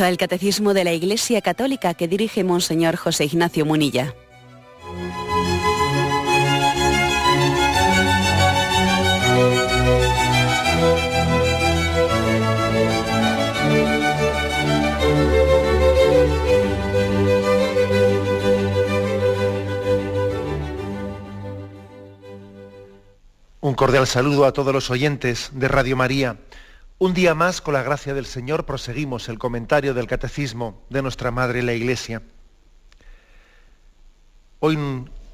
Comienza 0.00 0.12
el 0.12 0.16
Catecismo 0.16 0.72
de 0.72 0.84
la 0.84 0.94
Iglesia 0.94 1.42
Católica 1.42 1.92
que 1.92 2.08
dirige 2.08 2.42
Monseñor 2.42 2.96
José 2.96 3.26
Ignacio 3.26 3.66
Munilla. 3.66 4.14
Un 23.60 23.74
cordial 23.74 24.06
saludo 24.06 24.46
a 24.46 24.54
todos 24.54 24.72
los 24.72 24.88
oyentes 24.88 25.50
de 25.52 25.68
Radio 25.68 25.94
María. 25.94 26.38
Un 27.02 27.14
día 27.14 27.34
más, 27.34 27.62
con 27.62 27.72
la 27.72 27.82
gracia 27.82 28.12
del 28.12 28.26
Señor, 28.26 28.66
proseguimos 28.66 29.30
el 29.30 29.38
comentario 29.38 29.94
del 29.94 30.06
Catecismo 30.06 30.82
de 30.90 31.00
nuestra 31.00 31.30
Madre 31.30 31.62
la 31.62 31.72
Iglesia. 31.72 32.20
Hoy 34.58 34.78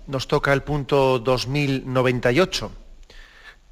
nos 0.06 0.28
toca 0.28 0.52
el 0.52 0.62
punto 0.62 1.18
2098, 1.18 2.70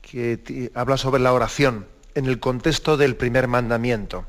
que 0.03 0.73
habla 0.75 0.97
sobre 0.97 1.23
la 1.23 1.33
oración 1.33 1.87
en 2.17 2.27
el 2.27 2.41
contexto 2.41 2.97
del 2.97 3.15
primer 3.15 3.47
mandamiento. 3.47 4.27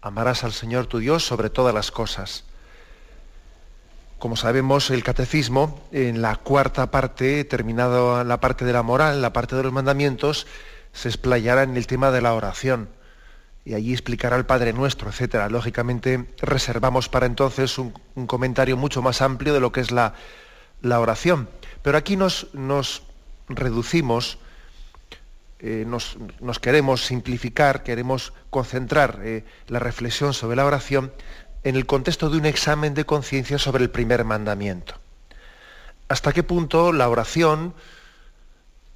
Amarás 0.00 0.42
al 0.42 0.54
Señor 0.54 0.86
tu 0.86 1.00
Dios 1.00 1.22
sobre 1.22 1.50
todas 1.50 1.74
las 1.74 1.90
cosas. 1.90 2.44
Como 4.18 4.36
sabemos, 4.36 4.88
el 4.88 5.04
catecismo, 5.04 5.86
en 5.92 6.22
la 6.22 6.36
cuarta 6.36 6.90
parte, 6.90 7.44
terminado 7.44 8.24
la 8.24 8.40
parte 8.40 8.64
de 8.64 8.72
la 8.72 8.82
moral, 8.82 9.20
la 9.20 9.34
parte 9.34 9.54
de 9.54 9.64
los 9.64 9.72
mandamientos, 9.74 10.46
se 10.92 11.08
explayará 11.08 11.62
en 11.62 11.76
el 11.76 11.86
tema 11.86 12.10
de 12.10 12.20
la 12.20 12.34
oración 12.34 12.88
y 13.64 13.74
allí 13.74 13.92
explicará 13.92 14.36
el 14.36 14.46
Padre 14.46 14.72
Nuestro, 14.72 15.10
etc. 15.10 15.50
Lógicamente 15.50 16.26
reservamos 16.40 17.08
para 17.08 17.26
entonces 17.26 17.78
un, 17.78 17.92
comentario 18.26 18.76
mucho 18.76 19.02
más 19.02 19.20
amplio 19.22 19.52
de 19.54 19.60
lo 19.60 19.72
que 19.72 19.80
es 19.80 19.90
la, 19.90 20.14
oración. 20.82 21.48
Pero 21.82 21.98
aquí 21.98 22.16
nos, 22.16 22.48
nos 22.54 23.02
reducimos, 23.48 24.38
eh, 25.58 25.84
nos, 25.86 26.16
queremos 26.60 27.04
simplificar, 27.04 27.82
queremos 27.82 28.32
concentrar 28.48 29.20
eh, 29.22 29.44
la 29.68 29.78
reflexión 29.78 30.32
sobre 30.32 30.56
la 30.56 30.64
oración 30.64 31.12
en 31.62 31.76
el 31.76 31.84
contexto 31.84 32.30
de 32.30 32.38
un 32.38 32.46
examen 32.46 32.94
de 32.94 33.04
conciencia 33.04 33.58
sobre 33.58 33.84
el 33.84 33.90
primer 33.90 34.24
mandamiento. 34.24 34.94
¿Hasta 36.08 36.32
qué 36.32 36.42
punto 36.42 36.92
la 36.92 37.08
oración 37.08 37.74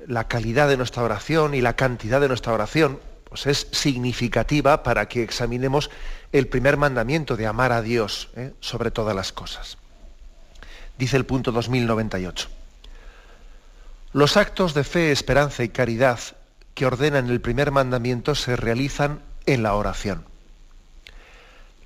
la 0.07 0.29
calidad 0.29 0.69
de 0.69 0.77
nuestra 0.77 1.03
oración 1.03 1.55
y 1.55 1.61
la 1.61 1.77
cantidad 1.77 2.21
de 2.21 2.29
nuestra 2.29 2.53
oración 2.53 3.01
pues 3.29 3.47
es 3.47 3.67
significativa 3.73 4.83
para 4.83 5.09
que 5.09 5.23
examinemos 5.23 5.91
el 6.33 6.47
primer 6.47 6.77
mandamiento 6.77 7.37
de 7.37 7.47
amar 7.47 7.73
a 7.73 7.83
Dios 7.83 8.29
¿eh? 8.37 8.53
sobre 8.61 8.91
todas 8.91 9.17
las 9.17 9.33
cosas. 9.33 9.77
Dice 10.99 11.17
el 11.17 11.27
punto 11.27 11.51
2098. 11.51 12.49
Los 14.13 14.37
actos 14.37 14.75
de 14.75 14.85
fe, 14.85 15.11
esperanza 15.11 15.65
y 15.65 15.69
caridad 15.69 16.21
que 16.75 16.87
ordenan 16.87 17.29
el 17.29 17.41
primer 17.41 17.73
mandamiento 17.73 18.37
se 18.37 18.55
realizan 18.55 19.21
en 19.47 19.65
la 19.65 19.75
oración. 19.75 20.25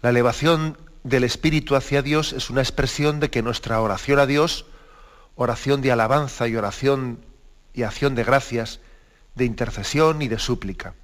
La 0.02 0.10
elevación 0.10 0.76
del 1.02 1.24
Espíritu 1.24 1.74
hacia 1.74 2.02
Dios 2.02 2.34
es 2.34 2.50
una 2.50 2.60
expresión 2.60 3.20
de 3.20 3.30
que 3.30 3.42
nuestra 3.42 3.80
oración 3.80 4.18
a 4.18 4.26
Dios, 4.26 4.66
oración 5.34 5.80
de 5.80 5.92
alabanza 5.92 6.46
y 6.48 6.56
oración 6.56 7.20
y 7.78 7.84
acción 7.84 8.16
de 8.16 8.24
gracias, 8.24 8.80
de 9.36 9.44
intercesión 9.44 10.20
y 10.20 10.26
de 10.26 10.40
súplica. 10.40 10.94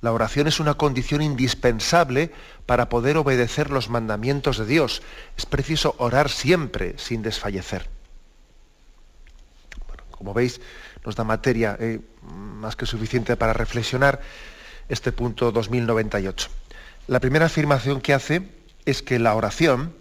La 0.00 0.12
oración 0.12 0.46
es 0.46 0.60
una 0.60 0.74
condición 0.74 1.20
indispensable 1.20 2.32
para 2.64 2.88
poder 2.88 3.18
obedecer 3.18 3.70
los 3.70 3.90
mandamientos 3.90 4.56
de 4.56 4.64
Dios. 4.64 5.02
Es 5.36 5.44
preciso 5.44 5.94
orar 5.98 6.30
siempre 6.30 6.94
sin 6.96 7.20
desfallecer. 7.20 7.86
como 10.10 10.34
veis, 10.34 10.60
nos 11.04 11.14
da 11.14 11.22
materia 11.22 11.76
eh, 11.78 12.00
más 12.22 12.74
que 12.74 12.86
suficiente 12.86 13.36
para 13.36 13.52
reflexionar 13.52 14.20
este 14.88 15.12
punto 15.12 15.52
2098. 15.52 16.48
La 17.06 17.20
primera 17.20 17.46
afirmación 17.46 18.00
que 18.00 18.14
hace 18.14 18.48
es 18.84 19.02
que 19.02 19.18
la 19.18 19.34
oración, 19.34 19.94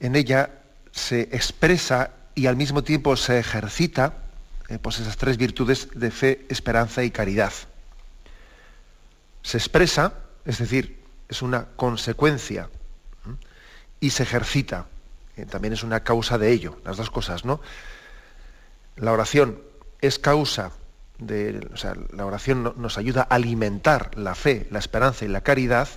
en 0.00 0.16
ella 0.16 0.62
se 0.92 1.22
expresa 1.32 2.12
y 2.34 2.46
al 2.46 2.56
mismo 2.56 2.84
tiempo 2.84 3.16
se 3.16 3.38
ejercita 3.38 4.21
eh, 4.72 4.78
pues 4.80 5.00
esas 5.00 5.18
tres 5.18 5.36
virtudes 5.36 5.88
de 5.94 6.10
fe, 6.10 6.46
esperanza 6.48 7.04
y 7.04 7.10
caridad. 7.10 7.52
Se 9.42 9.58
expresa, 9.58 10.14
es 10.46 10.58
decir, 10.58 10.98
es 11.28 11.42
una 11.42 11.66
consecuencia 11.76 12.70
y 14.00 14.10
se 14.10 14.22
ejercita, 14.22 14.86
eh, 15.36 15.44
también 15.44 15.74
es 15.74 15.82
una 15.82 16.02
causa 16.02 16.38
de 16.38 16.50
ello, 16.52 16.80
las 16.86 16.96
dos 16.96 17.10
cosas, 17.10 17.44
¿no? 17.44 17.60
La 18.96 19.12
oración 19.12 19.60
es 20.00 20.18
causa 20.18 20.72
de, 21.18 21.68
o 21.74 21.76
sea, 21.76 21.94
la 22.10 22.24
oración 22.24 22.72
nos 22.76 22.96
ayuda 22.96 23.26
a 23.28 23.34
alimentar 23.34 24.16
la 24.16 24.34
fe, 24.34 24.66
la 24.70 24.78
esperanza 24.78 25.26
y 25.26 25.28
la 25.28 25.42
caridad, 25.42 25.88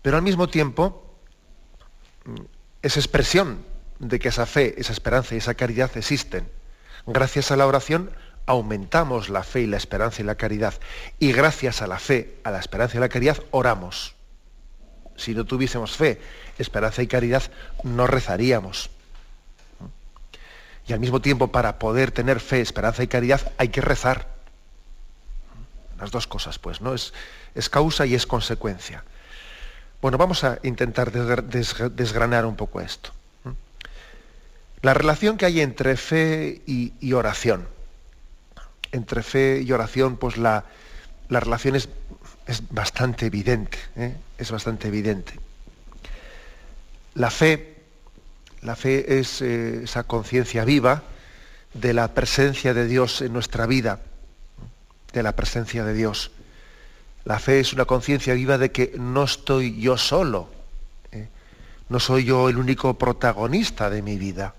pero 0.00 0.16
al 0.16 0.22
mismo 0.22 0.48
tiempo 0.48 1.18
es 2.80 2.96
expresión 2.96 3.58
de 3.98 4.18
que 4.18 4.28
esa 4.28 4.46
fe, 4.46 4.74
esa 4.78 4.94
esperanza 4.94 5.34
y 5.34 5.38
esa 5.38 5.52
caridad 5.52 5.90
existen. 5.98 6.59
Gracias 7.06 7.50
a 7.50 7.56
la 7.56 7.66
oración 7.66 8.10
aumentamos 8.50 9.28
la 9.28 9.42
fe 9.42 9.62
y 9.62 9.66
la 9.66 9.76
esperanza 9.76 10.22
y 10.22 10.24
la 10.24 10.34
caridad. 10.34 10.74
Y 11.18 11.32
gracias 11.32 11.82
a 11.82 11.86
la 11.86 11.98
fe, 11.98 12.38
a 12.44 12.50
la 12.50 12.58
esperanza 12.58 12.96
y 12.96 13.00
la 13.00 13.08
caridad, 13.08 13.38
oramos. 13.50 14.16
Si 15.16 15.34
no 15.34 15.44
tuviésemos 15.44 15.96
fe, 15.96 16.20
esperanza 16.58 17.02
y 17.02 17.06
caridad, 17.06 17.42
no 17.84 18.06
rezaríamos. 18.06 18.90
Y 20.86 20.92
al 20.92 21.00
mismo 21.00 21.20
tiempo, 21.20 21.48
para 21.48 21.78
poder 21.78 22.10
tener 22.10 22.40
fe, 22.40 22.60
esperanza 22.60 23.02
y 23.02 23.06
caridad, 23.06 23.52
hay 23.58 23.68
que 23.68 23.80
rezar. 23.80 24.26
Las 25.98 26.10
dos 26.10 26.26
cosas, 26.26 26.58
pues, 26.58 26.80
¿no? 26.80 26.94
Es, 26.94 27.12
es 27.54 27.68
causa 27.68 28.06
y 28.06 28.14
es 28.14 28.26
consecuencia. 28.26 29.04
Bueno, 30.00 30.18
vamos 30.18 30.42
a 30.42 30.58
intentar 30.62 31.12
desgranar 31.12 32.46
un 32.46 32.56
poco 32.56 32.80
esto. 32.80 33.12
La 34.82 34.94
relación 34.94 35.36
que 35.36 35.44
hay 35.44 35.60
entre 35.60 35.96
fe 35.96 36.62
y, 36.66 37.12
oración. 37.12 37.68
Entre 38.92 39.22
fe 39.22 39.62
y 39.62 39.70
oración, 39.72 40.16
pues 40.16 40.38
la, 40.38 40.64
relación 41.28 41.76
es, 41.76 41.88
bastante 42.70 43.26
evidente. 43.26 43.78
¿eh? 43.96 44.16
Es 44.38 44.50
bastante 44.50 44.88
evidente. 44.88 45.34
La 47.14 47.30
fe, 47.30 47.82
la 48.62 48.74
fe 48.74 49.18
es 49.18 49.42
eh, 49.42 49.82
esa 49.84 50.04
conciencia 50.04 50.64
viva 50.64 51.02
de 51.74 51.92
la 51.92 52.14
presencia 52.14 52.72
de 52.72 52.86
Dios 52.86 53.20
en 53.20 53.34
nuestra 53.34 53.66
vida, 53.66 54.00
de 55.12 55.22
la 55.22 55.36
presencia 55.36 55.84
de 55.84 55.92
Dios. 55.92 56.30
La 57.24 57.38
fe 57.38 57.60
es 57.60 57.74
una 57.74 57.84
conciencia 57.84 58.32
viva 58.32 58.56
de 58.56 58.72
que 58.72 58.94
no 58.96 59.24
estoy 59.24 59.78
yo 59.78 59.98
solo, 59.98 60.48
¿eh? 61.12 61.28
no 61.90 62.00
soy 62.00 62.24
yo 62.24 62.48
el 62.48 62.56
único 62.56 62.96
protagonista 62.96 63.90
de 63.90 64.00
mi 64.00 64.16
vida. 64.16 64.54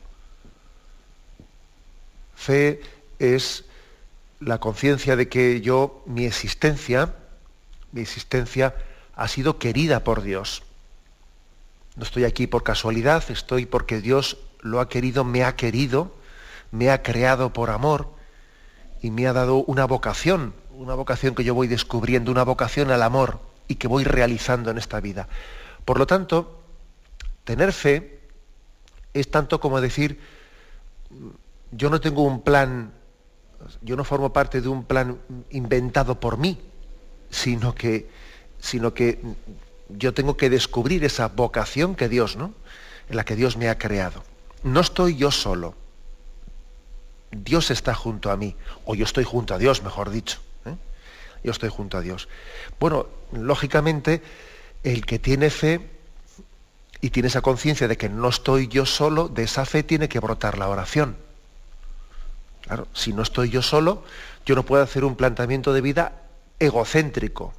Fe 2.42 2.82
es 3.20 3.66
la 4.40 4.58
conciencia 4.58 5.16
de 5.16 5.30
que 5.30 5.62
yo, 5.62 6.02
mi 6.08 6.26
existencia, 6.26 7.14
mi 7.92 8.02
existencia 8.02 8.74
ha 9.14 9.28
sido 9.28 9.60
querida 9.60 10.04
por 10.04 10.24
Dios. 10.24 10.64
No 11.96 12.04
estoy 12.04 12.24
aquí 12.24 12.48
por 12.48 12.64
casualidad, 12.64 13.24
estoy 13.30 13.68
porque 13.68 14.02
Dios 14.02 14.40
lo 14.62 14.80
ha 14.80 14.90
querido, 14.90 15.24
me 15.24 15.44
ha 15.44 15.56
querido, 15.56 16.16
me 16.72 16.90
ha 16.90 17.04
creado 17.04 17.54
por 17.54 17.70
amor 17.70 18.12
y 19.04 19.12
me 19.12 19.28
ha 19.28 19.34
dado 19.34 19.58
una 19.58 19.86
vocación, 19.86 20.56
una 20.72 20.96
vocación 20.96 21.36
que 21.36 21.44
yo 21.44 21.54
voy 21.54 21.68
descubriendo, 21.68 22.32
una 22.32 22.44
vocación 22.44 22.90
al 22.90 23.04
amor 23.04 23.40
y 23.68 23.76
que 23.76 23.88
voy 23.88 24.04
realizando 24.04 24.72
en 24.72 24.80
esta 24.80 25.00
vida. 25.00 25.28
Por 25.86 26.00
lo 26.00 26.08
tanto, 26.08 26.60
tener 27.44 27.72
fe 27.72 28.20
es 29.14 29.30
tanto 29.30 29.60
como 29.60 29.80
decir, 29.80 30.20
yo 31.72 31.90
no 31.90 32.02
tengo 32.02 32.24
un 32.24 32.42
plan, 32.42 32.92
yo 33.82 33.96
no 33.96 34.04
formo 34.04 34.34
parte 34.34 34.62
de 34.62 34.68
un 34.68 34.84
plan 34.84 35.18
inventado 35.50 36.20
por 36.20 36.38
mí, 36.38 36.60
sino 37.30 37.74
que, 37.74 38.10
sino 38.60 38.94
que 38.94 39.22
yo 39.90 40.14
tengo 40.14 40.38
que 40.38 40.50
descubrir 40.50 41.04
esa 41.04 41.28
vocación 41.30 41.96
que 41.96 42.10
Dios, 42.10 42.36
¿no? 42.36 42.54
En 43.10 43.16
la 43.16 43.26
que 43.26 43.36
Dios 43.36 43.58
me 43.58 43.70
ha 43.70 43.78
creado. 43.78 44.24
No 44.64 44.82
estoy 44.82 45.16
yo 45.16 45.32
solo. 45.32 45.76
Dios 47.32 47.72
está 47.72 47.94
junto 47.94 48.30
a 48.30 48.38
mí, 48.38 48.56
o 48.86 48.94
yo 48.94 49.06
estoy 49.06 49.24
junto 49.24 49.54
a 49.54 49.58
Dios, 49.58 49.84
mejor 49.84 50.10
dicho. 50.10 50.40
¿eh? 50.66 50.76
Yo 51.44 51.52
estoy 51.52 51.70
junto 51.70 51.98
a 51.98 52.02
Dios. 52.02 52.28
Bueno, 52.80 53.08
lógicamente, 53.32 54.22
el 54.84 55.06
que 55.06 55.18
tiene 55.18 55.50
fe 55.50 55.90
y 57.00 57.10
tiene 57.10 57.30
esa 57.30 57.42
conciencia 57.42 57.88
de 57.88 57.98
que 57.98 58.10
no 58.10 58.28
estoy 58.28 58.68
yo 58.68 58.86
solo, 58.86 59.30
de 59.30 59.44
esa 59.44 59.66
fe 59.66 59.84
tiene 59.84 60.10
que 60.10 60.20
brotar 60.20 60.58
la 60.58 60.68
oración. 60.68 61.16
Si 62.94 63.14
no 63.14 63.22
estoy 63.22 63.50
yo 63.50 63.62
solo, 63.62 64.04
yo 64.46 64.56
no 64.56 64.64
puedo 64.64 64.84
hacer 64.84 65.04
un 65.04 65.16
planteamiento 65.16 65.74
de 65.74 65.82
vida 65.82 66.14
egocéntrico. 66.60 67.54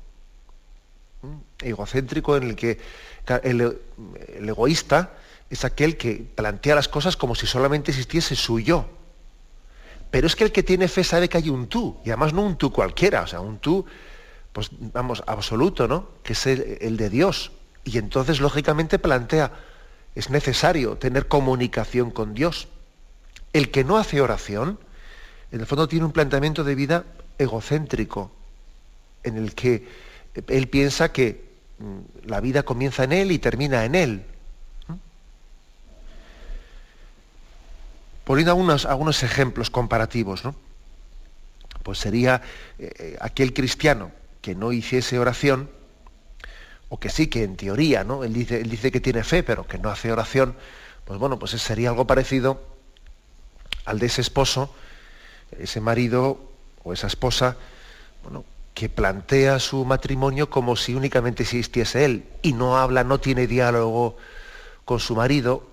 egocéntrico 1.60 2.36
en 2.36 2.42
el 2.44 2.56
que 2.56 2.80
el, 3.42 3.78
egoísta 4.40 5.12
es 5.50 5.64
aquel 5.64 5.96
que 5.96 6.24
plantea 6.34 6.74
las 6.74 6.88
cosas 6.88 7.16
como 7.16 7.34
si 7.34 7.46
solamente 7.46 7.90
existiese 7.90 8.34
su 8.36 8.58
yo. 8.58 8.86
Pero 10.10 10.26
es 10.26 10.36
que 10.36 10.44
el 10.44 10.52
que 10.52 10.62
tiene 10.62 10.88
fe 10.88 11.04
sabe 11.04 11.28
que 11.28 11.38
hay 11.38 11.48
un 11.48 11.68
tú, 11.68 11.98
y 12.04 12.10
además 12.10 12.32
no 12.32 12.42
un 12.42 12.56
tú 12.56 12.72
cualquiera, 12.72 13.22
o 13.22 13.26
sea, 13.26 13.40
un 13.40 13.58
tú, 13.58 13.86
pues 14.52 14.68
vamos, 14.70 15.22
absoluto, 15.26 15.88
¿no? 15.88 16.08
Que 16.22 16.34
es 16.34 16.46
el 16.46 16.96
de 16.96 17.08
Dios. 17.08 17.52
Y 17.84 17.98
entonces, 17.98 18.40
lógicamente, 18.40 18.98
plantea, 18.98 19.52
es 20.14 20.30
necesario 20.30 20.96
tener 20.96 21.28
comunicación 21.28 22.10
con 22.10 22.34
Dios. 22.34 22.68
El 23.52 23.70
que 23.70 23.84
no 23.84 23.96
hace 23.98 24.20
oración, 24.20 24.78
en 25.52 25.60
el 25.60 25.66
fondo 25.66 25.86
tiene 25.86 26.06
un 26.06 26.12
planteamiento 26.12 26.64
de 26.64 26.74
vida 26.74 27.04
egocéntrico, 27.38 28.30
en 29.22 29.36
el 29.36 29.54
que 29.54 29.86
él 30.48 30.68
piensa 30.68 31.12
que 31.12 31.44
mm, 31.78 32.28
la 32.28 32.40
vida 32.40 32.62
comienza 32.62 33.04
en 33.04 33.12
él 33.12 33.30
y 33.30 33.38
termina 33.38 33.84
en 33.84 33.94
él. 33.94 34.24
Poniendo 38.24 38.52
algunos, 38.52 38.86
algunos 38.86 39.22
ejemplos 39.22 39.68
comparativos, 39.68 40.44
¿no? 40.44 40.54
pues 41.82 41.98
sería 41.98 42.40
eh, 42.78 42.92
eh, 42.98 43.16
aquel 43.20 43.52
cristiano 43.52 44.12
que 44.40 44.54
no 44.54 44.72
hiciese 44.72 45.18
oración, 45.18 45.70
o 46.88 47.00
que 47.00 47.08
sí, 47.08 47.26
que 47.26 47.42
en 47.42 47.56
teoría, 47.56 48.04
¿no? 48.04 48.22
Él 48.22 48.34
dice, 48.34 48.60
él 48.60 48.68
dice 48.68 48.92
que 48.92 49.00
tiene 49.00 49.24
fe, 49.24 49.42
pero 49.42 49.66
que 49.66 49.78
no 49.78 49.88
hace 49.88 50.12
oración, 50.12 50.54
pues 51.04 51.18
bueno, 51.18 51.38
pues 51.38 51.52
sería 51.52 51.88
algo 51.88 52.06
parecido 52.06 52.62
al 53.84 53.98
de 53.98 54.06
ese 54.06 54.20
esposo, 54.20 54.74
ese 55.58 55.80
marido 55.80 56.38
o 56.84 56.92
esa 56.92 57.06
esposa, 57.06 57.56
bueno, 58.22 58.44
que 58.74 58.88
plantea 58.88 59.58
su 59.58 59.84
matrimonio 59.84 60.48
como 60.50 60.76
si 60.76 60.94
únicamente 60.94 61.42
existiese 61.42 62.04
él 62.04 62.24
y 62.42 62.52
no 62.52 62.78
habla, 62.78 63.04
no 63.04 63.20
tiene 63.20 63.46
diálogo 63.46 64.16
con 64.84 64.98
su 64.98 65.14
marido 65.14 65.66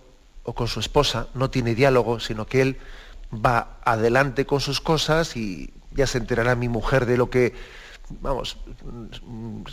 o 0.44 0.54
con 0.54 0.68
su 0.68 0.80
esposa, 0.80 1.28
no 1.34 1.50
tiene 1.50 1.76
diálogo, 1.76 2.20
sino 2.20 2.46
que 2.46 2.62
él 2.62 2.78
va 3.34 3.78
adelante 3.84 4.46
con 4.46 4.60
sus 4.60 4.82
cosas 4.82 5.36
y 5.36 5.72
ya 5.92 6.08
se 6.08 6.18
enterará 6.18 6.56
mi 6.56 6.70
mujer 6.70 7.06
de 7.06 7.18
lo 7.18 7.30
que, 7.30 7.54
vamos, 8.22 8.58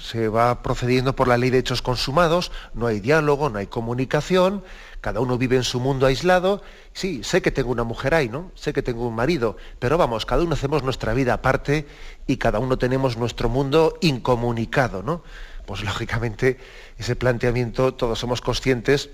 se 0.01 0.29
va 0.29 0.63
procediendo 0.63 1.17
por 1.17 1.29
la 1.29 1.39
ley 1.39 1.51
de 1.51 1.59
hechos 1.59 1.83
consumados, 1.83 2.53
no 2.75 2.87
hay 2.87 3.01
diálogo, 3.01 3.51
no 3.51 3.59
hay 3.59 3.67
comunicación, 3.67 4.63
cada 5.01 5.21
uno 5.21 5.39
vive 5.39 5.57
en 5.57 5.65
su 5.65 5.81
mundo 5.81 6.07
aislado. 6.07 6.63
Sí, 6.93 7.23
sé 7.23 7.43
que 7.43 7.51
tengo 7.51 7.71
una 7.71 7.85
mujer 7.85 8.15
ahí, 8.15 8.29
¿no? 8.29 8.51
Sé 8.55 8.73
que 8.73 8.83
tengo 8.83 9.07
un 9.07 9.15
marido, 9.15 9.57
pero 9.79 9.99
vamos, 9.99 10.27
cada 10.27 10.43
uno 10.43 10.55
hacemos 10.55 10.83
nuestra 10.83 11.15
vida 11.15 11.35
aparte 11.35 11.87
y 12.27 12.37
cada 12.37 12.59
uno 12.59 12.79
tenemos 12.79 13.17
nuestro 13.17 13.49
mundo 13.49 13.99
incomunicado, 14.01 15.03
¿no? 15.03 15.23
Pues 15.67 15.83
lógicamente 15.83 16.59
ese 16.99 17.17
planteamiento 17.17 17.95
todos 17.95 18.19
somos 18.19 18.41
conscientes 18.41 19.11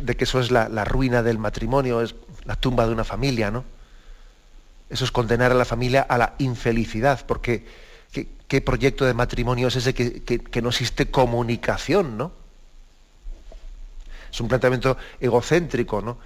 de 0.00 0.16
que 0.16 0.24
eso 0.24 0.40
es 0.40 0.50
la, 0.50 0.84
ruina 0.84 1.22
del 1.22 1.38
matrimonio, 1.38 2.02
es 2.02 2.14
la 2.44 2.56
tumba 2.56 2.86
de 2.86 2.92
una 2.92 3.04
familia, 3.04 3.50
¿no? 3.50 3.64
Eso 4.88 5.04
es 5.04 5.10
condenar 5.10 5.52
a 5.52 5.54
la 5.54 5.64
familia 5.64 6.02
a 6.02 6.18
la 6.18 6.34
infelicidad, 6.38 7.24
porque 7.26 7.66
¿qué, 8.48 8.60
proyecto 8.60 9.04
de 9.04 9.14
matrimonio 9.14 9.68
es 9.68 9.76
ese 9.76 9.94
que 9.94 10.62
no 10.62 10.68
existe 10.68 11.10
comunicación, 11.10 12.16
¿no? 12.16 12.32
Es 14.36 14.40
un 14.42 14.48
planteamiento 14.48 14.98
egocéntrico, 15.18 16.02
¿no? 16.02 16.18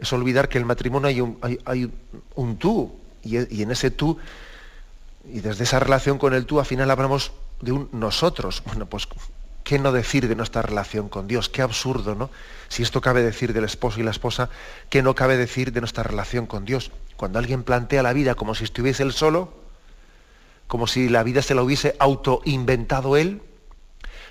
Es 0.00 0.12
olvidar 0.12 0.48
que 0.48 0.58
en 0.58 0.62
el 0.62 0.66
matrimonio 0.66 1.06
hay 1.06 1.20
un, 1.20 1.38
hay, 1.64 1.88
un 2.34 2.56
tú, 2.58 2.96
y, 3.22 3.62
en 3.62 3.70
ese 3.70 3.92
tú, 3.92 4.18
y 5.32 5.38
desde 5.38 5.62
esa 5.62 5.78
relación 5.78 6.18
con 6.18 6.34
el 6.34 6.46
tú, 6.46 6.58
al 6.58 6.66
final 6.66 6.90
hablamos 6.90 7.30
de 7.60 7.70
un 7.70 7.88
nosotros. 7.92 8.60
Bueno, 8.66 8.86
pues, 8.86 9.06
¿qué 9.62 9.78
no 9.78 9.92
decir 9.92 10.26
de 10.26 10.34
nuestra 10.34 10.62
relación 10.62 11.08
con 11.08 11.28
Dios? 11.28 11.48
Qué 11.48 11.62
absurdo, 11.62 12.16
¿no? 12.16 12.28
Si 12.68 12.82
esto 12.82 13.00
cabe 13.00 13.22
decir 13.22 13.52
del 13.52 13.62
esposo 13.62 14.00
y 14.00 14.02
la 14.02 14.10
esposa, 14.10 14.50
¿qué 14.90 15.00
no 15.00 15.14
cabe 15.14 15.36
decir 15.36 15.72
de 15.72 15.80
nuestra 15.80 16.02
relación 16.02 16.46
con 16.46 16.64
Dios? 16.64 16.90
Cuando 17.16 17.38
alguien 17.38 17.62
plantea 17.62 18.02
la 18.02 18.12
vida 18.12 18.34
como 18.34 18.56
si 18.56 18.64
estuviese 18.64 19.04
él 19.04 19.12
solo, 19.12 19.63
como 20.66 20.86
si 20.86 21.08
la 21.08 21.22
vida 21.22 21.42
se 21.42 21.54
la 21.54 21.62
hubiese 21.62 21.94
autoinventado 21.98 23.16
él, 23.16 23.42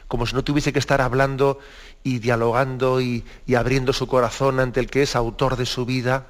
como 0.07 0.25
si 0.25 0.35
no 0.35 0.44
tuviese 0.44 0.74
que 0.74 0.80
estar 0.80 1.01
hablando 1.01 1.59
y 2.03 2.19
dialogando 2.19 3.01
y, 3.01 3.25
abriendo 3.56 3.94
su 3.94 4.07
corazón 4.07 4.59
ante 4.59 4.80
el 4.80 4.89
que 4.89 5.01
es 5.01 5.15
autor 5.15 5.56
de 5.57 5.65
su 5.65 5.85
vida, 5.85 6.27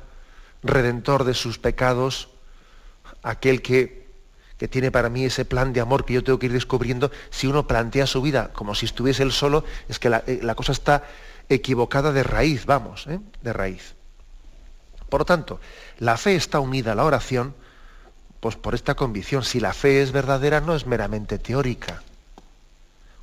redentor 0.61 1.23
de 1.23 1.33
sus 1.33 1.57
pecados, 1.57 2.29
aquel 3.23 3.61
que, 3.61 4.07
que, 4.57 4.67
tiene 4.67 4.91
para 4.91 5.09
mí 5.09 5.25
ese 5.25 5.45
plan 5.45 5.73
de 5.73 5.81
amor 5.81 6.05
que 6.05 6.13
yo 6.13 6.23
tengo 6.23 6.39
que 6.39 6.45
ir 6.45 6.53
descubriendo, 6.53 7.11
si 7.29 7.47
uno 7.47 7.67
plantea 7.67 8.07
su 8.07 8.21
vida 8.21 8.51
como 8.53 8.75
si 8.75 8.85
estuviese 8.85 9.23
él 9.23 9.31
solo, 9.31 9.65
es 9.89 9.99
que 9.99 10.09
la, 10.09 10.23
eh, 10.27 10.41
cosa 10.55 10.71
está 10.71 11.03
equivocada 11.49 12.11
de 12.11 12.23
raíz, 12.23 12.65
vamos, 12.65 13.07
¿eh? 13.07 13.19
de 13.41 13.53
raíz. 13.53 13.95
Por 15.09 15.21
lo 15.21 15.25
tanto, 15.25 15.59
la 15.99 16.17
fe 16.17 16.35
está 16.35 16.59
unida 16.59 16.93
a 16.93 16.95
la 16.95 17.03
oración, 17.03 17.53
pues 18.43 18.57
por 18.57 18.75
esta 18.75 18.93
convicción, 18.93 19.43
si 19.43 19.59
la 19.59 19.73
fe 19.73 20.03
es 20.03 20.11
verdadera, 20.11 20.61
no 20.61 20.75
es 20.75 20.85
meramente 20.85 21.39
teórica 21.39 22.03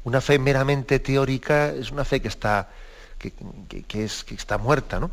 una 0.04 0.20
fe 0.20 0.38
meramente 0.38 0.98
teórica 0.98 1.70
es 1.70 1.90
una 1.90 2.04
fe 2.04 2.20
que 2.20 2.28
está, 2.28 2.68
que, 3.18 4.04
es, 4.04 4.24
que 4.24 4.34
está 4.34 4.58
muerta, 4.58 4.98
¿no? 4.98 5.10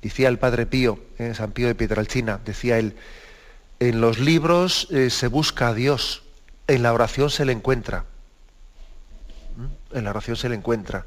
Decía 0.00 0.28
el 0.28 0.38
Padre 0.38 0.66
Pío, 0.66 1.00
eh, 1.18 1.34
San 1.34 1.50
Pío 1.50 1.66
de 1.66 1.74
Pietralcina, 1.74 2.40
decía 2.44 2.78
él, 2.78 2.96
en 3.80 4.00
los 4.00 4.20
libros 4.20 4.86
eh, 4.92 5.10
se 5.10 5.26
busca 5.26 5.68
a 5.68 5.74
Dios, 5.74 6.22
en 6.68 6.84
la 6.84 6.92
oración 6.92 7.30
se 7.30 7.44
le 7.44 7.52
encuentra. 7.52 8.04
¿Mm? 9.56 9.96
En 9.96 10.04
la 10.04 10.10
oración 10.10 10.36
se 10.36 10.48
le 10.48 10.54
encuentra. 10.54 11.04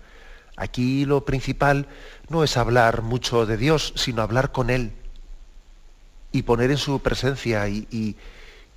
Aquí 0.58 1.06
lo 1.06 1.24
principal 1.24 1.88
no 2.28 2.44
es 2.44 2.58
hablar 2.58 3.02
mucho 3.02 3.46
de 3.46 3.56
Dios, 3.56 3.94
sino 3.96 4.22
hablar 4.22 4.52
con 4.52 4.70
Él 4.70 4.92
y 6.32 6.44
poner 6.44 6.72
en 6.72 6.78
su 6.78 7.00
presencia 7.00 7.68
y 7.68 8.16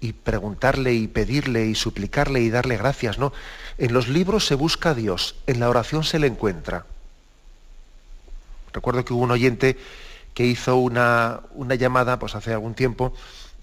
y 0.05 0.13
preguntarle 0.13 0.93
y 0.93 1.09
pedirle 1.09 1.65
y 1.65 1.75
suplicarle 1.75 2.43
y 2.43 2.51
darle 2.51 2.77
gracias, 2.77 3.19
¿no? 3.19 3.33
En 3.79 3.95
los 3.95 4.07
libros 4.07 4.47
se 4.47 4.55
busca 4.55 4.91
a 4.91 4.95
Dios, 4.95 5.35
en 5.47 5.61
la 5.61 5.71
oración 5.71 6.05
se 6.05 6.19
le 6.19 6.27
encuentra. 6.27 6.85
Recuerdo 8.75 9.03
que 9.05 9.15
hubo 9.15 9.23
un 9.23 9.31
oyente 9.31 9.79
que 10.35 10.45
hizo 10.45 10.77
una, 10.77 11.41
una 11.55 11.75
llamada 11.75 12.19
pues 12.19 12.35
hace 12.35 12.53
algún 12.53 12.75
tiempo 12.75 13.15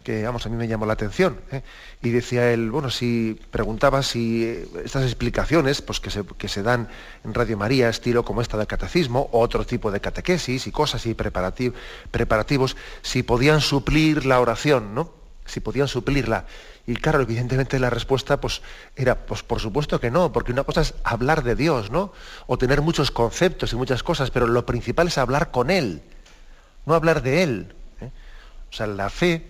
que 0.04 0.24
vamos 0.24 0.46
a 0.46 0.50
mí 0.50 0.56
me 0.56 0.68
llamó 0.68 0.86
la 0.86 0.94
atención 0.94 1.40
¿eh? 1.52 1.62
y 2.02 2.10
decía 2.10 2.52
él 2.52 2.72
bueno 2.72 2.90
si 2.90 3.40
preguntaba 3.52 4.04
si 4.04 4.44
eh, 4.44 4.68
estas 4.84 5.04
explicaciones 5.04 5.82
pues 5.82 6.00
que 6.00 6.10
se, 6.10 6.24
que 6.26 6.48
se, 6.48 6.64
dan 6.64 6.90
en 7.24 7.34
Radio 7.34 7.58
María 7.58 7.90
estilo 7.90 8.26
como 8.26 8.42
esta 8.42 8.58
del 8.58 8.68
catecismo 8.68 9.30
o 9.32 9.40
otro 9.40 9.66
tipo 9.66 9.92
de 9.92 10.02
catequesis 10.02 10.68
y 10.68 10.72
cosas 10.72 11.06
y 11.06 11.14
preparativos 11.14 12.76
si 13.02 13.24
podían 13.24 13.62
suplir 13.62 14.26
la 14.26 14.40
oración 14.40 14.94
no 14.96 15.22
si 15.46 15.60
podían 15.60 15.88
suplirla. 15.88 16.46
Y 16.88 16.96
claro, 16.96 17.22
evidentemente 17.22 17.78
la 17.80 17.90
respuesta 17.90 18.42
pues, 18.42 18.62
era, 18.96 19.26
pues 19.26 19.44
por 19.44 19.60
supuesto 19.60 20.00
que 20.00 20.10
no, 20.10 20.32
porque 20.32 20.52
una 20.52 20.64
cosa 20.64 20.82
es 20.82 20.94
hablar 21.04 21.44
de 21.44 21.56
Dios, 21.56 21.92
¿no? 21.92 22.12
O 22.48 22.58
tener 22.58 22.82
muchos 22.82 23.12
conceptos 23.12 23.74
y 23.74 23.76
muchas 23.76 24.02
cosas, 24.02 24.32
pero 24.32 24.48
lo 24.48 24.66
principal 24.66 25.08
es 25.08 25.18
hablar 25.18 25.52
con 25.52 25.70
Él, 25.70 26.02
no 26.86 26.96
hablar 26.96 27.22
de 27.22 27.44
Él. 27.44 27.76
¿eh? 28.02 28.10
O 28.72 28.74
sea, 28.74 28.88
la 28.88 29.10
fe, 29.10 29.46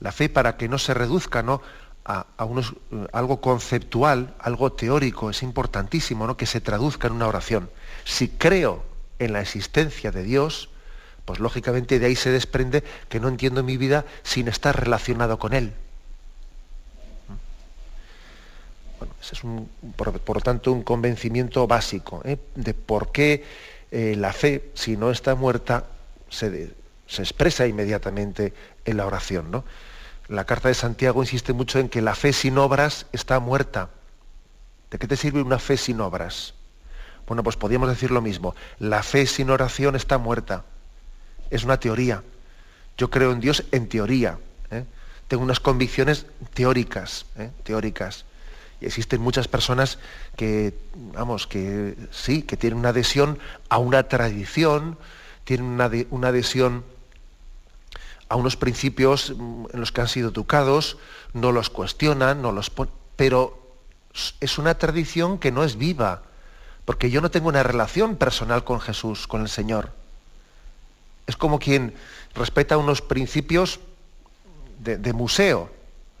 la 0.00 0.12
fe 0.12 0.28
para 0.28 0.56
que 0.56 0.68
no 0.68 0.78
se 0.78 0.94
reduzca 0.94 1.42
¿no? 1.42 1.62
A, 2.04 2.26
unos, 2.44 2.74
algo 3.12 3.40
conceptual, 3.40 4.34
algo 4.40 4.72
teórico, 4.72 5.30
es 5.30 5.42
importantísimo 5.42 6.26
¿no? 6.26 6.36
que 6.36 6.46
se 6.46 6.60
traduzca 6.60 7.06
en 7.06 7.14
una 7.14 7.28
oración. 7.28 7.70
Si 8.04 8.28
creo 8.28 8.82
en 9.18 9.32
la 9.32 9.40
existencia 9.40 10.10
de 10.10 10.24
Dios, 10.24 10.70
pues 11.24 11.38
lógicamente 11.38 11.98
de 11.98 12.06
ahí 12.06 12.16
se 12.16 12.30
desprende 12.30 12.82
que 13.08 13.20
no 13.20 13.28
entiendo 13.28 13.62
mi 13.62 13.76
vida 13.76 14.06
sin 14.24 14.48
estar 14.48 14.80
relacionado 14.80 15.38
con 15.38 15.52
Él. 15.52 15.72
Bueno, 18.98 19.14
ese 19.22 19.34
es 19.34 19.42
por, 19.96 20.36
lo 20.36 20.42
tanto 20.42 20.72
un 20.72 20.82
convencimiento 20.82 21.66
básico 21.66 22.22
¿eh? 22.24 22.38
de 22.56 22.74
por 22.74 23.12
qué 23.12 23.44
eh, 23.90 24.14
la 24.16 24.32
fe, 24.32 24.70
si 24.74 24.96
no 24.96 25.10
está 25.10 25.34
muerta, 25.34 25.84
se, 26.28 26.74
se, 27.06 27.22
expresa 27.22 27.66
inmediatamente 27.66 28.52
en 28.84 28.96
la 28.96 29.06
oración. 29.06 29.50
¿no? 29.50 29.64
La 30.30 30.46
carta 30.46 30.68
de 30.68 30.74
Santiago 30.74 31.22
insiste 31.22 31.52
mucho 31.52 31.78
en 31.78 31.90
que 31.90 32.00
la 32.00 32.14
fe 32.14 32.32
sin 32.32 32.56
obras 32.56 33.04
está 33.12 33.38
muerta. 33.38 33.90
¿De 34.90 34.98
qué 34.98 35.06
te 35.06 35.16
sirve 35.16 35.42
una 35.42 35.58
fe 35.58 35.76
sin 35.76 36.00
obras? 36.00 36.54
Bueno, 37.26 37.42
pues 37.42 37.56
podríamos 37.56 37.90
decir 37.90 38.10
lo 38.10 38.22
mismo. 38.22 38.54
La 38.78 39.02
fe 39.02 39.26
sin 39.26 39.50
oración 39.50 39.94
está 39.94 40.16
muerta 40.16 40.64
es 41.50 41.64
una 41.64 41.78
teoría. 41.78 42.22
Yo 42.96 43.10
creo 43.10 43.32
en 43.32 43.40
Dios 43.40 43.64
en 43.72 43.88
teoría. 43.88 44.38
¿eh? 44.70 44.84
Tengo 45.28 45.42
unas 45.42 45.60
convicciones 45.60 46.26
teóricas, 46.54 47.26
¿eh? 47.36 47.50
teóricas. 47.64 48.24
Y 48.80 48.86
existen 48.86 49.20
muchas 49.20 49.48
personas 49.48 49.98
que, 50.36 50.74
vamos, 51.12 51.46
que 51.46 51.96
sí, 52.10 52.42
que 52.42 52.56
tienen 52.56 52.78
una 52.78 52.90
adhesión 52.90 53.38
a 53.68 53.78
una 53.78 54.04
tradición, 54.04 54.96
tienen 55.44 55.66
una, 55.66 55.90
una 56.10 56.28
adhesión 56.28 56.84
a 58.30 58.36
unos 58.36 58.56
principios 58.56 59.34
mm, 59.36 59.66
en 59.74 59.80
los 59.80 59.92
que 59.92 60.00
han 60.00 60.08
sido 60.08 60.30
educados, 60.30 60.96
no 61.34 61.52
los 61.52 61.68
cuestionan, 61.68 62.40
no 62.40 62.52
los 62.52 62.72
pero 63.16 63.60
es 64.40 64.56
una 64.56 64.78
tradición 64.78 65.38
que 65.38 65.52
no 65.52 65.62
es 65.64 65.76
viva, 65.76 66.22
porque 66.84 67.10
yo 67.10 67.20
no 67.20 67.30
tengo 67.30 67.48
una 67.48 67.62
relación 67.62 68.16
personal 68.16 68.64
con 68.64 68.80
Jesús, 68.80 69.26
con 69.26 69.42
el 69.42 69.48
Señor. 69.48 69.92
Es 71.26 71.36
como 71.36 71.58
quien 71.58 71.92
respeta 72.34 72.78
unos 72.78 73.02
principios 73.02 73.80
de, 74.78 75.12
museo, 75.12 75.70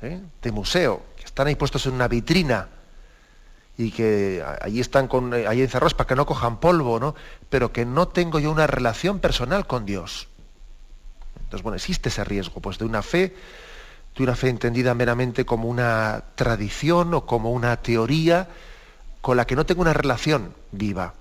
¿eh? 0.02 0.20
de 0.42 0.52
museo, 0.52 1.02
que 1.16 1.24
están 1.24 1.46
ahí 1.46 1.54
puestos 1.54 1.86
en 1.86 1.94
una 1.94 2.08
vitrina 2.08 2.68
y 3.78 3.92
que 3.92 4.44
allí 4.60 4.80
están 4.80 5.08
con, 5.08 5.32
ahí 5.32 5.62
encerrados 5.62 5.94
para 5.94 6.06
que 6.06 6.14
no 6.14 6.26
cojan 6.26 6.60
polvo, 6.60 7.00
¿no? 7.00 7.14
Pero 7.48 7.72
que 7.72 7.86
no 7.86 8.08
tengo 8.08 8.38
yo 8.38 8.50
una 8.52 8.66
relación 8.66 9.20
personal 9.20 9.66
con 9.66 9.86
Dios. 9.86 10.28
Entonces, 11.50 11.64
bueno, 11.64 11.74
existe 11.74 12.10
ese 12.10 12.22
riesgo, 12.22 12.60
pues 12.60 12.78
de 12.78 12.84
una 12.84 13.02
fe, 13.02 13.34
de 14.16 14.22
una 14.22 14.36
fe 14.36 14.50
entendida 14.50 14.94
meramente 14.94 15.44
como 15.44 15.68
una 15.68 16.22
tradición 16.36 17.12
o 17.12 17.26
como 17.26 17.50
una 17.50 17.76
teoría 17.78 18.46
con 19.20 19.36
la 19.36 19.44
que 19.48 19.56
no 19.56 19.66
tengo 19.66 19.82
una 19.82 19.92
relación 19.92 20.54
viva. 20.70 21.12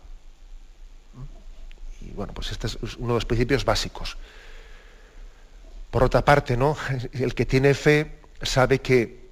Y 2.01 2.11
bueno, 2.11 2.31
pues 2.33 2.51
este 2.51 2.67
es 2.67 2.77
uno 2.99 3.07
de 3.07 3.13
los 3.15 3.25
principios 3.25 3.65
básicos. 3.65 4.17
Por 5.89 6.03
otra 6.03 6.23
parte, 6.23 6.55
¿no? 6.55 6.77
El 7.13 7.33
que 7.33 7.47
tiene 7.47 7.73
fe 7.73 8.19
sabe 8.43 8.81
que, 8.81 9.31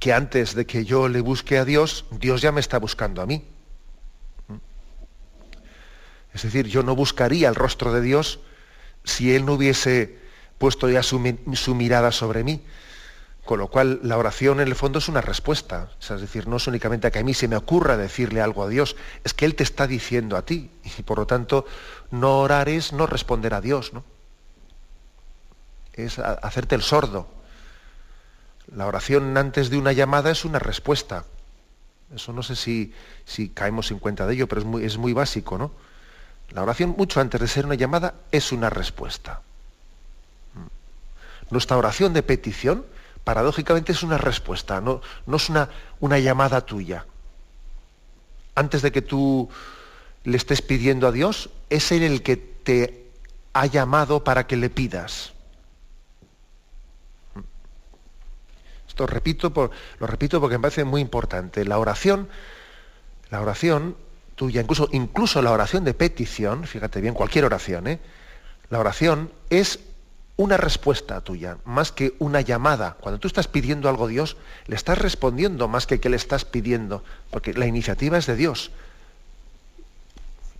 que 0.00 0.12
antes 0.12 0.56
de 0.56 0.66
que 0.66 0.84
yo 0.84 1.06
le 1.06 1.20
busque 1.20 1.58
a 1.58 1.64
Dios, 1.64 2.06
Dios 2.10 2.42
ya 2.42 2.50
me 2.50 2.58
está 2.58 2.80
buscando 2.80 3.22
a 3.22 3.26
mí. 3.26 3.44
Es 6.34 6.42
decir, 6.42 6.66
yo 6.66 6.82
no 6.82 6.96
buscaría 6.96 7.48
el 7.48 7.54
rostro 7.54 7.92
de 7.92 8.00
Dios 8.00 8.40
si 9.04 9.34
Él 9.34 9.44
no 9.44 9.54
hubiese 9.54 10.18
puesto 10.58 10.88
ya 10.88 11.02
su, 11.02 11.18
mirada 11.74 12.12
sobre 12.12 12.44
mí. 12.44 12.62
Con 13.44 13.58
lo 13.58 13.66
cual 13.66 13.98
la 14.04 14.16
oración 14.16 14.60
en 14.60 14.68
el 14.68 14.76
fondo 14.76 15.00
es 15.00 15.08
una 15.08 15.20
respuesta. 15.20 15.90
es 16.00 16.20
decir, 16.20 16.46
no 16.46 16.58
es 16.58 16.68
únicamente 16.68 17.10
que 17.10 17.18
a 17.18 17.24
mí 17.24 17.34
se 17.34 17.48
me 17.48 17.56
ocurra 17.56 17.96
decirle 17.96 18.40
algo 18.40 18.62
a 18.62 18.68
Dios, 18.68 18.94
es 19.24 19.34
que 19.34 19.44
Él 19.44 19.56
te 19.56 19.64
está 19.64 19.88
diciendo 19.88 20.36
a 20.36 20.42
ti. 20.42 20.70
Y 20.96 21.02
por 21.02 21.18
lo 21.18 21.26
tanto, 21.26 21.66
no 22.12 22.38
orar 22.38 22.68
es 22.68 22.92
no 22.92 23.08
responder 23.08 23.54
a 23.54 23.60
Dios, 23.60 23.92
¿no? 23.92 24.04
Es 25.94 26.20
hacerte 26.20 26.76
el 26.76 26.82
sordo. 26.82 27.26
La 28.74 28.86
oración 28.86 29.36
antes 29.36 29.68
de 29.68 29.78
una 29.78 29.92
llamada 29.92 30.30
es 30.30 30.44
una 30.44 30.60
respuesta. 30.60 31.24
Eso 32.14 32.32
no 32.32 32.44
sé 32.44 32.54
si, 32.54 32.94
si 33.24 33.48
caemos 33.48 33.90
en 33.90 33.98
cuenta 33.98 34.26
de 34.26 34.34
ello, 34.34 34.46
pero 34.46 34.60
es 34.60 34.66
muy, 34.66 34.84
es 34.84 34.96
muy 34.96 35.12
básico, 35.12 35.58
¿no? 35.58 35.72
La 36.54 36.62
oración, 36.62 36.94
mucho 36.96 37.20
antes 37.20 37.40
de 37.40 37.48
ser 37.48 37.66
una 37.66 37.74
llamada, 37.74 38.14
es 38.30 38.52
una 38.52 38.68
respuesta. 38.68 39.40
Nuestra 41.50 41.76
oración 41.76 42.12
de 42.12 42.22
petición, 42.22 42.84
paradójicamente, 43.24 43.92
es 43.92 44.02
una 44.02 44.18
respuesta, 44.18 44.80
no, 44.80 45.00
no 45.26 45.36
es 45.36 45.48
una, 45.48 45.68
una 46.00 46.18
llamada 46.18 46.60
tuya. 46.64 47.06
Antes 48.54 48.82
de 48.82 48.92
que 48.92 49.02
tú 49.02 49.48
le 50.24 50.36
estés 50.36 50.62
pidiendo 50.62 51.06
a 51.06 51.12
Dios, 51.12 51.50
es 51.70 51.90
Él 51.90 52.02
el 52.02 52.22
que 52.22 52.36
te 52.36 53.06
ha 53.54 53.66
llamado 53.66 54.24
para 54.24 54.46
que 54.46 54.56
le 54.56 54.70
pidas. 54.70 55.32
Esto 58.88 59.06
repito 59.06 59.70
lo 60.00 60.06
repito 60.06 60.38
porque 60.38 60.58
me 60.58 60.62
parece 60.62 60.84
muy 60.84 61.00
importante. 61.00 61.64
La 61.64 61.78
oración, 61.78 62.28
la 63.30 63.40
oración 63.40 63.96
tuya, 64.34 64.60
incluso, 64.60 64.88
incluso 64.92 65.42
la 65.42 65.50
oración 65.50 65.84
de 65.84 65.94
petición, 65.94 66.66
fíjate 66.66 67.00
bien, 67.00 67.14
cualquier 67.14 67.44
oración, 67.44 67.86
¿eh? 67.86 68.00
la 68.70 68.78
oración 68.78 69.30
es 69.50 69.80
una 70.36 70.56
respuesta 70.56 71.20
tuya, 71.20 71.58
más 71.64 71.92
que 71.92 72.14
una 72.18 72.40
llamada. 72.40 72.96
Cuando 73.00 73.20
tú 73.20 73.28
estás 73.28 73.46
pidiendo 73.46 73.88
algo 73.88 74.06
a 74.06 74.08
Dios, 74.08 74.36
le 74.66 74.76
estás 74.76 74.98
respondiendo 74.98 75.68
más 75.68 75.86
que 75.86 76.00
que 76.00 76.08
le 76.08 76.16
estás 76.16 76.44
pidiendo, 76.44 77.04
porque 77.30 77.52
la 77.52 77.66
iniciativa 77.66 78.18
es 78.18 78.26
de 78.26 78.36
Dios. 78.36 78.70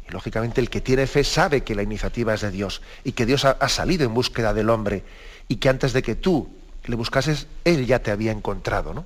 Y 0.09 0.13
lógicamente 0.13 0.61
el 0.61 0.71
que 0.71 0.81
tiene 0.81 1.07
fe 1.07 1.25
sabe 1.25 1.63
que 1.63 1.75
la 1.75 1.83
iniciativa 1.83 2.35
es 2.35 2.43
de 2.43 2.51
Dios 2.51 2.83
y 3.03 3.13
que 3.13 3.27
Dios 3.27 3.45
ha, 3.45 3.53
ha 3.53 3.69
salido 3.69 4.05
en 4.05 4.15
búsqueda 4.15 4.53
del 4.53 4.69
hombre 4.71 5.05
y 5.49 5.57
que 5.57 5.69
antes 5.69 5.93
de 5.93 6.03
que 6.03 6.15
tú 6.15 6.49
le 6.85 6.97
buscases, 6.97 7.47
Él 7.65 7.87
ya 7.87 8.01
te 8.01 8.11
había 8.11 8.33
encontrado. 8.33 8.93
¿no? 8.95 9.05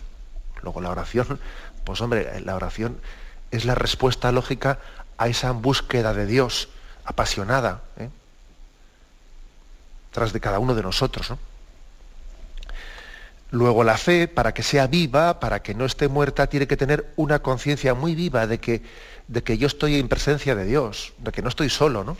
Luego 0.62 0.80
la 0.80 0.90
oración, 0.90 1.38
pues 1.84 2.00
hombre, 2.00 2.40
la 2.40 2.56
oración 2.56 2.98
es 3.50 3.64
la 3.64 3.74
respuesta 3.74 4.32
lógica 4.32 4.78
a 5.18 5.28
esa 5.28 5.52
búsqueda 5.52 6.12
de 6.12 6.26
Dios 6.26 6.68
apasionada, 7.04 7.82
¿eh? 7.98 8.10
tras 10.10 10.32
de 10.32 10.40
cada 10.40 10.58
uno 10.58 10.74
de 10.74 10.82
nosotros. 10.82 11.32
Luego 13.50 13.84
la 13.84 13.96
fe, 13.96 14.28
para 14.28 14.52
que 14.52 14.62
sea 14.62 14.88
viva, 14.88 15.38
para 15.38 15.62
que 15.62 15.74
no 15.74 15.84
esté 15.84 16.08
muerta, 16.08 16.48
tiene 16.48 16.66
que 16.66 16.76
tener 16.76 17.12
una 17.16 17.38
conciencia 17.38 17.94
muy 17.94 18.14
viva 18.14 18.46
de 18.46 18.58
que, 18.58 18.82
de 19.28 19.42
que 19.42 19.56
yo 19.56 19.68
estoy 19.68 19.96
en 19.96 20.08
presencia 20.08 20.54
de 20.54 20.64
Dios, 20.64 21.12
de 21.18 21.30
que 21.32 21.42
no 21.42 21.48
estoy 21.48 21.70
solo. 21.70 22.02
¿no? 22.02 22.16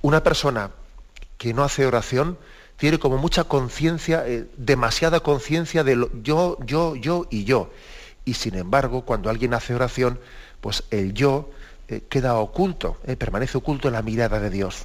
Una 0.00 0.22
persona 0.22 0.70
que 1.36 1.52
no 1.52 1.64
hace 1.64 1.84
oración 1.86 2.38
tiene 2.78 2.98
como 2.98 3.18
mucha 3.18 3.44
conciencia, 3.44 4.24
eh, 4.26 4.46
demasiada 4.56 5.20
conciencia 5.20 5.84
de 5.84 5.96
lo, 5.96 6.22
yo, 6.22 6.56
yo, 6.64 6.96
yo 6.96 7.26
y 7.30 7.44
yo 7.44 7.70
y 8.28 8.34
sin 8.34 8.56
embargo, 8.56 9.06
cuando 9.06 9.30
alguien 9.30 9.54
hace 9.54 9.74
oración, 9.74 10.20
pues 10.60 10.84
el 10.90 11.14
yo 11.14 11.48
eh, 11.88 12.02
queda 12.10 12.34
oculto, 12.34 12.98
eh, 13.06 13.16
permanece 13.16 13.56
oculto 13.56 13.88
en 13.88 13.94
la 13.94 14.02
mirada 14.02 14.38
de 14.38 14.50
Dios. 14.50 14.84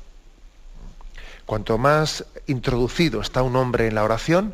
Cuanto 1.46 1.78
más 1.78 2.24
introducido 2.48 3.20
está 3.20 3.42
un 3.44 3.58
hombre 3.58 3.88
en 3.88 3.96
la 3.96 4.06
oración, 4.06 4.54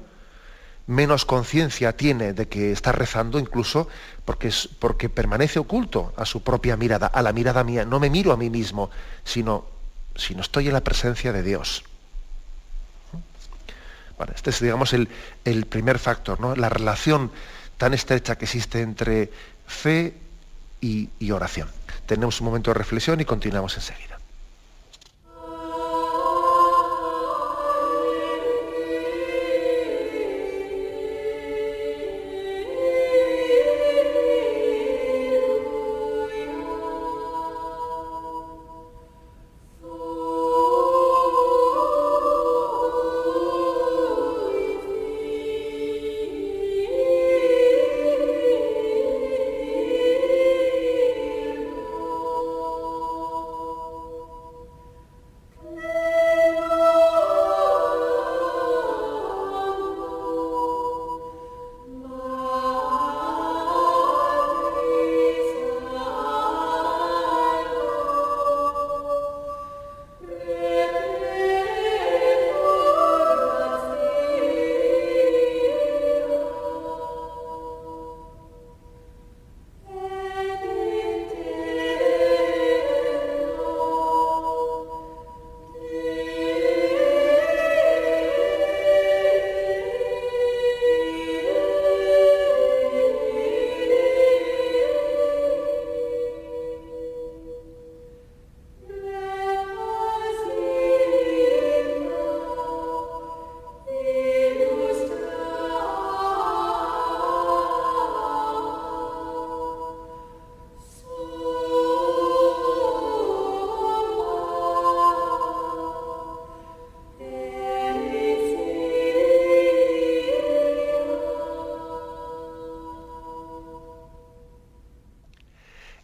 menos 0.88 1.24
conciencia 1.24 1.96
tiene 1.96 2.34
de 2.34 2.48
que 2.48 2.72
está 2.72 2.92
rezando, 2.92 3.38
incluso 3.38 3.88
porque, 4.26 4.52
porque 4.80 5.08
permanece 5.08 5.60
oculto 5.60 6.12
a 6.18 6.26
su 6.26 6.42
propia 6.42 6.76
mirada, 6.76 7.06
a 7.06 7.22
la 7.22 7.32
mirada 7.32 7.64
mía. 7.64 7.86
No 7.86 8.00
me 8.00 8.10
miro 8.10 8.34
a 8.34 8.38
mí 8.38 8.50
mismo, 8.50 8.90
sino, 9.24 9.66
sino 10.16 10.42
estoy 10.42 10.66
en 10.66 10.74
la 10.74 10.82
presencia 10.82 11.32
de 11.32 11.44
Dios. 11.44 11.84
Bueno, 14.18 14.34
este 14.36 14.50
es, 14.50 14.60
digamos, 14.60 14.94
el, 14.94 15.10
el 15.46 15.68
primer 15.68 16.00
factor, 16.00 16.40
¿no? 16.42 16.56
la 16.56 16.70
relación 16.70 17.32
tan 17.80 17.94
estrecha 17.94 18.38
que 18.38 18.44
existe 18.44 18.82
entre 18.82 19.32
fe 19.66 20.14
y, 20.82 21.32
oración. 21.32 21.70
Tenemos 22.06 22.42
un 22.42 22.46
momento 22.46 22.72
de 22.72 22.76
reflexión 22.76 23.22
y 23.22 23.26
continuamos 23.26 23.76
enseguida. 23.76 24.09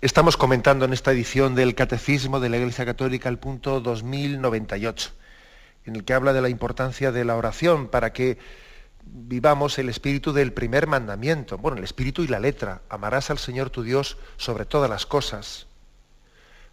Estamos 0.06 0.38
comentando 0.38 0.86
en 0.86 0.94
esta 0.94 1.14
edición 1.14 1.56
del 1.56 1.74
Catecismo 1.74 2.40
de 2.40 2.48
la 2.48 2.58
Iglesia 2.58 2.86
Católica 2.86 3.28
el 3.28 3.40
punto 3.40 3.82
2098, 3.82 5.10
en 5.86 5.96
el 5.96 6.04
que 6.04 6.14
habla 6.14 6.32
de 6.32 6.44
la 6.44 6.50
importancia 6.50 7.12
de 7.12 7.26
la 7.26 7.36
oración 7.36 7.88
para 7.88 8.14
que 8.14 8.38
vivamos 9.04 9.80
el 9.80 9.90
espíritu 9.90 10.32
del 10.32 10.54
primer 10.54 10.86
mandamiento, 10.86 11.58
bueno, 11.58 11.80
el 11.80 11.84
espíritu 11.84 12.22
y 12.22 12.28
la 12.28 12.40
letra, 12.40 12.84
amarás 12.88 13.32
al 13.32 13.40
Señor 13.40 13.72
tu 13.72 13.82
Dios 13.82 14.18
sobre 14.38 14.66
todas 14.66 14.92
las 14.92 15.08
cosas. 15.08 15.66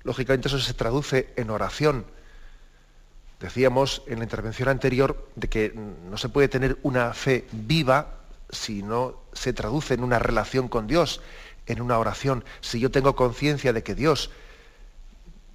Lógicamente 0.02 0.48
eso 0.48 0.58
se 0.58 0.74
traduce 0.74 1.32
en 1.36 1.48
oración. 1.48 2.04
Decíamos 3.40 4.02
en 4.08 4.18
la 4.18 4.24
intervención 4.24 4.68
anterior 4.68 5.30
de 5.36 5.48
que 5.48 5.72
no 5.74 6.18
se 6.18 6.28
puede 6.28 6.48
tener 6.48 6.76
una 6.82 7.14
fe 7.14 7.46
viva 7.50 8.18
si 8.50 8.82
no 8.82 9.22
se 9.32 9.54
traduce 9.54 9.94
en 9.94 10.04
una 10.04 10.18
relación 10.18 10.68
con 10.68 10.86
Dios, 10.86 11.22
en 11.66 11.80
una 11.80 11.98
oración. 11.98 12.44
Si 12.60 12.80
yo 12.80 12.90
tengo 12.90 13.16
conciencia 13.16 13.72
de 13.72 13.82
que 13.82 13.94
Dios, 13.94 14.30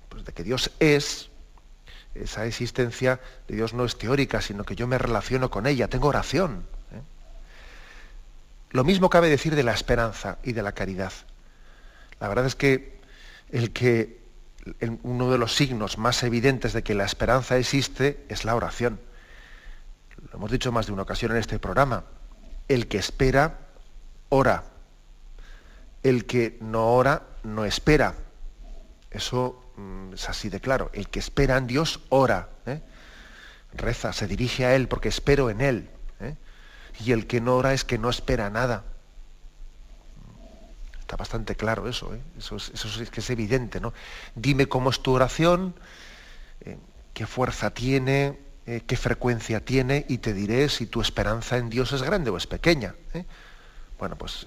pues 0.09 0.25
de 0.25 0.33
que 0.33 0.43
Dios 0.43 0.71
es, 0.79 1.29
esa 2.15 2.45
existencia 2.45 3.19
de 3.47 3.55
Dios 3.55 3.73
no 3.73 3.85
es 3.85 3.97
teórica, 3.97 4.41
sino 4.41 4.63
que 4.63 4.75
yo 4.75 4.87
me 4.87 4.97
relaciono 4.97 5.49
con 5.49 5.67
ella, 5.67 5.87
tengo 5.87 6.07
oración. 6.07 6.65
¿eh? 6.91 7.01
Lo 8.71 8.83
mismo 8.83 9.09
cabe 9.09 9.29
decir 9.29 9.55
de 9.55 9.63
la 9.63 9.73
esperanza 9.73 10.39
y 10.43 10.53
de 10.53 10.63
la 10.63 10.71
caridad. 10.71 11.13
La 12.19 12.27
verdad 12.27 12.45
es 12.45 12.55
que 12.55 12.99
el 13.51 13.71
que 13.71 14.17
uno 15.03 15.31
de 15.31 15.37
los 15.37 15.55
signos 15.55 15.97
más 15.97 16.23
evidentes 16.23 16.73
de 16.73 16.83
que 16.83 16.93
la 16.93 17.05
esperanza 17.05 17.57
existe 17.57 18.25
es 18.27 18.43
la 18.43 18.55
oración. 18.55 18.99
Lo 20.31 20.37
hemos 20.37 20.51
dicho 20.51 20.71
más 20.71 20.87
de 20.87 20.93
una 20.93 21.03
ocasión 21.03 21.31
en 21.31 21.37
este 21.37 21.59
programa. 21.59 22.03
El 22.67 22.87
que 22.87 22.97
espera, 22.97 23.59
ora. 24.29 24.63
El 26.03 26.25
que 26.25 26.57
no 26.61 26.93
ora, 26.93 27.23
no 27.43 27.65
espera. 27.65 28.15
Eso 29.11 29.61
mm, 29.77 30.13
es 30.13 30.29
así 30.29 30.49
de 30.49 30.59
claro. 30.59 30.89
El 30.93 31.09
que 31.09 31.19
espera 31.19 31.57
en 31.57 31.67
Dios, 31.67 32.01
ora. 32.09 32.49
¿eh? 32.65 32.81
Reza, 33.73 34.13
se 34.13 34.27
dirige 34.27 34.65
a 34.65 34.75
Él 34.75 34.87
porque 34.87 35.09
espero 35.09 35.49
en 35.49 35.61
Él. 35.61 35.89
¿eh? 36.19 36.35
Y 37.03 37.11
el 37.11 37.27
que 37.27 37.41
no 37.41 37.57
ora 37.57 37.73
es 37.73 37.83
que 37.83 37.97
no 37.97 38.09
espera 38.09 38.49
nada. 38.49 38.83
Está 41.07 41.15
bastante 41.15 41.55
claro 41.55 41.87
eso, 41.87 42.13
¿eh? 42.13 42.19
eso, 42.37 42.57
es, 42.57 43.09
que 43.09 43.21
es 43.21 43.29
evidente, 43.29 43.79
¿no? 43.79 43.93
Dime 44.35 44.65
cómo 44.65 44.89
es 44.89 44.99
tu 45.01 45.13
oración, 45.13 45.73
eh, 46.59 46.77
qué 47.13 47.25
fuerza 47.25 47.69
tiene, 47.69 48.37
eh, 48.65 48.81
qué 48.85 48.97
frecuencia 48.97 49.63
tiene, 49.63 50.05
y 50.09 50.17
te 50.17 50.33
diré 50.33 50.67
si 50.67 50.85
tu 50.85 50.99
esperanza 50.99 51.55
en 51.55 51.69
Dios 51.69 51.93
es 51.93 52.03
grande 52.03 52.29
o 52.29 52.35
es 52.35 52.45
pequeña. 52.45 52.93
Bueno, 53.97 54.17
pues 54.17 54.45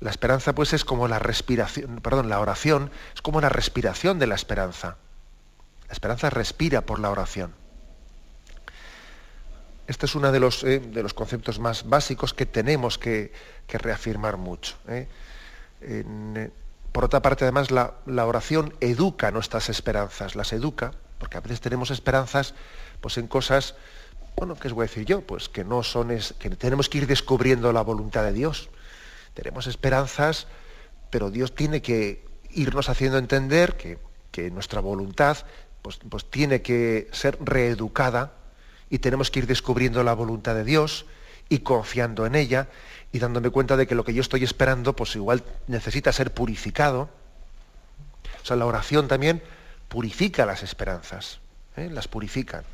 la 0.00 0.10
esperanza 0.10 0.54
pues 0.54 0.72
es 0.72 0.84
como 0.84 1.08
la 1.08 1.18
respiración, 1.18 2.00
perdón, 2.00 2.28
la 2.28 2.40
oración 2.40 2.90
es 3.14 3.22
como 3.22 3.40
la 3.40 3.48
respiración 3.48 4.18
de 4.18 4.26
la 4.26 4.34
esperanza. 4.34 4.96
La 5.88 5.92
esperanza 5.92 6.30
respira 6.30 6.82
por 6.82 7.00
la 7.00 7.10
oración. 7.10 7.52
Este 9.86 10.06
es 10.06 10.14
uno 10.14 10.30
de 10.30 10.38
los, 10.40 10.62
de 10.62 11.02
los 11.02 11.14
conceptos 11.14 11.58
más 11.58 11.88
básicos 11.88 12.32
que 12.32 12.46
tenemos 12.46 12.96
que, 12.96 13.32
que 13.66 13.76
reafirmar 13.76 14.36
mucho. 14.36 14.76
Eh, 14.86 16.50
por 16.92 17.04
otra 17.04 17.22
parte, 17.22 17.44
además, 17.44 17.70
la, 17.70 17.94
oración 18.26 18.74
educa 18.80 19.30
nuestras 19.30 19.68
esperanzas, 19.68 20.34
las 20.34 20.52
educa, 20.52 20.92
porque 21.18 21.38
a 21.38 21.40
veces 21.40 21.60
tenemos 21.60 21.90
esperanzas 21.90 22.54
pues, 23.00 23.16
en 23.18 23.28
cosas, 23.28 23.74
bueno, 24.36 24.56
¿qué 24.56 24.68
os 24.68 24.74
voy 24.74 24.84
a 24.84 24.88
decir 24.88 25.04
yo? 25.04 25.20
Pues 25.20 25.48
que 25.48 25.64
no 25.64 25.82
son, 25.82 26.10
es, 26.10 26.34
que 26.38 26.50
tenemos 26.50 26.88
que 26.88 26.98
ir 26.98 27.06
descubriendo 27.06 27.72
la 27.72 27.82
voluntad 27.82 28.24
de 28.24 28.32
Dios. 28.32 28.70
Tenemos 29.34 29.66
esperanzas, 29.66 30.46
pero 31.10 31.30
Dios 31.30 31.54
tiene 31.54 31.82
que 31.82 32.24
irnos 32.50 32.88
haciendo 32.88 33.18
entender 33.18 33.76
que, 33.76 33.98
nuestra 34.52 34.80
voluntad 34.80 35.36
pues, 35.82 35.98
pues 36.08 36.24
tiene 36.24 36.62
que 36.62 37.08
ser 37.12 37.36
reeducada 37.42 38.32
y 38.88 39.00
tenemos 39.00 39.30
que 39.30 39.40
ir 39.40 39.46
descubriendo 39.46 40.02
la 40.02 40.14
voluntad 40.14 40.54
de 40.54 40.64
Dios 40.64 41.04
y 41.50 41.58
confiando 41.58 42.24
en 42.24 42.34
ella 42.36 42.68
y 43.12 43.18
dándome 43.18 43.50
cuenta 43.50 43.76
de 43.76 43.86
que 43.86 43.94
lo 43.94 44.04
que 44.04 44.14
yo 44.14 44.22
estoy 44.22 44.44
esperando, 44.44 44.96
pues 44.96 45.14
igual 45.16 45.44
necesita 45.66 46.10
ser 46.12 46.32
purificado. 46.32 47.10
O 48.42 48.46
sea, 48.46 48.56
la 48.56 48.64
oración 48.64 49.08
también 49.08 49.42
purifica 49.88 50.46
las 50.46 50.62
esperanzas, 50.62 51.40
¿eh? 51.76 51.90
las 51.90 52.08
purifica. 52.08 52.64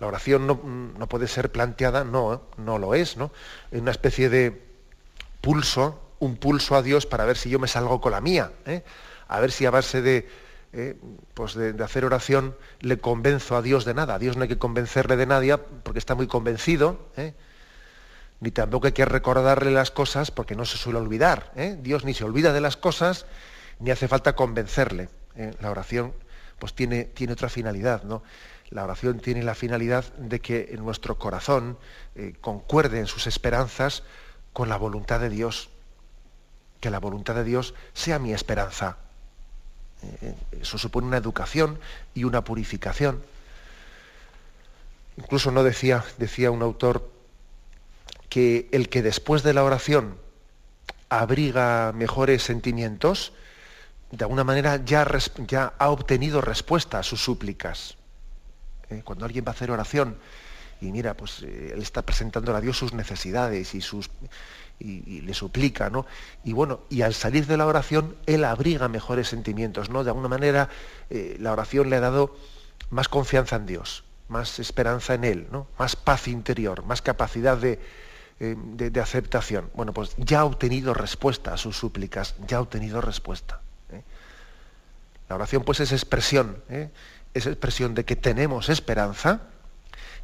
La 0.00 0.08
oración 0.08 0.46
no, 0.46 1.08
puede 1.08 1.28
ser 1.28 1.52
planteada, 1.52 2.04
no, 2.04 2.42
no 2.56 2.78
lo 2.78 2.94
es, 2.94 3.16
¿no? 3.16 3.30
En 3.70 3.82
una 3.82 3.92
especie 3.92 4.28
de 4.28 4.60
pulso, 5.44 6.00
un 6.18 6.36
pulso 6.36 6.74
a 6.74 6.82
Dios 6.82 7.06
para 7.06 7.24
ver 7.24 7.36
si 7.36 7.50
yo 7.50 7.58
me 7.58 7.68
salgo 7.68 8.00
con 8.00 8.12
la 8.12 8.20
mía, 8.20 8.52
¿eh? 8.66 8.82
a 9.28 9.40
ver 9.40 9.52
si 9.52 9.66
a 9.66 9.70
base 9.70 10.00
de, 10.00 10.28
¿eh? 10.72 10.96
pues 11.34 11.54
de, 11.54 11.74
hacer 11.82 12.04
oración 12.04 12.56
le 12.80 12.98
convenzo 12.98 13.56
a 13.56 13.62
Dios 13.62 13.84
de 13.84 13.94
nada. 13.94 14.14
A 14.14 14.18
Dios 14.18 14.36
no 14.36 14.42
hay 14.42 14.48
que 14.48 14.58
convencerle 14.58 15.16
de 15.16 15.26
nadie 15.26 15.58
porque 15.58 15.98
está 15.98 16.14
muy 16.14 16.26
convencido. 16.26 17.10
¿eh? 17.16 17.34
ni 18.44 18.50
tampoco 18.50 18.86
hay 18.86 18.92
que 18.92 19.06
recordarle 19.06 19.70
las 19.70 19.90
cosas 19.90 20.30
porque 20.30 20.54
no 20.54 20.66
se 20.66 20.76
suele 20.76 20.98
olvidar. 20.98 21.50
¿eh? 21.56 21.78
Dios 21.80 22.04
ni 22.04 22.12
se 22.12 22.24
olvida 22.24 22.52
de 22.52 22.60
las 22.60 22.76
cosas, 22.76 23.24
ni 23.78 23.90
hace 23.90 24.06
falta 24.06 24.36
convencerle. 24.36 25.08
¿eh? 25.34 25.54
La 25.60 25.70
oración 25.70 26.12
pues 26.58 26.74
tiene, 26.74 27.04
tiene 27.04 27.32
otra 27.32 27.48
finalidad, 27.48 28.04
¿no? 28.04 28.22
La 28.68 28.84
oración 28.84 29.18
tiene 29.20 29.42
la 29.42 29.54
finalidad 29.54 30.04
de 30.14 30.40
que 30.40 30.68
en 30.72 30.84
nuestro 30.84 31.18
corazón 31.18 31.78
eh, 32.16 32.34
concuerden 32.40 33.06
sus 33.06 33.26
esperanzas 33.26 34.02
con 34.54 34.70
la 34.70 34.78
voluntad 34.78 35.20
de 35.20 35.28
Dios. 35.28 35.68
Que 36.80 36.88
la 36.88 37.00
voluntad 37.00 37.34
de 37.34 37.44
Dios 37.44 37.74
sea 37.92 38.18
mi 38.18 38.32
esperanza. 38.32 38.96
eso 40.52 40.78
supone 40.78 41.06
una 41.06 41.18
educación 41.18 41.78
y 42.14 42.24
una 42.24 42.44
purificación. 42.44 43.22
Incluso 45.18 45.50
no 45.50 45.62
decía, 45.62 46.04
decía 46.18 46.50
un 46.50 46.62
autor 46.62 47.10
que 48.28 48.68
el 48.72 48.88
que 48.88 49.02
después 49.02 49.42
de 49.42 49.54
la 49.54 49.62
oración 49.62 50.16
abriga 51.08 51.92
mejores 51.92 52.42
sentimientos, 52.42 53.32
de 54.10 54.24
alguna 54.24 54.44
manera 54.44 54.84
ya, 54.84 55.06
ya 55.46 55.72
ha 55.78 55.90
obtenido 55.90 56.40
respuesta 56.40 56.98
a 56.98 57.02
sus 57.02 57.22
súplicas. 57.22 57.96
¿Eh? 58.90 59.02
Cuando 59.04 59.24
alguien 59.24 59.44
va 59.44 59.50
a 59.50 59.54
hacer 59.54 59.70
oración 59.70 60.16
y 60.84 60.92
mira, 60.92 61.14
pues 61.14 61.42
eh, 61.42 61.72
él 61.74 61.82
está 61.82 62.02
presentando 62.02 62.54
a 62.54 62.60
Dios 62.60 62.76
sus 62.76 62.92
necesidades 62.92 63.74
y, 63.74 63.80
sus, 63.80 64.10
y, 64.78 65.22
le 65.22 65.34
suplica, 65.34 65.88
¿no? 65.88 66.06
Y 66.44 66.52
bueno, 66.52 66.80
y 66.90 67.02
al 67.02 67.14
salir 67.14 67.46
de 67.46 67.56
la 67.56 67.66
oración, 67.66 68.16
él 68.26 68.44
abriga 68.44 68.88
mejores 68.88 69.28
sentimientos, 69.28 69.88
¿no? 69.88 70.04
De 70.04 70.10
alguna 70.10 70.28
manera 70.28 70.68
eh, 71.10 71.36
la 71.40 71.52
oración 71.52 71.88
le 71.90 71.96
ha 71.96 72.00
dado 72.00 72.36
más 72.90 73.08
confianza 73.08 73.56
en 73.56 73.66
Dios, 73.66 74.04
más 74.28 74.58
esperanza 74.58 75.14
en 75.14 75.24
Él, 75.24 75.46
¿no? 75.50 75.66
Más 75.78 75.96
paz 75.96 76.28
interior, 76.28 76.84
más 76.84 77.00
capacidad 77.00 77.56
de, 77.56 77.80
eh, 78.40 78.56
de, 78.58 79.00
aceptación. 79.00 79.70
Bueno, 79.74 79.94
pues 79.94 80.14
ya 80.18 80.40
ha 80.40 80.44
obtenido 80.44 80.92
respuesta 80.92 81.54
a 81.54 81.56
sus 81.56 81.78
súplicas, 81.78 82.34
ya 82.46 82.58
ha 82.58 82.60
obtenido 82.60 83.00
respuesta. 83.00 83.60
La 85.26 85.36
oración 85.36 85.64
pues 85.64 85.80
es 85.80 85.90
expresión, 85.90 86.62
es 87.32 87.46
expresión 87.46 87.94
de 87.94 88.04
que 88.04 88.14
tenemos 88.14 88.68
esperanza 88.68 89.40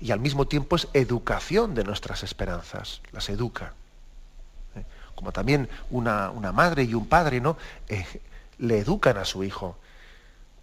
y 0.00 0.12
al 0.12 0.20
mismo 0.20 0.46
tiempo 0.46 0.76
es 0.76 0.88
educación 0.94 1.74
de 1.74 1.84
nuestras 1.84 2.22
esperanzas, 2.22 3.02
las 3.12 3.28
educa. 3.28 3.74
Como 5.14 5.32
también 5.32 5.68
una, 5.90 6.32
madre 6.52 6.84
y 6.84 6.94
un 6.94 7.06
padre 7.06 7.40
¿no? 7.40 7.58
le 8.58 8.78
educan 8.78 9.18
a 9.18 9.24
su 9.24 9.44
hijo 9.44 9.76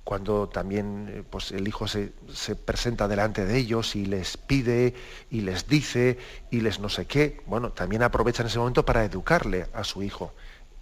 cuando 0.08 0.47
también 0.47 1.10
eh, 1.10 1.23
pues, 1.30 1.52
el 1.52 1.67
hijo 1.67 1.86
se, 1.86 2.13
presenta 2.56 3.10
delante 3.10 3.45
de 3.45 3.58
ellos 3.58 3.93
y 3.97 4.06
les 4.06 4.38
pide 4.38 4.95
y 5.30 5.41
les 5.41 5.67
dice 5.67 6.17
y 6.50 6.62
les 6.62 6.80
no 6.80 6.88
sé 6.88 7.06
qué, 7.06 7.41
bueno, 7.45 7.71
también 7.71 8.04
aprovechan 8.04 8.47
ese 8.47 8.58
momento 8.58 8.86
para 8.86 9.04
educarle 9.04 9.67
a 9.73 9.84
su 9.84 10.02
hijo 10.04 10.32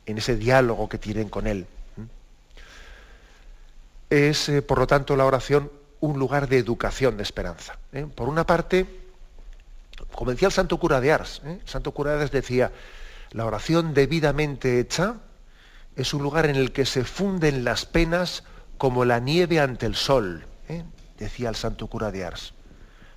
en 0.06 0.20
ese 0.20 0.36
diálogo 0.36 0.88
que 0.88 1.00
tienen 1.00 1.30
con 1.30 1.48
él. 1.48 1.66
Es, 4.12 4.48
eh, 4.48 4.62
por 4.62 4.78
lo 4.78 4.86
tanto, 4.86 5.16
la 5.16 5.26
oración 5.26 5.72
un 6.06 6.20
lugar 6.20 6.48
de 6.48 6.58
educación, 6.58 7.18
de 7.18 7.24
esperanza. 7.24 7.78
¿eh? 7.92 8.06
Por 8.14 8.30
una 8.30 8.46
parte, 8.46 8.86
como 10.12 10.32
decía 10.32 10.48
el 10.48 10.54
santo 10.54 10.78
cura 10.78 11.02
de 11.02 11.12
Ars, 11.12 11.42
el 11.46 11.62
santo 11.66 11.92
cura 11.92 12.16
de 12.16 12.24
Ars 12.24 12.32
decía, 12.32 12.72
la 13.32 13.46
oración 13.46 13.94
debidamente 13.94 14.80
hecha 14.80 15.16
es 15.96 16.14
un 16.14 16.24
lugar 16.24 16.46
en 16.46 16.56
el 16.56 16.72
que 16.72 16.86
se 16.86 17.04
funden 17.04 17.64
las 17.64 17.86
penas 17.86 18.44
como 18.78 19.06
la 19.06 19.20
nieve 19.20 19.60
ante 19.60 19.86
el 19.86 19.96
sol, 19.96 20.46
¿eh? 20.70 20.84
decía 21.18 21.50
el 21.50 21.56
santo 21.56 21.88
cura 21.88 22.12
de 22.12 22.26
Ars. 22.26 22.54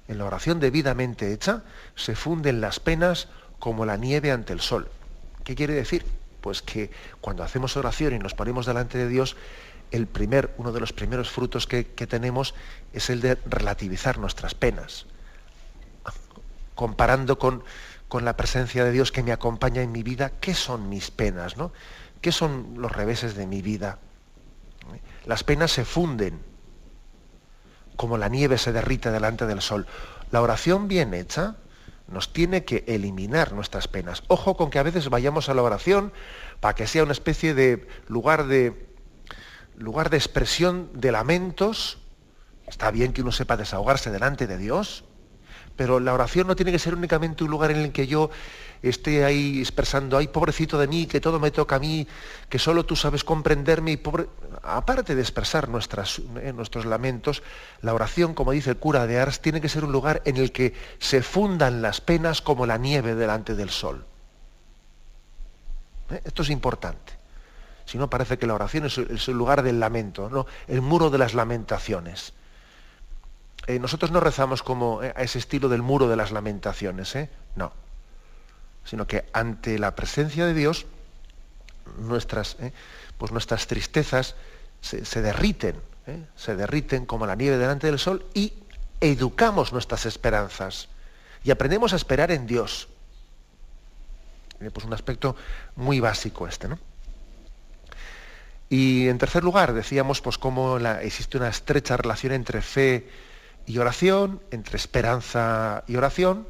En 0.06 0.18
la 0.18 0.24
oración 0.24 0.58
debidamente 0.58 1.32
hecha 1.32 1.62
se 1.94 2.14
funden 2.16 2.60
las 2.60 2.80
penas 2.80 3.28
como 3.58 3.84
la 3.84 3.96
nieve 3.96 4.30
ante 4.32 4.52
el 4.52 4.60
sol. 4.60 4.88
¿Qué 5.44 5.54
quiere 5.54 5.74
decir? 5.74 6.04
Pues 6.40 6.62
que 6.62 6.90
cuando 7.20 7.42
hacemos 7.42 7.76
oración 7.76 8.14
y 8.14 8.18
nos 8.18 8.34
ponemos 8.34 8.64
delante 8.64 8.96
de 8.96 9.08
Dios, 9.08 9.36
el 9.90 10.06
primer, 10.06 10.54
uno 10.58 10.72
de 10.72 10.80
los 10.80 10.92
primeros 10.92 11.30
frutos 11.30 11.66
que, 11.66 11.84
tenemos 11.84 12.54
es 12.92 13.10
el 13.10 13.20
de 13.20 13.36
relativizar 13.46 14.18
nuestras 14.18 14.54
penas, 14.54 15.06
comparando 16.74 17.38
con, 17.38 17.64
con, 18.08 18.24
la 18.24 18.36
presencia 18.36 18.84
de 18.84 18.92
Dios 18.92 19.12
que 19.12 19.22
me 19.22 19.32
acompaña 19.32 19.82
en 19.82 19.92
mi 19.92 20.02
vida, 20.02 20.32
¿qué 20.40 20.54
son 20.54 20.88
mis 20.88 21.10
penas? 21.10 21.56
¿no? 21.56 21.72
¿Qué 22.20 22.32
son 22.32 22.74
los 22.76 22.92
reveses 22.92 23.34
de 23.34 23.46
mi 23.46 23.62
vida? 23.62 23.98
las 25.26 25.44
penas 25.44 25.70
se 25.72 25.84
funden, 25.84 26.40
como 27.96 28.16
la 28.16 28.28
nieve 28.28 28.56
se 28.56 28.72
derrite 28.72 29.10
delante 29.10 29.44
del 29.44 29.60
sol. 29.60 29.86
La 30.30 30.40
oración 30.40 30.88
bien 30.88 31.12
hecha 31.12 31.56
nos 32.06 32.32
tiene 32.32 32.64
que 32.64 32.84
eliminar 32.86 33.52
nuestras 33.52 33.88
penas. 33.88 34.22
Ojo 34.28 34.56
con 34.56 34.70
que 34.70 34.78
a 34.78 34.82
veces 34.82 35.10
vayamos 35.10 35.50
a 35.50 35.54
la 35.54 35.62
oración 35.62 36.14
para 36.60 36.74
que 36.74 36.86
sea 36.86 37.02
una 37.02 37.12
especie 37.12 37.52
de 37.52 37.86
lugar 38.08 38.46
de, 38.46 38.87
lugar 39.78 40.10
de 40.10 40.16
expresión 40.16 40.90
de 40.94 41.12
lamentos. 41.12 41.98
Está 42.66 42.90
bien 42.90 43.12
que 43.12 43.22
uno 43.22 43.32
sepa 43.32 43.56
desahogarse 43.56 44.10
delante 44.10 44.46
de 44.46 44.58
Dios, 44.58 45.04
pero 45.76 46.00
la 46.00 46.12
oración 46.12 46.46
no 46.46 46.56
tiene 46.56 46.72
que 46.72 46.78
ser 46.78 46.94
únicamente 46.94 47.44
un 47.44 47.50
lugar 47.50 47.70
en 47.70 47.78
el 47.78 47.92
que 47.92 48.06
yo 48.06 48.30
esté 48.82 49.24
ahí 49.24 49.60
expresando, 49.60 50.16
ay, 50.16 50.28
pobrecito 50.28 50.78
de 50.78 50.86
mí, 50.86 51.06
que 51.06 51.20
todo 51.20 51.40
me 51.40 51.50
toca 51.50 51.76
a 51.76 51.78
mí, 51.78 52.06
que 52.48 52.58
solo 52.58 52.84
tú 52.84 52.96
sabes 52.96 53.24
comprenderme 53.24 53.92
y 53.92 53.96
pobre... 53.96 54.26
Aparte 54.62 55.14
de 55.14 55.22
expresar 55.22 55.68
eh, 55.68 56.52
nuestros 56.52 56.84
lamentos, 56.84 57.42
la 57.80 57.94
oración, 57.94 58.34
como 58.34 58.52
dice 58.52 58.70
el 58.70 58.76
cura 58.76 59.06
de 59.06 59.18
Ars, 59.18 59.40
tiene 59.40 59.60
que 59.60 59.68
ser 59.68 59.84
un 59.84 59.92
lugar 59.92 60.20
en 60.24 60.36
el 60.36 60.52
que 60.52 60.74
se 60.98 61.22
fundan 61.22 61.80
las 61.80 62.00
penas 62.00 62.42
como 62.42 62.66
la 62.66 62.76
nieve 62.76 63.14
delante 63.14 63.54
del 63.54 63.70
sol. 63.70 64.04
¿Eh? 66.10 66.20
Esto 66.24 66.42
es 66.42 66.50
importante. 66.50 67.17
Si 67.88 67.96
no, 67.98 68.10
parece 68.10 68.38
que 68.38 68.46
la 68.46 68.54
oración 68.54 68.84
es, 68.84 68.98
el 68.98 69.34
lugar 69.36 69.62
del 69.62 69.80
lamento, 69.80 70.28
¿no? 70.28 70.46
el 70.66 70.82
muro 70.82 71.10
de 71.10 71.18
las 71.18 71.34
lamentaciones. 71.34 72.34
Eh, 73.66 73.78
nosotros 73.78 74.10
no 74.10 74.20
rezamos 74.20 74.62
como 74.62 75.00
a 75.00 75.22
ese 75.22 75.38
estilo 75.38 75.68
del 75.68 75.82
muro 75.82 76.08
de 76.08 76.16
las 76.16 76.30
lamentaciones, 76.30 77.14
¿eh? 77.16 77.30
no 77.56 77.72
sino 78.88 79.06
que 79.06 79.28
ante 79.34 79.78
la 79.78 79.94
presencia 79.94 80.46
de 80.46 80.54
Dios, 80.54 80.86
nuestras, 81.98 82.56
¿eh? 82.58 82.72
pues 83.18 83.32
nuestras 83.32 83.66
tristezas 83.66 84.34
se, 84.80 85.20
derriten, 85.20 85.76
¿eh? 86.06 86.24
se 86.36 86.56
derriten 86.56 87.04
como 87.04 87.26
la 87.26 87.34
nieve 87.34 87.58
delante 87.58 87.86
del 87.86 87.98
sol 87.98 88.24
y 88.32 88.54
educamos 89.02 89.74
nuestras 89.74 90.06
esperanzas 90.06 90.88
y 91.44 91.50
aprendemos 91.50 91.92
a 91.92 91.96
esperar 91.96 92.30
en 92.30 92.46
Dios. 92.46 92.88
Pues 94.58 94.86
un 94.86 94.94
aspecto 94.94 95.36
muy 95.76 96.00
básico 96.00 96.48
este, 96.48 96.68
¿no? 96.68 96.78
Y 98.70 99.08
en 99.08 99.18
tercer 99.18 99.44
lugar, 99.44 99.72
decíamos 99.72 100.20
pues 100.20 100.36
cómo 100.36 100.76
existe 100.78 101.38
una 101.38 101.48
estrecha 101.48 101.96
relación 101.96 102.32
entre 102.32 102.60
fe 102.60 103.08
y 103.66 103.78
oración, 103.78 104.40
entre 104.50 104.76
esperanza 104.76 105.84
y 105.86 105.96
oración, 105.96 106.46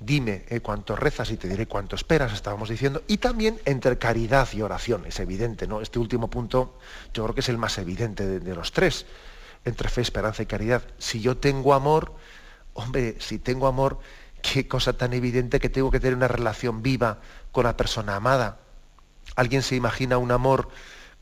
dime 0.00 0.44
eh, 0.48 0.60
cuánto 0.60 0.96
rezas 0.96 1.30
y 1.30 1.36
te 1.36 1.48
diré 1.48 1.66
cuánto 1.66 1.96
esperas, 1.96 2.32
estábamos 2.32 2.68
diciendo, 2.68 3.02
y 3.06 3.18
también 3.18 3.60
entre 3.64 3.98
caridad 3.98 4.48
y 4.52 4.62
oración, 4.62 5.04
es 5.06 5.20
evidente, 5.20 5.66
¿no? 5.66 5.80
Este 5.80 5.98
último 5.98 6.28
punto 6.28 6.78
yo 7.14 7.24
creo 7.24 7.34
que 7.34 7.40
es 7.40 7.48
el 7.48 7.58
más 7.58 7.78
evidente 7.78 8.26
de, 8.26 8.54
los 8.54 8.72
tres, 8.72 9.06
entre 9.64 9.88
fe, 9.88 10.00
esperanza 10.00 10.42
y 10.42 10.46
caridad. 10.46 10.82
Si 10.98 11.20
yo 11.20 11.36
tengo 11.36 11.74
amor, 11.74 12.14
hombre, 12.74 13.16
si 13.20 13.38
tengo 13.38 13.66
amor, 13.66 14.00
qué 14.42 14.66
cosa 14.66 14.94
tan 14.94 15.12
evidente 15.12 15.60
que 15.60 15.68
tengo 15.68 15.90
que 15.90 16.00
tener 16.00 16.16
una 16.16 16.28
relación 16.28 16.82
viva 16.82 17.18
con 17.52 17.64
la 17.64 17.76
persona 17.76 18.16
amada. 18.16 18.58
¿Alguien 19.36 19.62
se 19.62 19.76
imagina 19.76 20.18
un 20.18 20.32
amor 20.32 20.68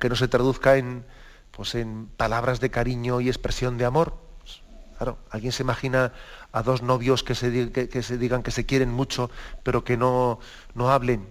que 0.01 0.09
no 0.09 0.17
se 0.17 0.27
traduzca 0.27 0.77
en, 0.77 1.05
pues, 1.53 1.77
en 1.77 2.09
palabras 2.17 2.59
de 2.59 2.71
cariño 2.71 3.21
y 3.21 3.29
expresión 3.29 3.79
de 3.79 3.85
amor? 3.85 4.15
Pues, 4.41 4.63
claro, 4.99 5.19
¿alguien 5.31 5.53
se 5.53 5.63
imagina 5.63 6.13
a 6.53 6.63
dos 6.63 6.83
novios 6.83 7.23
que 7.23 7.35
se, 7.35 7.71
que, 7.71 8.03
se 8.03 8.19
digan 8.19 8.43
que 8.43 8.51
se 8.51 8.67
quieren 8.67 8.91
mucho, 8.91 9.31
pero 9.63 9.85
que 9.85 9.97
no, 9.97 10.41
no 10.75 10.91
hablen, 10.91 11.29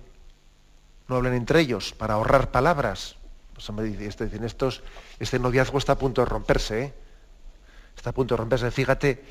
no 1.07 1.15
hablen 1.17 1.33
entre 1.33 1.59
ellos, 1.59 1.93
para 1.93 2.13
ahorrar 2.13 2.51
palabras. 2.51 3.17
Pues 3.53 3.69
me 3.71 4.05
este, 4.05 4.25
dicen, 4.25 4.45
estos, 4.45 4.83
este 5.19 5.39
noviazgo 5.39 5.77
está 5.77 5.93
a 5.93 5.97
punto 5.97 6.21
de 6.21 6.25
romperse, 6.25 6.83
¿eh? 6.83 6.93
está 7.95 8.11
a 8.11 8.13
punto 8.13 8.35
de 8.35 8.37
romperse. 8.37 8.71
Fíjate, 8.71 9.21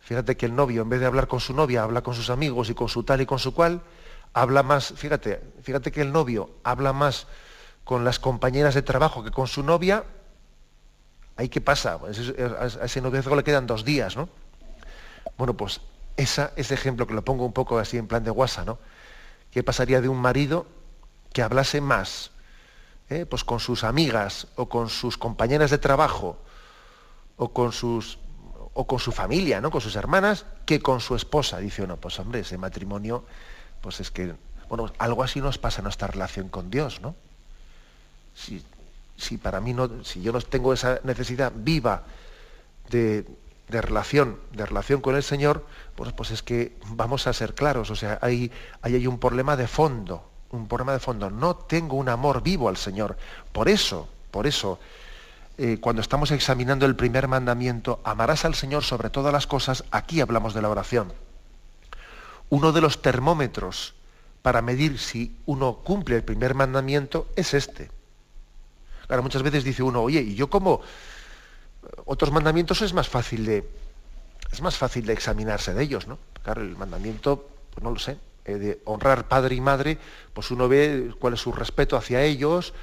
fíjate 0.00 0.36
que 0.36 0.46
el 0.46 0.54
novio, 0.54 0.82
en 0.82 0.88
vez 0.88 1.00
de 1.00 1.06
hablar 1.06 1.26
con 1.26 1.40
su 1.40 1.52
novia, 1.52 1.82
habla 1.82 2.02
con 2.02 2.14
sus 2.14 2.30
amigos 2.30 2.70
y 2.70 2.74
con 2.74 2.88
su 2.88 3.02
tal 3.02 3.20
y 3.20 3.26
con 3.26 3.40
su 3.40 3.52
cual, 3.52 3.82
habla 4.32 4.62
más, 4.62 4.94
fíjate, 4.94 5.42
fíjate 5.62 5.90
que 5.90 6.02
el 6.02 6.12
novio 6.12 6.50
habla 6.62 6.92
más 6.92 7.26
con 7.84 8.04
las 8.04 8.18
compañeras 8.18 8.74
de 8.74 8.82
trabajo 8.82 9.24
que 9.24 9.30
con 9.30 9.46
su 9.46 9.62
novia, 9.62 10.04
¿ahí 11.36 11.48
qué 11.48 11.60
pasa? 11.60 11.98
A 12.04 12.84
ese 12.84 13.00
noviazgo 13.00 13.36
le 13.36 13.44
quedan 13.44 13.66
dos 13.66 13.84
días, 13.84 14.16
¿no? 14.16 14.28
Bueno, 15.36 15.54
pues 15.54 15.80
ese 16.16 16.50
ejemplo 16.56 17.06
que 17.06 17.14
lo 17.14 17.24
pongo 17.24 17.44
un 17.44 17.52
poco 17.52 17.78
así 17.78 17.96
en 17.96 18.06
plan 18.06 18.22
de 18.22 18.30
guasa, 18.30 18.64
¿no? 18.64 18.78
¿Qué 19.50 19.62
pasaría 19.62 20.00
de 20.00 20.08
un 20.08 20.18
marido 20.18 20.66
que 21.32 21.42
hablase 21.42 21.80
más 21.80 22.30
eh, 23.10 23.26
pues 23.26 23.44
con 23.44 23.60
sus 23.60 23.84
amigas 23.84 24.46
o 24.56 24.68
con 24.68 24.88
sus 24.88 25.18
compañeras 25.18 25.70
de 25.70 25.78
trabajo 25.78 26.38
o 27.36 27.52
con 27.52 27.72
sus 27.72 28.18
o 28.74 28.86
con 28.86 28.98
su 28.98 29.12
familia, 29.12 29.60
¿no? 29.60 29.70
Con 29.70 29.82
sus 29.82 29.96
hermanas, 29.96 30.46
que 30.64 30.80
con 30.80 31.00
su 31.00 31.14
esposa. 31.14 31.58
Dice 31.58 31.82
uno, 31.82 31.98
pues 31.98 32.18
hombre, 32.18 32.40
ese 32.40 32.56
matrimonio, 32.56 33.24
pues 33.82 34.00
es 34.00 34.10
que, 34.10 34.34
bueno, 34.68 34.90
algo 34.98 35.22
así 35.22 35.42
nos 35.42 35.58
pasa 35.58 35.80
en 35.80 35.84
nuestra 35.84 36.08
relación 36.08 36.48
con 36.48 36.70
Dios, 36.70 37.02
¿no? 37.02 37.14
Si, 38.34 39.38
para 39.38 39.60
mí 39.60 39.72
no, 39.72 40.04
si 40.04 40.20
yo 40.20 40.32
no 40.32 40.40
tengo 40.40 40.72
esa 40.72 41.00
necesidad 41.04 41.52
viva 41.54 42.02
de, 42.90 43.24
de 43.68 43.80
relación, 43.80 44.38
de 44.52 44.66
relación 44.66 45.00
con 45.00 45.14
el 45.14 45.22
Señor, 45.22 45.64
pues, 45.94 46.12
pues 46.12 46.30
es 46.30 46.42
que 46.42 46.76
vamos 46.88 47.26
a 47.26 47.32
ser 47.32 47.54
claros, 47.54 47.90
o 47.90 47.96
sea, 47.96 48.18
hay, 48.20 48.50
hay 48.82 49.06
un 49.06 49.18
problema 49.18 49.56
de 49.56 49.68
fondo, 49.68 50.28
un 50.50 50.68
problema 50.68 50.92
de 50.92 51.00
fondo. 51.00 51.30
No 51.30 51.56
tengo 51.56 51.96
un 51.96 52.08
amor 52.08 52.42
vivo 52.42 52.68
al 52.68 52.76
Señor. 52.76 53.16
Por 53.52 53.68
eso, 53.68 54.08
por 54.30 54.46
eso, 54.46 54.78
eh, 55.58 55.78
cuando 55.80 56.02
estamos 56.02 56.30
examinando 56.30 56.86
el 56.86 56.96
primer 56.96 57.28
mandamiento, 57.28 58.00
amarás 58.04 58.44
al 58.44 58.54
Señor 58.54 58.84
sobre 58.84 59.10
todas 59.10 59.32
las 59.32 59.46
cosas, 59.46 59.84
aquí 59.90 60.20
hablamos 60.20 60.54
de 60.54 60.62
la 60.62 60.68
oración. 60.68 61.12
Uno 62.50 62.72
de 62.72 62.82
los 62.82 63.00
termómetros 63.00 63.94
para 64.42 64.60
medir 64.60 64.98
si 64.98 65.36
uno 65.46 65.76
cumple 65.84 66.16
el 66.16 66.24
primer 66.24 66.54
mandamiento 66.54 67.28
es 67.36 67.54
este. 67.54 67.90
Claro, 69.06 69.22
muchas 69.22 69.42
veces 69.42 69.64
dice 69.64 69.82
uno, 69.82 70.02
oye, 70.02 70.20
¿y 70.20 70.34
yo 70.34 70.48
cómo, 70.48 70.80
otros 72.04 72.32
mandamientos 72.32 72.82
es 72.82 72.92
más 72.92 73.08
fácil 73.08 73.44
de, 73.44 73.68
es 74.52 74.60
más 74.60 74.76
fácil 74.76 75.06
de 75.06 75.12
examinarse 75.12 75.74
de 75.74 75.82
ellos, 75.82 76.06
¿no? 76.06 76.18
Claro, 76.42 76.62
el 76.62 76.76
mandamiento, 76.76 77.48
pues 77.72 77.82
no 77.82 77.90
lo 77.90 77.98
sé, 77.98 78.18
eh, 78.44 78.54
de 78.54 78.80
honrar 78.84 79.28
padre 79.28 79.54
y 79.54 79.60
madre, 79.60 79.98
pues 80.32 80.50
uno 80.50 80.68
ve 80.68 81.14
cuál 81.18 81.34
es 81.34 81.40
su 81.40 81.52
respeto 81.52 81.96
hacia 81.96 82.22
ellos, 82.22 82.74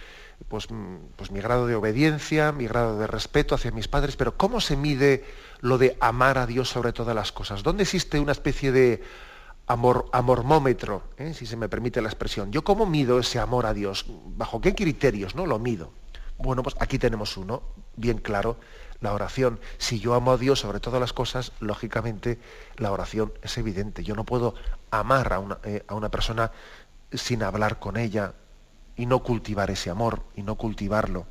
pues, 0.48 0.72
mm, 0.72 0.96
pues 1.16 1.32
mi 1.32 1.42
grado 1.42 1.68
de 1.68 1.76
obediencia, 1.76 2.52
mi 2.52 2.68
grado 2.68 2.98
de 2.98 3.08
respeto 3.08 3.56
hacia 3.56 3.72
mis 3.72 3.88
padres, 3.88 4.16
pero 4.16 4.38
¿cómo 4.38 4.62
se 4.62 4.78
mide 4.78 5.26
lo 5.60 5.78
de 5.78 5.98
amar 6.00 6.38
a 6.38 6.46
Dios 6.46 6.70
sobre 6.70 6.94
todas 6.94 7.16
las 7.16 7.32
cosas? 7.32 7.64
¿Dónde 7.64 7.84
existe 7.84 8.20
una 8.20 8.32
especie 8.32 8.72
de 8.72 9.04
amor, 9.68 10.06
amormómetro, 10.14 11.04
eh? 11.18 11.34
si 11.34 11.46
se 11.46 11.58
me 11.58 11.68
permite 11.68 12.02
la 12.02 12.08
expresión? 12.08 12.52
¿Yo 12.52 12.64
cómo 12.64 12.86
mido 12.86 13.20
ese 13.20 13.40
amor 13.40 13.66
a 13.66 13.74
Dios? 13.74 14.06
¿Bajo 14.08 14.62
qué 14.62 14.74
criterios 14.74 15.36
no 15.36 15.46
lo 15.46 15.60
mido? 15.60 15.92
Bueno, 16.40 16.64
pues 16.64 16.76
aquí 16.80 16.98
tenemos 16.98 17.36
uno, 17.36 17.62
bien 17.98 18.18
claro, 18.18 18.58
la 19.02 19.14
oración. 19.14 19.60
Si 19.78 20.00
yo 20.00 20.14
amo 20.14 20.32
a 20.32 20.38
Dios 20.38 20.60
sobre 20.60 20.80
todas 20.80 21.02
las 21.02 21.12
cosas, 21.12 21.52
lógicamente 21.60 22.40
la 22.78 22.92
oración 22.94 23.34
es 23.42 23.58
evidente. 23.58 24.06
Yo 24.06 24.16
no 24.16 24.24
puedo 24.24 24.56
amar 24.90 25.34
a 25.34 25.40
una, 25.40 25.58
eh, 25.64 25.84
a 25.88 25.96
una 25.96 26.10
persona 26.10 26.52
sin 27.12 27.44
hablar 27.44 27.80
con 27.80 27.98
ella 27.98 28.34
y 28.96 29.06
no 29.06 29.20
cultivar 29.20 29.70
ese 29.70 29.90
amor 29.90 30.24
y 30.34 30.44
no 30.44 30.56
cultivarlo. 30.56 31.26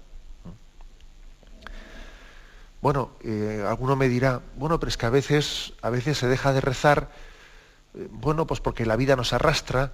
Bueno, 2.82 3.12
eh, 3.22 3.64
alguno 3.66 3.96
me 3.96 4.08
dirá, 4.08 4.42
bueno, 4.56 4.78
pero 4.78 4.88
es 4.88 4.96
que 4.96 5.06
a 5.06 5.10
veces, 5.10 5.72
a 5.82 5.90
veces 5.90 6.18
se 6.18 6.28
deja 6.28 6.52
de 6.52 6.60
rezar, 6.60 7.10
eh, 7.94 8.08
bueno, 8.10 8.46
pues 8.46 8.60
porque 8.60 8.86
la 8.86 8.94
vida 8.94 9.16
nos 9.16 9.32
arrastra, 9.32 9.92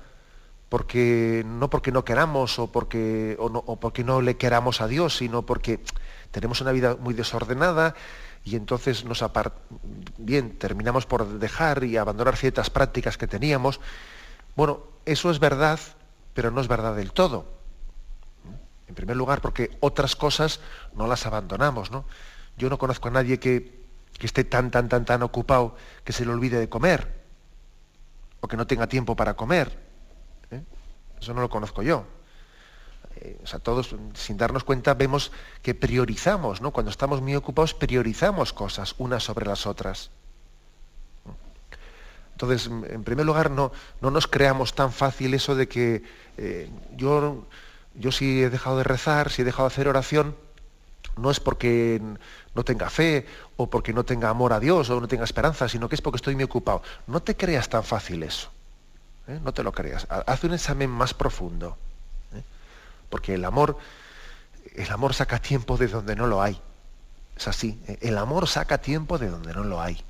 porque 0.75 1.45
no 1.47 1.71
porque 1.71 1.93
no 1.93 2.05
queramos 2.05 2.59
o 2.59 2.67
porque, 2.67 3.37
o, 3.39 3.49
no, 3.49 3.63
porque 3.63 4.03
no 4.03 4.21
le 4.21 4.37
queramos 4.37 4.81
a 4.81 4.89
Dios, 4.89 5.19
sino 5.19 5.47
porque 5.47 5.79
tenemos 6.33 6.61
una 6.63 6.73
vida 6.73 6.97
muy 6.99 7.15
desordenada 7.15 7.95
y 8.45 8.57
entonces 8.57 9.05
nos 9.05 9.25
bien, 10.19 10.59
terminamos 10.59 11.07
por 11.07 11.39
dejar 11.39 11.85
y 11.85 11.97
abandonar 11.97 12.37
ciertas 12.37 12.71
prácticas 12.71 13.17
que 13.17 13.29
teníamos. 13.29 13.79
Bueno, 14.57 14.81
eso 15.07 15.31
es 15.31 15.39
verdad, 15.39 15.79
pero 16.35 16.51
no 16.51 16.61
es 16.61 16.67
verdad 16.67 16.97
del 16.97 17.13
todo. 17.13 17.47
En 18.89 18.97
primer 18.97 19.17
lugar, 19.17 19.41
porque 19.41 19.79
otras 19.79 20.17
cosas 20.17 20.59
no 20.97 21.07
las 21.07 21.25
abandonamos, 21.25 21.93
¿no? 21.93 22.05
Yo 22.59 22.69
no 22.69 22.79
conozco 22.79 23.07
a 23.07 23.13
nadie 23.13 23.39
que, 23.39 23.79
esté 24.19 24.43
tan, 24.43 24.73
tan, 24.73 24.89
tan, 24.89 25.05
tan 25.05 25.23
ocupado 25.23 25.77
que 26.03 26.13
se 26.13 26.25
le 26.25 26.33
olvide 26.33 26.59
de 26.59 26.69
comer, 26.69 27.23
o 28.41 28.49
que 28.49 28.57
no 28.57 28.67
tenga 28.67 28.89
tiempo 28.89 29.15
para 29.15 29.35
comer. 29.35 29.84
Eso 31.25 31.33
no 31.33 31.41
lo 31.41 31.49
conozco 31.49 31.83
yo. 31.83 32.05
Eh, 33.17 33.41
o 33.43 33.47
sea, 33.47 33.59
todos, 33.59 33.97
sin 34.13 34.37
darnos 34.37 34.63
cuenta, 34.63 34.93
vemos 34.93 35.33
que 35.63 35.75
priorizamos, 35.75 36.61
¿no? 36.61 36.71
Cuando 36.71 36.91
estamos 36.91 37.23
muy 37.23 37.35
ocupados, 37.35 37.73
priorizamos 37.73 38.53
cosas 38.53 38.95
unas 38.99 39.25
sobre 39.25 39.47
las 39.47 39.67
otras. 39.67 40.11
Entonces, 42.33 42.67
en 42.67 43.05
primer 43.05 43.25
lugar, 43.25 43.51
no, 43.51 43.73
no 44.03 44.11
nos 44.11 44.27
creamos 44.27 44.75
tan 44.75 44.93
fácil 44.93 45.33
eso 45.33 45.55
de 45.55 45.67
que 45.67 46.03
eh, 46.37 46.69
yo, 46.95 47.47
yo 47.95 48.13
si 48.13 48.43
he 48.43 48.51
dejado 48.51 48.77
de 48.77 48.85
rezar, 48.85 49.31
si 49.31 49.41
he 49.41 49.45
dejado 49.47 49.69
de 49.69 49.73
hacer 49.73 49.89
oración, 49.89 50.37
no 51.17 51.31
es 51.31 51.41
porque 51.41 52.03
no 52.55 52.65
tenga 52.65 52.91
fe 52.91 53.27
o 53.57 53.71
porque 53.71 53.95
no 53.95 54.05
tenga 54.05 54.29
amor 54.29 54.53
a 54.53 54.61
Dios 54.61 54.91
o 54.91 55.01
no 55.01 55.09
tenga 55.09 55.25
esperanza, 55.25 55.69
sino 55.69 55.89
que 55.89 55.95
es 55.95 56.03
porque 56.03 56.17
estoy 56.17 56.35
muy 56.35 56.45
ocupado. 56.45 56.83
No 57.07 57.23
te 57.23 57.35
creas 57.35 57.69
tan 57.71 57.85
fácil 57.85 58.25
eso. 58.25 58.51
¿Eh? 59.29 59.41
No 59.43 59.53
te 59.53 59.63
lo 59.63 59.73
creas. 59.73 60.07
Haz 60.09 60.45
un 60.45 60.55
examen 60.55 60.91
más 60.91 61.15
profundo. 61.15 61.77
¿eh? 62.35 62.43
Porque 63.09 63.35
el 63.35 63.45
amor, 63.45 63.79
el 64.75 64.91
amor 64.91 65.15
saca 65.15 65.39
tiempo 65.39 65.77
de 65.77 65.89
donde 65.89 66.17
no 66.17 66.27
lo 66.27 66.43
hay. 66.43 66.61
Es 67.37 67.49
así. 67.49 67.81
¿eh? 67.87 67.99
El 68.01 68.19
amor 68.19 68.49
saca 68.49 68.79
tiempo 68.79 69.19
de 69.19 69.29
donde 69.29 69.53
no 69.53 69.65
lo 69.65 69.81
hay. 69.81 70.03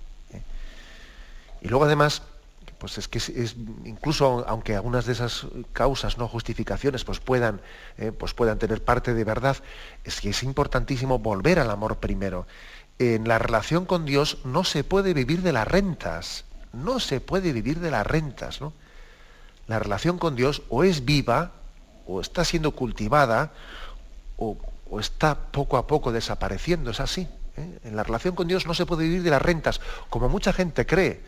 Y 1.60 1.68
luego 1.68 1.86
además, 1.86 2.20
pues 2.78 2.98
es 2.98 3.08
que 3.08 3.16
es, 3.16 3.56
incluso 3.86 4.44
aunque 4.46 4.74
algunas 4.74 5.06
de 5.06 5.14
esas 5.14 5.46
causas, 5.72 6.18
no 6.18 6.28
justificaciones, 6.28 7.04
pues 7.04 7.20
puedan, 7.20 7.62
pues 8.18 8.34
puedan 8.34 8.58
tener 8.58 8.84
parte 8.84 9.14
de 9.14 9.24
verdad, 9.24 9.56
es 10.04 10.20
que 10.20 10.28
es 10.28 10.42
importantísimo 10.42 11.20
volver 11.20 11.58
al 11.58 11.70
amor 11.70 12.00
primero. 12.00 12.46
En 12.98 13.26
la 13.26 13.38
relación 13.38 13.86
con 13.86 14.04
Dios 14.04 14.44
no 14.44 14.62
se 14.62 14.84
puede 14.84 15.14
vivir 15.14 15.40
de 15.40 15.52
las 15.52 15.66
rentas, 15.66 16.44
no 16.74 17.00
se 17.00 17.22
puede 17.22 17.54
vivir 17.54 17.80
de 17.80 17.90
las 17.90 18.06
rentas. 18.06 18.60
¿no? 18.60 18.74
La 19.66 19.78
relación 19.78 20.18
con 20.18 20.36
Dios 20.36 20.62
o 20.68 20.84
es 20.84 21.04
viva, 21.04 21.52
o 22.06 22.20
está 22.20 22.44
siendo 22.44 22.72
cultivada, 22.72 23.52
o, 24.36 24.56
está 25.00 25.34
poco 25.34 25.76
a 25.76 25.86
poco 25.86 26.12
desapareciendo, 26.12 26.90
es 26.90 27.00
así. 27.00 27.26
¿eh? 27.56 27.78
En 27.84 27.96
la 27.96 28.02
relación 28.02 28.34
con 28.34 28.46
Dios 28.46 28.66
no 28.66 28.74
se 28.74 28.86
puede 28.86 29.04
vivir 29.04 29.22
de 29.22 29.30
las 29.30 29.42
rentas, 29.42 29.80
como 30.10 30.28
mucha 30.28 30.52
gente 30.52 30.86
cree. 30.86 31.22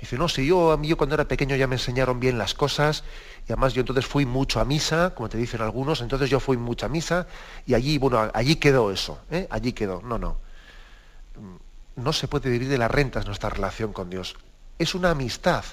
Dice, 0.00 0.18
no, 0.18 0.28
si 0.28 0.46
yo 0.46 0.72
a 0.72 0.76
mí 0.76 0.88
yo 0.88 0.96
cuando 0.96 1.14
era 1.14 1.26
pequeño 1.26 1.56
ya 1.56 1.66
me 1.66 1.76
enseñaron 1.76 2.20
bien 2.20 2.36
las 2.36 2.52
cosas 2.52 3.02
y 3.48 3.52
además 3.52 3.72
yo 3.72 3.80
entonces 3.80 4.06
fui 4.06 4.26
mucho 4.26 4.60
a 4.60 4.64
misa, 4.64 5.14
como 5.14 5.28
te 5.28 5.38
dicen 5.38 5.62
algunos, 5.62 6.02
entonces 6.02 6.28
yo 6.28 6.38
fui 6.38 6.58
mucho 6.58 6.84
a 6.86 6.88
misa 6.90 7.26
y 7.66 7.74
allí, 7.74 7.96
bueno, 7.96 8.30
allí 8.34 8.56
quedó 8.56 8.90
eso, 8.90 9.18
¿eh? 9.30 9.46
allí 9.50 9.72
quedó. 9.72 10.02
No, 10.02 10.18
no. 10.18 10.36
Mm, 11.36 12.02
no 12.02 12.12
se 12.12 12.28
puede 12.28 12.50
vivir 12.50 12.68
de 12.68 12.78
las 12.78 12.90
rentas 12.90 13.26
nuestra 13.26 13.48
relación 13.48 13.92
con 13.92 14.10
Dios. 14.10 14.36
Es 14.78 14.94
una 14.94 15.10
amistad 15.10 15.64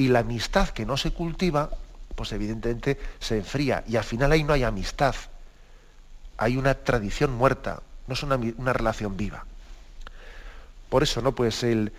y 0.00 0.08
la 0.08 0.20
amistad 0.20 0.70
que 0.70 0.86
no 0.86 0.96
se 0.96 1.10
cultiva, 1.10 1.68
pues 2.14 2.32
evidentemente 2.32 2.98
se 3.18 3.36
enfría 3.36 3.84
y 3.86 3.96
al 3.96 4.04
final 4.04 4.32
ahí 4.32 4.42
no 4.42 4.54
hay 4.54 4.62
amistad. 4.62 5.14
Hay 6.38 6.56
una 6.56 6.72
tradición 6.72 7.34
muerta, 7.34 7.82
no 8.06 8.14
es 8.14 8.22
una, 8.22 8.72
relación 8.72 9.18
viva. 9.18 9.44
Por 10.88 11.02
eso, 11.02 11.20
¿no? 11.20 11.32
Pues 11.32 11.62
el 11.62 11.92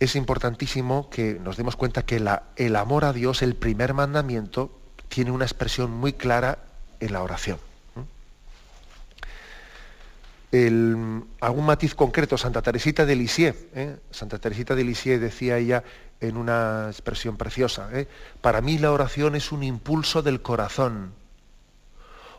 es 0.00 0.16
importantísimo 0.16 1.08
que 1.08 1.34
nos 1.34 1.56
demos 1.56 1.76
cuenta 1.76 2.02
que 2.02 2.20
el 2.56 2.76
amor 2.76 3.04
a 3.04 3.12
Dios, 3.12 3.42
el 3.42 3.54
primer 3.54 3.94
mandamiento, 3.94 4.76
tiene 5.08 5.30
una 5.30 5.44
expresión 5.44 5.92
muy 5.92 6.14
clara 6.14 6.58
en 6.98 7.12
la 7.12 7.22
oración. 7.22 7.58
algún 11.40 11.64
matiz 11.64 11.94
concreto, 11.94 12.36
Santa 12.36 12.60
Teresita 12.60 13.06
de 13.06 13.14
Lisieux, 13.14 13.56
¿eh? 13.74 13.96
Santa 14.10 14.38
Teresita 14.38 14.74
de 14.74 14.82
Lisieux 14.82 15.20
decía 15.20 15.58
ella 15.58 15.84
en 16.22 16.36
una 16.36 16.86
expresión 16.86 17.36
preciosa, 17.36 17.88
¿eh? 17.92 18.06
para 18.40 18.60
mí 18.60 18.78
la 18.78 18.92
oración 18.92 19.34
es 19.34 19.50
un 19.50 19.64
impulso 19.64 20.22
del 20.22 20.40
corazón, 20.40 21.12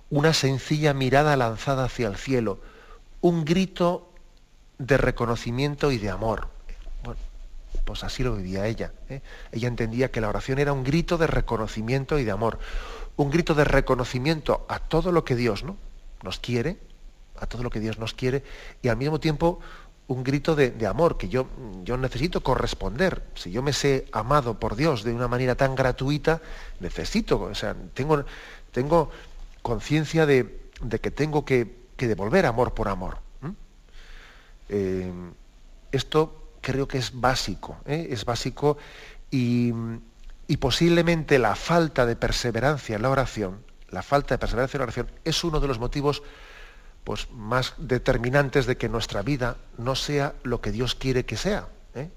una 0.10 0.34
sencilla 0.34 0.94
mirada 0.94 1.36
lanzada 1.36 1.84
hacia 1.84 2.08
el 2.08 2.16
cielo, 2.16 2.60
un 3.20 3.44
grito 3.44 4.10
de 4.78 4.98
reconocimiento 4.98 5.92
y 5.92 5.98
de 5.98 6.10
amor. 6.10 6.48
Pues 7.84 8.06
así 8.06 8.24
lo 8.24 8.38
vivía 8.38 8.68
ella. 8.68 8.94
¿eh? 9.10 9.22
Ella 9.52 9.68
entendía 9.68 10.10
que 10.10 10.22
la 10.22 10.30
oración 10.30 10.60
era 10.60 10.72
un 10.72 10.86
grito 10.86 11.18
de 11.18 11.28
reconocimiento 11.28 12.18
y 12.18 12.24
de 12.24 12.32
amor. 12.32 12.60
Un 13.18 13.30
grito 13.30 13.54
de 13.54 13.66
reconocimiento 13.66 14.66
a 14.70 14.80
todo 14.80 15.12
lo 15.12 15.26
que 15.26 15.36
Dios 15.36 15.66
¿no? 15.66 15.76
nos 16.22 16.40
quiere, 16.40 16.78
a 17.38 17.48
todo 17.48 17.64
lo 17.64 17.70
que 17.70 17.82
Dios 17.82 18.00
nos 18.00 18.14
quiere, 18.14 18.44
y 18.82 18.88
al 18.88 18.96
mismo 18.96 19.20
tiempo 19.20 19.60
un 20.08 20.24
grito 20.24 20.56
de, 20.56 20.86
amor, 20.86 21.18
que 21.18 21.30
yo, 21.30 21.48
yo, 21.84 21.98
necesito 21.98 22.44
corresponder. 22.44 23.24
Si 23.36 23.52
yo 23.52 23.62
me 23.62 23.74
sé 23.74 24.06
amado 24.12 24.60
por 24.60 24.76
Dios 24.76 25.04
de 25.04 25.14
una 25.14 25.28
manera 25.28 25.56
tan 25.56 25.76
gratuita, 25.76 26.42
necesito, 26.80 27.40
o 27.40 27.56
sea, 27.56 27.76
tengo, 27.94 28.26
tengo 28.72 29.10
conciencia 29.62 30.26
de, 30.26 30.60
que 31.02 31.12
tengo 31.12 31.46
que, 31.46 31.84
devolver 31.98 32.46
amor 32.46 32.74
por 32.74 32.90
amor. 32.90 33.20
Eh, 34.68 35.10
esto 35.94 36.44
creo 36.60 36.88
que 36.88 36.98
es 36.98 37.12
básico, 37.14 37.78
¿eh? 37.86 38.08
es 38.10 38.26
básico 38.26 38.78
y, 39.30 39.72
posiblemente 40.60 41.40
la 41.40 41.56
falta 41.56 42.06
de 42.06 42.16
perseverancia 42.16 42.96
en 42.96 43.02
la 43.02 43.10
oración, 43.10 43.64
la 43.90 44.02
falta 44.02 44.36
de 44.36 44.40
perseverancia 44.40 44.78
en 44.78 44.80
la 44.80 44.84
oración 44.84 45.12
es 45.24 45.44
uno 45.44 45.60
de 45.60 45.68
los 45.68 45.80
motivos 45.80 46.24
pues, 47.04 47.30
más 47.32 47.74
determinantes 47.78 48.66
de 48.66 48.78
que 48.78 48.90
nuestra 48.90 49.22
vida 49.22 49.58
no 49.78 49.96
sea 49.96 50.34
lo 50.44 50.62
que 50.62 50.72
Dios 50.72 50.96
quiere 50.96 51.26
que 51.26 51.38
sea. 51.38 51.68
¿eh? 51.96 52.10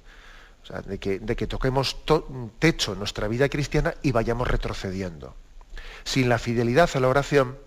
O 0.63 0.67
sea, 0.67 0.83
de 0.83 0.99
que, 0.99 1.47
toquemos 1.47 1.97
techo 2.59 2.93
en 2.93 2.99
nuestra 2.99 3.29
vida 3.29 3.49
cristiana 3.49 3.95
y 4.03 4.13
vayamos 4.13 4.49
retrocediendo. 4.49 5.35
Sin 6.05 6.29
la 6.29 6.39
fidelidad 6.39 6.91
a 6.95 7.01
la 7.01 7.09
oración, 7.09 7.59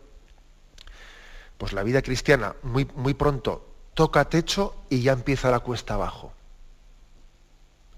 pues 1.57 1.73
la 1.73 1.83
vida 1.83 2.01
cristiana 2.01 2.55
muy, 2.63 2.85
muy 2.95 3.13
pronto 3.13 3.65
toca 3.93 4.25
techo 4.25 4.75
y 4.89 5.01
ya 5.01 5.11
empieza 5.11 5.51
la 5.51 5.59
cuesta 5.59 5.95
abajo. 5.95 6.31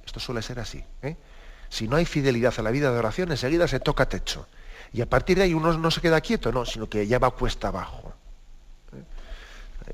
Esto 0.04 0.20
suele 0.20 0.42
ser 0.42 0.60
así. 0.60 0.84
¿eh? 1.04 1.16
Si 1.70 1.88
no 1.88 1.96
hay 1.96 2.06
fidelidad 2.06 2.54
a 2.58 2.64
la 2.64 2.72
vida 2.72 2.92
de 2.92 2.98
oración, 2.98 3.32
enseguida 3.32 3.68
se 3.68 3.80
toca 3.80 4.10
techo. 4.10 4.48
Y 4.94 5.02
a 5.02 5.06
partir 5.06 5.38
de 5.38 5.44
ahí 5.44 5.54
uno 5.54 5.78
no 5.78 5.92
se 5.92 6.02
queda 6.02 6.20
quieto, 6.20 6.52
no, 6.52 6.66
sino 6.66 6.90
que 6.90 7.06
ya 7.06 7.20
va 7.20 7.32
cuesta 7.32 7.68
abajo. 7.68 8.11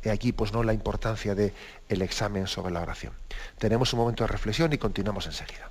¿Eh? 0.03 0.11
aquí 0.11 0.31
pues 0.31 0.53
no 0.53 0.63
la 0.63 0.73
importancia 0.73 1.35
del 1.35 1.53
el 1.89 2.01
examen 2.01 2.47
sobre 2.47 2.73
la 2.73 2.81
oración. 2.81 3.13
Tenemos 3.57 3.93
un 3.93 3.99
momento 3.99 4.23
de 4.23 4.27
reflexión 4.27 4.71
y 4.73 4.77
continuamos 4.77 5.25
enseguida. 5.25 5.69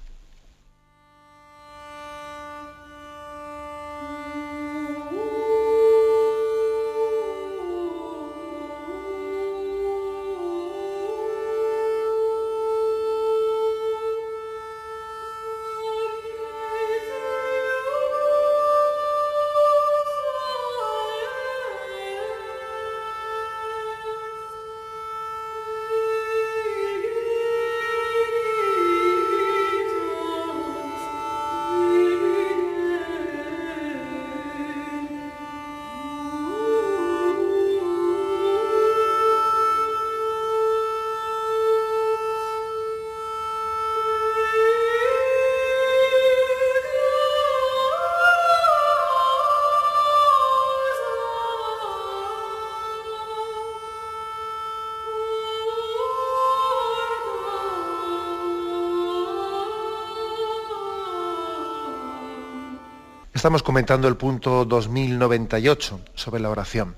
Estamos 63.36 63.62
comentando 63.62 64.08
el 64.08 64.16
punto 64.16 64.64
2098 64.64 66.00
sobre 66.14 66.40
la 66.40 66.48
oración. 66.48 66.96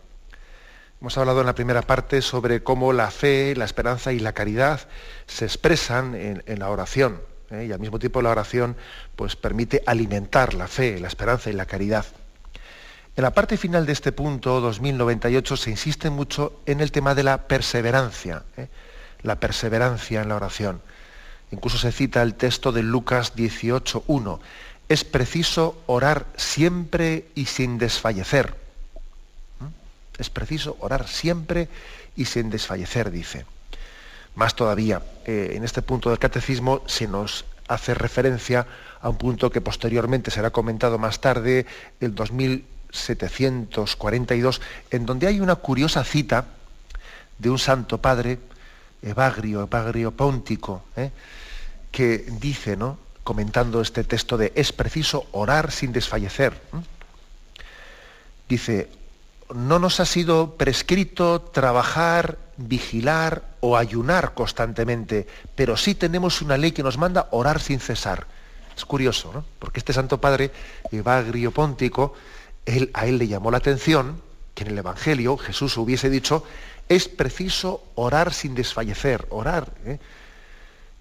Hemos 1.01 1.18
hablado 1.18 1.40
en 1.40 1.46
la 1.46 1.55
primera 1.57 1.83
parte 1.83 2.22
sobre 2.22 2.62
cómo 2.62 2.92
la 2.92 3.11
fe, 3.11 3.57
la 3.57 3.64
esperanza 3.64 4.12
y 4.12 4.20
la 4.20 4.35
caridad 4.35 4.83
se 5.27 5.46
expresan 5.46 6.14
en, 6.14 6.59
la 6.61 6.70
oración. 6.70 7.20
¿eh? 7.51 7.66
Y 7.68 7.72
al 7.72 7.81
mismo 7.81 7.98
tiempo 7.98 8.22
la 8.22 8.31
oración 8.31 8.77
pues, 9.16 9.35
permite 9.35 9.83
alimentar 9.85 10.55
la 10.55 10.68
fe, 10.68 11.01
la 11.01 11.09
esperanza 11.09 11.51
y 11.51 11.55
la 11.55 11.66
caridad. 11.66 12.07
En 13.16 13.24
la 13.24 13.35
parte 13.35 13.57
final 13.57 13.85
de 13.85 13.94
este 13.94 14.12
punto 14.12 14.61
2098 14.61 15.57
se 15.57 15.70
insiste 15.70 16.09
mucho 16.09 16.61
en 16.66 16.81
el 16.81 16.92
tema 16.92 17.16
de 17.16 17.24
la 17.24 17.48
perseverancia, 17.48 18.44
¿eh? 18.57 18.68
la 19.22 19.40
perseverancia 19.40 20.22
en 20.22 20.29
la 20.29 20.37
oración. 20.37 20.83
Incluso 21.51 21.79
se 21.79 21.90
cita 21.90 22.22
el 22.22 22.35
texto 22.35 22.70
de 22.70 22.85
Lucas 22.85 23.35
18.1 23.35 24.38
es 24.88 25.05
preciso 25.05 25.83
orar 25.87 26.27
siempre 26.37 27.27
y 27.35 27.46
sin 27.46 27.79
desfallecer. 27.79 28.55
¿Mm? 29.61 29.66
Es 30.18 30.31
preciso 30.31 30.77
orar 30.81 31.09
siempre 31.09 31.68
y 32.16 32.24
sin 32.24 32.51
desfallecer, 32.51 33.11
dice. 33.11 33.44
Más 34.35 34.55
todavía, 34.55 35.03
eh, 35.27 35.53
en 35.55 35.64
este 35.64 35.83
punto 35.83 36.09
del 36.11 36.18
catecismo 36.18 36.83
se 36.87 37.07
nos 37.09 37.44
hace 37.66 37.94
referencia 37.94 38.66
a 39.01 39.09
un 39.09 39.16
punto 39.18 39.51
que 39.51 39.61
posteriormente 39.61 40.31
será 40.31 40.51
comentado 40.51 40.96
más 40.98 41.20
tarde, 41.20 41.66
el 42.01 42.14
2742, 42.14 44.61
en 44.90 45.07
donde 45.07 45.27
hay 45.27 45.40
una 45.40 45.57
curiosa 45.57 46.05
cita 46.05 46.46
de 47.38 47.51
un 47.51 47.59
santo 47.59 47.98
padre, 47.98 48.38
Evagrio, 49.03 49.62
Evagrio 49.62 50.12
Póntico, 50.12 50.85
¿eh? 50.96 51.11
que 51.90 52.24
dice, 52.40 52.77
¿no? 52.77 53.08
Comentando 53.28 53.82
este 53.82 54.04
texto 54.04 54.38
de 54.38 54.54
es 54.56 54.72
preciso 54.72 55.26
orar 55.32 55.70
sin 55.70 55.92
desfallecer. 55.92 56.58
Dice, 58.48 58.88
no 59.54 59.78
nos 59.78 60.00
ha 60.00 60.06
sido 60.06 60.56
prescrito 60.56 61.42
trabajar, 61.42 62.38
vigilar 62.56 63.44
o 63.60 63.76
ayunar 63.76 64.32
constantemente, 64.32 65.26
pero 65.54 65.76
sí 65.76 65.94
tenemos 65.94 66.40
una 66.40 66.56
ley 66.56 66.72
que 66.72 66.82
nos 66.82 66.96
manda 66.96 67.28
orar 67.30 67.60
sin 67.60 67.80
cesar. 67.80 68.26
Es 68.74 68.86
curioso, 68.86 69.30
¿no? 69.34 69.44
Porque 69.58 69.80
este 69.80 69.92
Santo 69.92 70.18
Padre, 70.18 70.50
Evagrio 70.90 71.50
Póntico, 71.50 72.14
él, 72.64 72.90
a 72.94 73.04
él 73.04 73.18
le 73.18 73.28
llamó 73.28 73.50
la 73.50 73.58
atención 73.58 74.22
que 74.54 74.64
en 74.64 74.70
el 74.70 74.78
Evangelio 74.78 75.36
Jesús 75.36 75.76
hubiese 75.76 76.08
dicho, 76.08 76.44
es 76.88 77.08
preciso 77.08 77.84
orar 77.94 78.32
sin 78.32 78.54
desfallecer, 78.54 79.26
orar. 79.28 79.70
¿eh? 79.84 79.98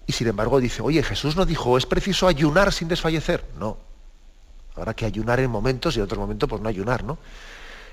Y 0.08 0.12
sin 0.12 0.26
embargo 0.26 0.58
dice, 0.58 0.80
oye, 0.80 1.02
Jesús 1.02 1.36
no 1.36 1.44
dijo, 1.44 1.76
es 1.76 1.84
preciso 1.84 2.26
ayunar 2.26 2.72
sin 2.72 2.88
desfallecer. 2.88 3.44
No. 3.58 3.76
Habrá 4.74 4.94
que 4.94 5.04
ayunar 5.04 5.38
en 5.38 5.50
momentos 5.50 5.94
y 5.94 5.98
en 5.98 6.04
otros 6.04 6.18
momentos 6.18 6.48
pues 6.48 6.62
no 6.62 6.68
ayunar, 6.70 7.04
¿no? 7.04 7.18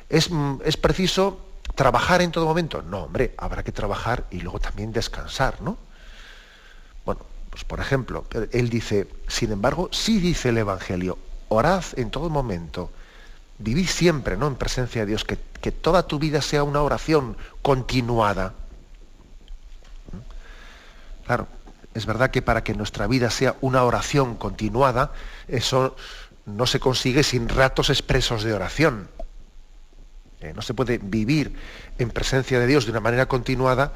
Es, 0.07 0.31
mm, 0.31 0.61
es 0.63 0.77
preciso 0.77 1.41
trabajar 1.75 2.21
en 2.21 2.31
todo 2.31 2.45
momento. 2.45 2.81
No, 2.81 3.03
hombre, 3.03 3.35
habrá 3.37 3.63
que 3.63 3.73
trabajar 3.73 4.23
y 4.31 4.39
luego 4.39 4.59
también 4.59 4.93
descansar, 4.93 5.61
¿no? 5.61 5.77
Bueno, 7.05 7.19
pues 7.49 7.65
por 7.65 7.81
ejemplo, 7.81 8.23
él 8.53 8.69
dice, 8.69 9.09
sin 9.27 9.51
embargo, 9.51 9.89
sí 9.91 10.19
dice 10.19 10.49
el 10.49 10.59
Evangelio, 10.59 11.17
orad 11.49 11.83
en 11.97 12.11
todo 12.11 12.29
momento, 12.29 12.91
vivid 13.59 13.89
siempre, 13.89 14.37
¿no? 14.37 14.47
En 14.47 14.55
presencia 14.55 15.01
de 15.01 15.07
Dios, 15.07 15.25
que, 15.25 15.37
que 15.59 15.73
toda 15.73 16.07
tu 16.07 16.17
vida 16.17 16.41
sea 16.41 16.63
una 16.63 16.81
oración 16.81 17.35
continuada. 17.61 18.53
¿Mm? 20.13 21.25
Claro, 21.25 21.47
es 21.95 22.05
verdad 22.05 22.29
que 22.29 22.41
para 22.41 22.63
que 22.63 22.73
nuestra 22.73 23.07
vida 23.07 23.31
sea 23.31 23.55
una 23.61 23.83
oración 23.83 24.35
continuada, 24.35 25.13
eso 25.47 25.95
no 26.45 26.67
se 26.67 26.79
consigue 26.79 27.23
sin 27.23 27.47
ratos 27.47 27.89
expresos 27.89 28.43
de 28.43 28.53
oración. 28.53 29.07
Eh, 30.41 30.51
no 30.53 30.61
se 30.61 30.73
puede 30.73 30.97
vivir 30.97 31.55
en 31.97 32.09
presencia 32.09 32.59
de 32.59 32.67
Dios 32.67 32.85
de 32.85 32.91
una 32.91 32.99
manera 32.99 33.27
continuada 33.27 33.93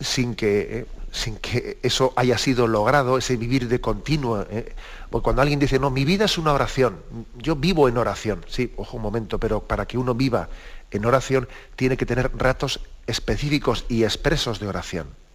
sin 0.00 0.34
que, 0.34 0.78
eh, 0.78 0.86
sin 1.12 1.36
que 1.36 1.78
eso 1.82 2.14
haya 2.16 2.38
sido 2.38 2.66
logrado, 2.66 3.18
ese 3.18 3.36
vivir 3.36 3.68
de 3.68 3.82
continuo. 3.82 4.46
Eh. 4.50 4.74
cuando 5.10 5.42
alguien 5.42 5.60
dice, 5.60 5.78
no, 5.78 5.90
mi 5.90 6.06
vida 6.06 6.24
es 6.24 6.38
una 6.38 6.54
oración, 6.54 7.02
yo 7.36 7.54
vivo 7.54 7.86
en 7.86 7.98
oración, 7.98 8.46
sí, 8.48 8.72
ojo 8.76 8.96
un 8.96 9.02
momento, 9.02 9.38
pero 9.38 9.60
para 9.60 9.86
que 9.86 9.98
uno 9.98 10.14
viva 10.14 10.48
en 10.90 11.04
oración 11.04 11.48
tiene 11.76 11.98
que 11.98 12.06
tener 12.06 12.30
ratos 12.34 12.80
específicos 13.06 13.84
y 13.90 14.04
expresos 14.04 14.58
de 14.58 14.68
oración. 14.68 15.25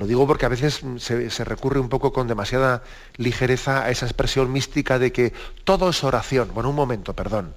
Lo 0.00 0.06
digo 0.06 0.26
porque 0.26 0.46
a 0.46 0.48
veces 0.48 0.80
se, 0.96 1.44
recurre 1.44 1.78
un 1.78 1.90
poco 1.90 2.10
con 2.10 2.26
demasiada 2.26 2.82
ligereza 3.18 3.82
a 3.82 3.90
esa 3.90 4.06
expresión 4.06 4.50
mística 4.50 4.98
de 4.98 5.12
que 5.12 5.34
todo 5.64 5.90
es 5.90 6.02
oración. 6.04 6.52
Bueno, 6.54 6.70
un 6.70 6.74
momento, 6.74 7.14
perdón. 7.14 7.54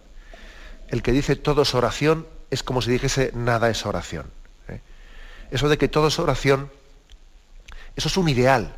El 0.89 1.01
que 1.03 1.13
dice 1.13 1.37
todo 1.37 1.61
es 1.61 1.73
oración 1.73 2.27
es 2.49 2.61
como 2.61 2.81
si 2.81 2.91
dijese 2.91 3.31
nada 3.33 3.69
es 3.69 3.85
oración. 3.85 4.25
¿eh? 4.67 4.81
Eso 5.51 5.69
de 5.69 5.77
que 5.77 5.87
todo 5.87 6.07
es 6.07 6.19
oración, 6.19 6.69
eso 7.95 8.09
es 8.09 8.17
un 8.17 8.27
ideal, 8.27 8.75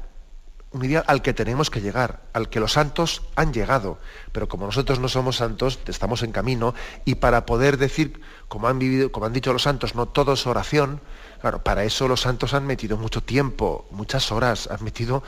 un 0.69 0.85
ideal 0.85 1.03
al 1.07 1.23
que 1.23 1.33
tenemos 1.33 1.71
que 1.71 1.81
llegar, 1.81 2.21
al 2.33 2.49
que 2.49 2.59
los 2.59 2.73
santos 2.73 3.23
han 3.35 3.51
llegado. 3.51 3.97
Pero 4.31 4.47
como 4.47 4.67
nosotros 4.67 4.99
no 4.99 5.09
somos 5.09 5.37
santos, 5.37 5.79
estamos 5.87 6.21
en 6.21 6.31
camino, 6.31 6.75
y 7.03 7.15
para 7.15 7.47
poder 7.47 7.77
decir, 7.79 8.21
como 8.47 8.67
han 8.67 8.77
vivido, 8.77 9.11
como 9.11 9.25
han 9.25 9.33
dicho 9.33 9.51
los 9.51 9.63
santos, 9.63 9.95
no 9.95 10.05
todo 10.05 10.33
es 10.33 10.45
oración, 10.45 11.01
Claro, 11.45 11.61
para 11.61 11.83
eso 11.83 12.07
los 12.07 12.21
santos 12.21 12.55
han 12.55 12.65
metido 12.65 12.97
mucho 12.97 13.21
tiempo, 13.21 13.85
muchas 13.91 14.31
horas, 14.31 14.67
han 14.71 14.83
metido 14.83 15.21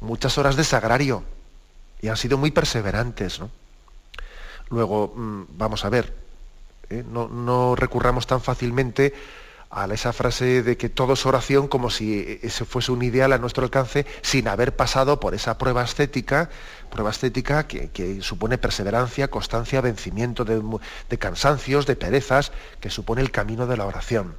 muchas 0.00 0.38
horas 0.38 0.54
de 0.54 0.62
sagrario 0.62 1.24
y 2.00 2.06
han 2.06 2.16
sido 2.16 2.38
muy 2.38 2.52
perseverantes. 2.52 3.40
Luego, 4.70 5.12
mm, 5.16 5.46
vamos 5.58 5.84
a 5.84 5.88
ver, 5.88 6.14
¿eh? 6.90 7.02
no, 7.10 7.26
no, 7.26 7.74
recurramos 7.74 8.28
tan 8.28 8.40
fácilmente 8.40 9.14
a 9.68 9.86
esa 9.86 10.12
frase 10.12 10.62
de 10.62 10.76
que 10.76 10.90
todo 10.90 11.14
es 11.14 11.26
oración 11.26 11.66
como 11.66 11.90
si 11.90 12.38
ese 12.40 12.64
fuese 12.64 12.92
un 12.92 13.02
ideal 13.02 13.32
a 13.32 13.38
nuestro 13.38 13.64
alcance 13.64 14.06
sin 14.22 14.46
haber 14.46 14.76
pasado 14.76 15.18
por 15.18 15.34
esa 15.34 15.58
prueba 15.58 15.82
estética, 15.82 16.50
prueba 16.88 17.10
estética 17.10 17.66
que, 17.66 18.22
supone 18.22 18.58
perseverancia, 18.58 19.28
constancia, 19.28 19.80
vencimiento 19.80 20.44
de 20.44 21.18
cansancios, 21.18 21.84
de 21.84 21.96
perezas, 21.96 22.52
que 22.78 22.90
supone 22.90 23.22
el 23.22 23.32
camino 23.32 23.66
de 23.66 23.76
la 23.76 23.86
oración. 23.86 24.36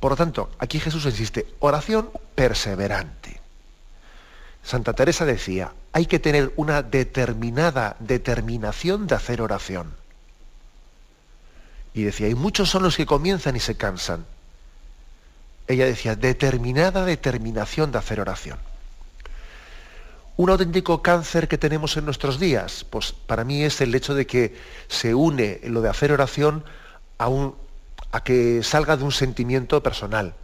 Por 0.00 0.12
lo 0.12 0.16
tanto, 0.16 0.50
aquí 0.58 0.78
Jesús 0.78 1.04
insiste, 1.06 1.46
oración 1.58 2.10
perseverante. 2.34 3.40
Santa 4.62 4.92
Teresa 4.92 5.24
decía, 5.24 5.72
hay 5.92 6.06
que 6.06 6.18
tener 6.18 6.52
una 6.56 6.82
determinada 6.82 7.96
determinación 8.00 9.06
de 9.06 9.14
hacer 9.14 9.40
oración. 9.40 9.94
Y 11.94 12.02
decía, 12.02 12.28
y 12.28 12.34
muchos 12.34 12.68
son 12.68 12.82
los 12.82 12.96
que 12.96 13.06
comienzan 13.06 13.56
y 13.56 13.60
se 13.60 13.76
cansan. 13.76 14.26
Ella 15.68 15.86
decía, 15.86 16.14
determinada 16.14 17.04
determinación 17.04 17.92
de 17.92 17.98
hacer 17.98 18.20
oración. 18.20 18.58
Un 20.36 20.50
auténtico 20.50 21.00
cáncer 21.00 21.48
que 21.48 21.56
tenemos 21.56 21.96
en 21.96 22.04
nuestros 22.04 22.38
días, 22.38 22.84
pues 22.90 23.12
para 23.12 23.44
mí 23.44 23.62
es 23.62 23.80
el 23.80 23.94
hecho 23.94 24.14
de 24.14 24.26
que 24.26 24.54
se 24.88 25.14
une 25.14 25.60
lo 25.64 25.80
de 25.80 25.88
hacer 25.88 26.12
oración 26.12 26.62
a 27.16 27.28
un 27.28 27.54
a 28.16 28.24
que 28.24 28.62
salga 28.62 28.96
de 28.96 29.04
un 29.04 29.12
sentimiento 29.12 29.82
personal. 29.82 30.34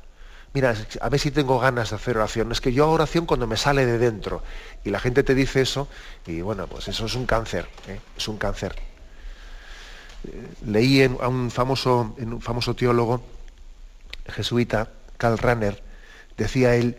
Mira, 0.53 0.75
a 1.01 1.09
ver 1.09 1.19
si 1.19 1.31
tengo 1.31 1.59
ganas 1.59 1.89
de 1.89 1.97
hacer 1.97 2.19
oración. 2.19 2.53
Es 2.53 2.61
que 2.61 2.71
yo 2.75 2.85
hago 2.85 2.93
oración 2.93 3.25
cuando 3.25 3.47
me 3.47 3.57
sale 3.57 3.87
de 3.87 3.97
dentro. 3.97 4.43
Y 4.85 4.91
la 4.91 5.01
gente 5.01 5.23
te 5.23 5.35
dice 5.35 5.63
eso, 5.63 5.89
y 6.27 6.43
bueno, 6.43 6.67
pues 6.67 6.89
eso 6.89 7.07
es 7.07 7.15
un 7.15 7.25
cáncer, 7.25 7.67
¿eh? 7.89 7.99
es 8.15 8.29
un 8.29 8.37
cáncer. 8.37 8.77
leí 10.67 11.03
a 11.03 11.29
un 11.29 11.51
famoso, 11.51 12.15
en 12.19 12.35
un 12.35 12.43
famoso 12.43 12.77
teólogo 12.77 13.23
jesuita, 14.29 14.91
Karl 15.17 15.39
Rahner, 15.39 15.83
decía 16.37 16.77
él 16.77 16.99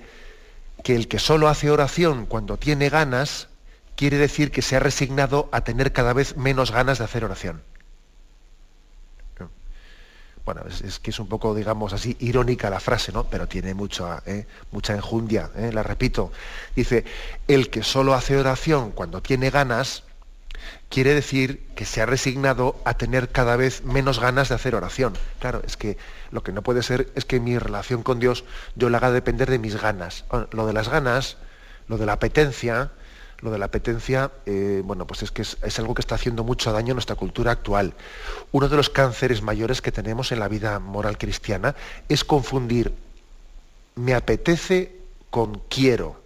que 0.83 0.95
el 0.95 1.07
que 1.07 1.19
solo 1.19 1.49
hace 1.49 1.69
oración 1.69 2.25
cuando 2.25 2.57
tiene 2.57 2.89
ganas, 2.89 3.47
quiere 3.95 4.17
decir 4.17 4.49
que 4.49 4.63
se 4.63 4.75
ha 4.75 4.79
resignado 4.79 5.49
a 5.51 5.61
tener 5.61 5.93
cada 5.93 6.13
vez 6.13 6.35
menos 6.35 6.71
ganas 6.71 6.97
de 6.97 7.03
hacer 7.03 7.23
oración 7.23 7.61
bueno, 10.45 10.61
es, 10.67 10.99
que 10.99 11.11
es 11.11 11.19
un 11.19 11.27
poco, 11.27 11.55
digamos 11.55 11.93
así, 11.93 12.17
irónica 12.19 12.69
la 12.69 12.79
frase, 12.79 13.11
¿no? 13.11 13.23
Pero 13.25 13.47
tiene 13.47 13.73
mucha, 13.73 14.21
¿eh? 14.25 14.45
mucha 14.71 14.93
enjundia, 14.93 15.49
¿eh? 15.55 15.71
la 15.71 15.83
repito. 15.83 16.31
Dice, 16.75 17.05
el 17.47 17.69
que 17.69 17.83
solo 17.83 18.13
hace 18.13 18.37
oración 18.37 18.91
cuando 18.91 19.21
tiene 19.21 19.49
ganas, 19.49 20.03
quiere 20.89 21.13
decir 21.13 21.65
que 21.75 21.85
se 21.85 22.01
ha 22.01 22.05
resignado 22.05 22.75
a 22.83 22.95
tener 22.95 23.29
cada 23.29 23.55
vez 23.55 23.83
menos 23.83 24.19
ganas 24.19 24.49
de 24.49 24.55
hacer 24.55 24.75
oración. 24.75 25.13
Claro, 25.39 25.61
es 25.65 25.77
que 25.77 25.97
lo 26.31 26.43
que 26.43 26.51
no 26.51 26.61
puede 26.61 26.83
ser 26.83 27.11
es 27.15 27.23
que 27.23 27.39
mi 27.39 27.57
relación 27.57 28.03
con 28.03 28.19
Dios 28.19 28.43
yo 28.75 28.89
la 28.89 28.97
haga 28.97 29.11
depender 29.11 29.49
de 29.49 29.59
mis 29.59 29.81
ganas. 29.81 30.25
Lo 30.51 30.67
de 30.67 30.73
las 30.73 30.89
ganas, 30.89 31.37
lo 31.87 31.97
de 31.97 32.05
la 32.05 32.13
apetencia, 32.13 32.91
lo 33.43 33.51
de 33.51 33.59
la 33.59 33.65
apetencia, 33.65 34.31
eh, 34.45 34.81
bueno, 34.85 35.05
pues 35.05 35.21
es 35.21 35.31
que 35.31 35.41
es, 35.41 35.79
algo 35.79 35.93
que 35.93 35.99
está 35.99 36.15
haciendo 36.15 36.45
mucho 36.45 36.71
daño 36.71 36.91
a 36.91 36.93
nuestra 36.93 37.17
cultura 37.17 37.51
actual. 37.51 37.93
Uno 38.53 38.69
de 38.69 38.77
los 38.77 38.89
cánceres 38.89 39.41
mayores 39.41 39.81
que 39.81 39.91
tenemos 39.91 40.31
en 40.31 40.39
la 40.39 40.47
vida 40.47 40.79
moral 40.79 41.17
cristiana 41.17 41.75
es 42.07 42.23
confundir 42.23 42.93
me 43.95 44.13
apetece 44.13 44.97
con 45.29 45.61
quiero. 45.69 46.21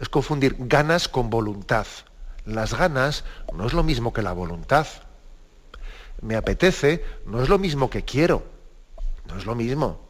Es 0.00 0.08
confundir 0.08 0.56
ganas 0.58 1.08
con 1.08 1.30
voluntad. 1.30 1.86
Las 2.44 2.76
ganas 2.76 3.24
no 3.54 3.64
es 3.64 3.72
lo 3.72 3.84
mismo 3.84 4.12
que 4.12 4.22
la 4.22 4.32
voluntad. 4.32 4.88
Me 6.20 6.34
apetece 6.34 7.04
no 7.26 7.42
es 7.42 7.48
lo 7.48 7.58
mismo 7.58 7.90
que 7.90 8.02
quiero. 8.02 8.42
No 9.28 9.38
es 9.38 9.46
lo 9.46 9.54
mismo. 9.54 10.00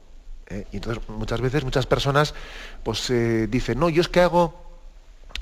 ¿eh? 0.48 0.66
Y 0.72 0.76
entonces 0.76 1.06
muchas 1.08 1.42
veces 1.42 1.64
muchas 1.64 1.86
personas 1.86 2.34
pues 2.82 3.10
eh, 3.10 3.46
dicen, 3.46 3.78
no, 3.78 3.90
yo 3.90 4.00
es 4.00 4.08
que 4.08 4.20
hago 4.20 4.65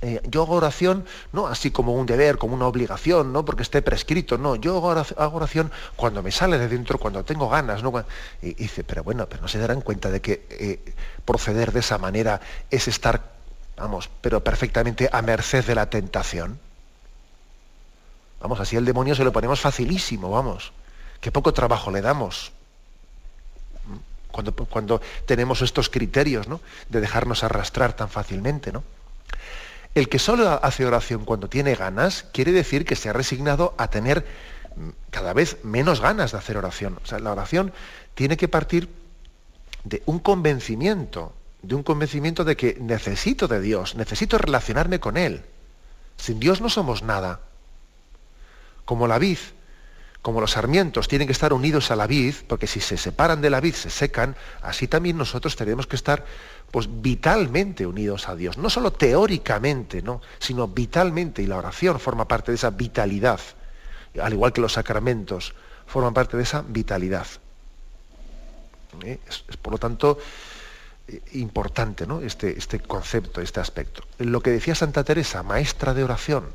eh, 0.03 0.21
yo 0.29 0.43
hago 0.43 0.55
oración 0.55 1.05
no 1.33 1.47
así 1.47 1.71
como 1.71 1.95
un 1.95 2.07
deber, 2.07 2.39
como 2.39 2.55
una 2.55 2.67
obligación, 2.67 3.33
no 3.33 3.45
porque 3.45 3.63
esté 3.63 3.83
prescrito, 3.83 4.37
no, 4.39 4.57
yo 4.57 4.77
hago 4.77 5.37
oración 5.37 5.71
cuando 5.97 6.23
me 6.23 6.31
sale 6.31 6.59
de 6.59 6.69
dentro, 6.69 6.99
cuando 6.99 7.25
tengo 7.25 7.49
ganas, 7.49 7.83
¿no? 7.83 8.05
Y, 8.43 8.55
dice, 8.55 8.85
pero 8.85 9.03
bueno, 9.03 9.27
pero 9.29 9.43
no 9.43 9.49
se 9.49 9.59
darán 9.59 9.81
cuenta 9.81 10.11
de 10.11 10.21
que 10.21 10.47
eh, 10.51 10.95
proceder 11.25 11.73
de 11.73 11.81
esa 11.81 11.99
manera 11.99 12.41
es 12.71 12.89
estar, 12.89 13.33
vamos, 13.77 14.11
pero 14.21 14.43
perfectamente 14.43 15.09
a 15.11 15.23
merced 15.23 15.65
de 15.65 15.75
la 15.75 15.89
tentación. 15.89 16.59
Vamos, 18.41 18.61
así 18.61 18.77
el 18.77 18.85
demonio 18.85 19.15
se 19.15 19.25
lo 19.25 19.33
ponemos 19.33 19.61
facilísimo, 19.61 20.31
vamos. 20.31 20.73
Qué 21.21 21.33
poco 21.33 21.55
trabajo 21.55 21.91
le 21.91 22.03
damos. 22.03 22.53
Cuando, 24.31 24.53
cuando 24.53 25.01
tenemos 25.25 25.63
estos 25.63 25.89
criterios, 25.89 26.49
¿no? 26.49 26.61
De 26.89 27.01
dejarnos 27.01 27.45
arrastrar 27.45 27.95
tan 27.95 28.11
fácilmente, 28.11 28.73
¿no? 28.73 28.83
El 29.95 30.09
que 30.09 30.19
solo 30.19 30.61
hace 30.63 30.85
oración 30.87 31.25
cuando 31.25 31.49
tiene 31.49 31.75
ganas 31.77 32.25
quiere 32.33 32.51
decir 32.53 32.85
que 32.85 32.97
se 32.97 33.09
ha 33.09 33.13
resignado 33.13 33.75
a 33.79 33.89
tener 33.89 34.27
cada 35.11 35.33
vez 35.33 35.59
menos 35.63 36.01
ganas 36.01 36.33
de 36.33 36.39
hacer 36.39 36.57
oración. 36.57 36.99
O 37.03 37.07
sea, 37.07 37.21
la 37.21 37.33
oración 37.33 37.73
tiene 38.15 38.37
que 38.37 38.49
partir 38.49 38.89
de 39.85 40.03
un 40.07 40.19
convencimiento, 40.19 41.33
de 41.63 41.77
un 41.77 41.85
convencimiento 41.85 42.45
de 42.45 42.57
que 42.57 42.77
necesito 42.81 43.47
de 43.47 43.61
Dios, 43.61 43.95
necesito 43.95 44.37
relacionarme 44.39 44.99
con 44.99 45.17
Él. 45.17 45.45
Sin 46.17 46.41
Dios 46.41 46.61
no 46.61 46.71
somos 46.71 47.03
nada. 47.03 47.41
Como 48.85 49.07
la 49.07 49.19
vid, 49.19 49.39
como 50.23 50.41
los 50.41 50.53
sarmientos 50.53 51.07
tienen 51.07 51.29
que 51.29 51.33
estar 51.33 51.53
unidos 51.53 51.91
a 51.91 51.97
la 51.97 52.07
vid, 52.07 52.35
porque 52.49 52.67
si 52.67 52.81
se 52.81 52.97
separan 52.97 53.41
de 53.43 53.51
la 53.51 53.61
vid 53.61 53.75
se 53.75 53.91
secan, 53.91 54.37
así 54.63 54.89
también 54.89 55.19
nosotros 55.19 55.55
tenemos 55.55 55.87
que 55.87 55.97
estar 55.97 56.25
pues 56.75 56.89
vitalmente 56.91 57.87
unidos 57.87 58.29
a 58.29 58.35
Dios, 58.35 58.59
no 58.59 58.69
solo 58.69 58.93
teóricamente, 58.93 60.03
¿no? 60.03 60.21
sino 60.41 60.67
vitalmente, 60.67 61.41
y 61.41 61.47
la 61.47 61.57
oración 61.57 62.01
forma 62.01 62.27
parte 62.27 62.51
de 62.51 62.57
esa 62.57 62.71
vitalidad, 62.71 63.39
al 64.21 64.33
igual 64.33 64.53
que 64.53 64.61
los 64.61 64.73
sacramentos 64.73 65.55
forman 65.87 66.13
parte 66.13 66.37
de 66.37 66.43
esa 66.43 66.65
vitalidad. 66.67 67.29
¿Eh? 69.05 69.21
Es, 69.29 69.45
por 69.63 69.75
lo 69.75 69.79
tanto 69.79 70.19
eh, 71.07 71.23
importante 71.35 72.09
¿no? 72.09 72.21
este, 72.21 72.59
este 72.59 72.81
concepto, 72.81 73.41
este 73.41 73.61
aspecto. 73.61 74.03
Lo 74.19 74.41
que 74.41 74.51
decía 74.51 74.75
Santa 74.75 75.05
Teresa, 75.05 75.45
maestra 75.45 75.95
de 75.95 76.03
oración, 76.03 76.47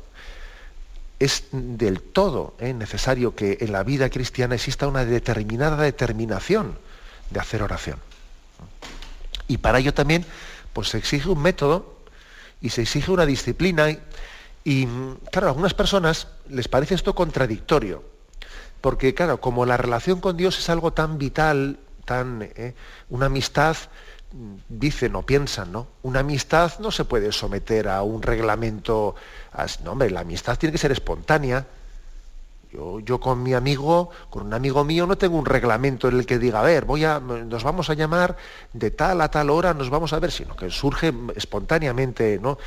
es 1.18 1.44
del 1.50 2.02
todo 2.02 2.56
¿eh? 2.58 2.74
necesario 2.74 3.34
que 3.34 3.56
en 3.62 3.72
la 3.72 3.84
vida 3.84 4.10
cristiana 4.10 4.56
exista 4.56 4.86
una 4.86 5.06
determinada 5.06 5.82
determinación 5.82 6.76
de 7.30 7.40
hacer 7.40 7.62
oración. 7.62 7.96
Y 9.50 9.58
para 9.58 9.80
ello 9.80 9.92
también 9.92 10.24
pues, 10.72 10.90
se 10.90 10.98
exige 10.98 11.28
un 11.28 11.42
método 11.42 11.96
y 12.60 12.70
se 12.70 12.82
exige 12.82 13.10
una 13.10 13.26
disciplina. 13.26 13.88
Y, 14.62 14.86
claro, 15.32 15.48
a 15.48 15.50
algunas 15.50 15.74
personas 15.74 16.28
les 16.48 16.68
parece 16.68 16.94
esto 16.94 17.16
contradictorio, 17.16 18.04
porque 18.80 19.12
claro, 19.12 19.40
como 19.40 19.66
la 19.66 19.76
relación 19.76 20.20
con 20.20 20.36
Dios 20.36 20.56
es 20.58 20.70
algo 20.70 20.92
tan 20.92 21.18
vital, 21.18 21.80
tan 22.04 22.42
¿eh? 22.42 22.74
una 23.08 23.26
amistad 23.26 23.76
dicen 24.68 25.16
o 25.16 25.22
piensan, 25.22 25.72
¿no? 25.72 25.88
Una 26.02 26.20
amistad 26.20 26.78
no 26.78 26.92
se 26.92 27.04
puede 27.04 27.32
someter 27.32 27.88
a 27.88 28.02
un 28.02 28.22
reglamento. 28.22 29.16
No, 29.82 29.92
hombre, 29.92 30.10
la 30.10 30.20
amistad 30.20 30.56
tiene 30.56 30.70
que 30.70 30.78
ser 30.78 30.92
espontánea. 30.92 31.66
Yo, 32.72 33.18
con 33.18 33.42
mi 33.42 33.52
amigo, 33.52 34.10
con 34.30 34.46
un 34.46 34.54
amigo 34.54 34.84
mío, 34.84 35.04
no 35.06 35.18
tengo 35.18 35.36
un 35.36 35.44
reglamento 35.44 36.08
en 36.08 36.18
el 36.18 36.26
que 36.26 36.38
diga, 36.38 36.60
a 36.60 36.62
ver, 36.62 36.84
voy 36.84 37.04
a, 37.04 37.18
nos 37.18 37.64
vamos 37.64 37.90
a 37.90 37.94
llamar 37.94 38.36
de 38.72 38.92
tal 38.92 39.20
a 39.20 39.30
tal 39.30 39.50
hora, 39.50 39.74
nos 39.74 39.90
vamos 39.90 40.12
a 40.12 40.20
ver, 40.20 40.30
sino 40.30 40.54
que 40.54 40.70
surge 40.70 41.12
espontáneamente, 41.34 42.38
¿no? 42.40 42.58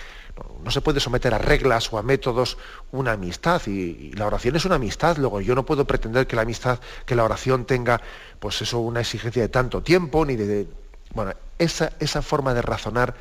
No, 0.63 0.71
se 0.71 0.81
puede 0.81 0.99
someter 0.99 1.33
a 1.33 1.37
reglas 1.37 1.93
o 1.93 1.97
a 1.97 2.03
métodos 2.03 2.57
una 2.91 3.13
amistad 3.13 3.61
y, 3.67 4.11
la 4.13 4.25
oración 4.25 4.55
es 4.55 4.65
una 4.65 4.75
amistad. 4.75 5.17
Luego 5.17 5.39
yo 5.41 5.55
no 5.55 5.65
puedo 5.65 5.85
pretender 5.85 6.27
que 6.27 6.35
la 6.35 6.41
amistad, 6.41 6.79
que 7.05 7.15
la 7.15 7.23
oración 7.23 7.65
tenga, 7.65 8.01
pues 8.39 8.61
eso, 8.61 8.79
una 8.79 9.01
exigencia 9.01 9.43
de 9.43 9.49
tanto 9.49 9.83
tiempo 9.83 10.25
ni 10.25 10.35
de 10.35 10.67
bueno, 11.13 11.33
esa, 11.59 11.93
esa 11.99 12.21
forma 12.21 12.53
de 12.53 12.61
razonar 12.61 13.15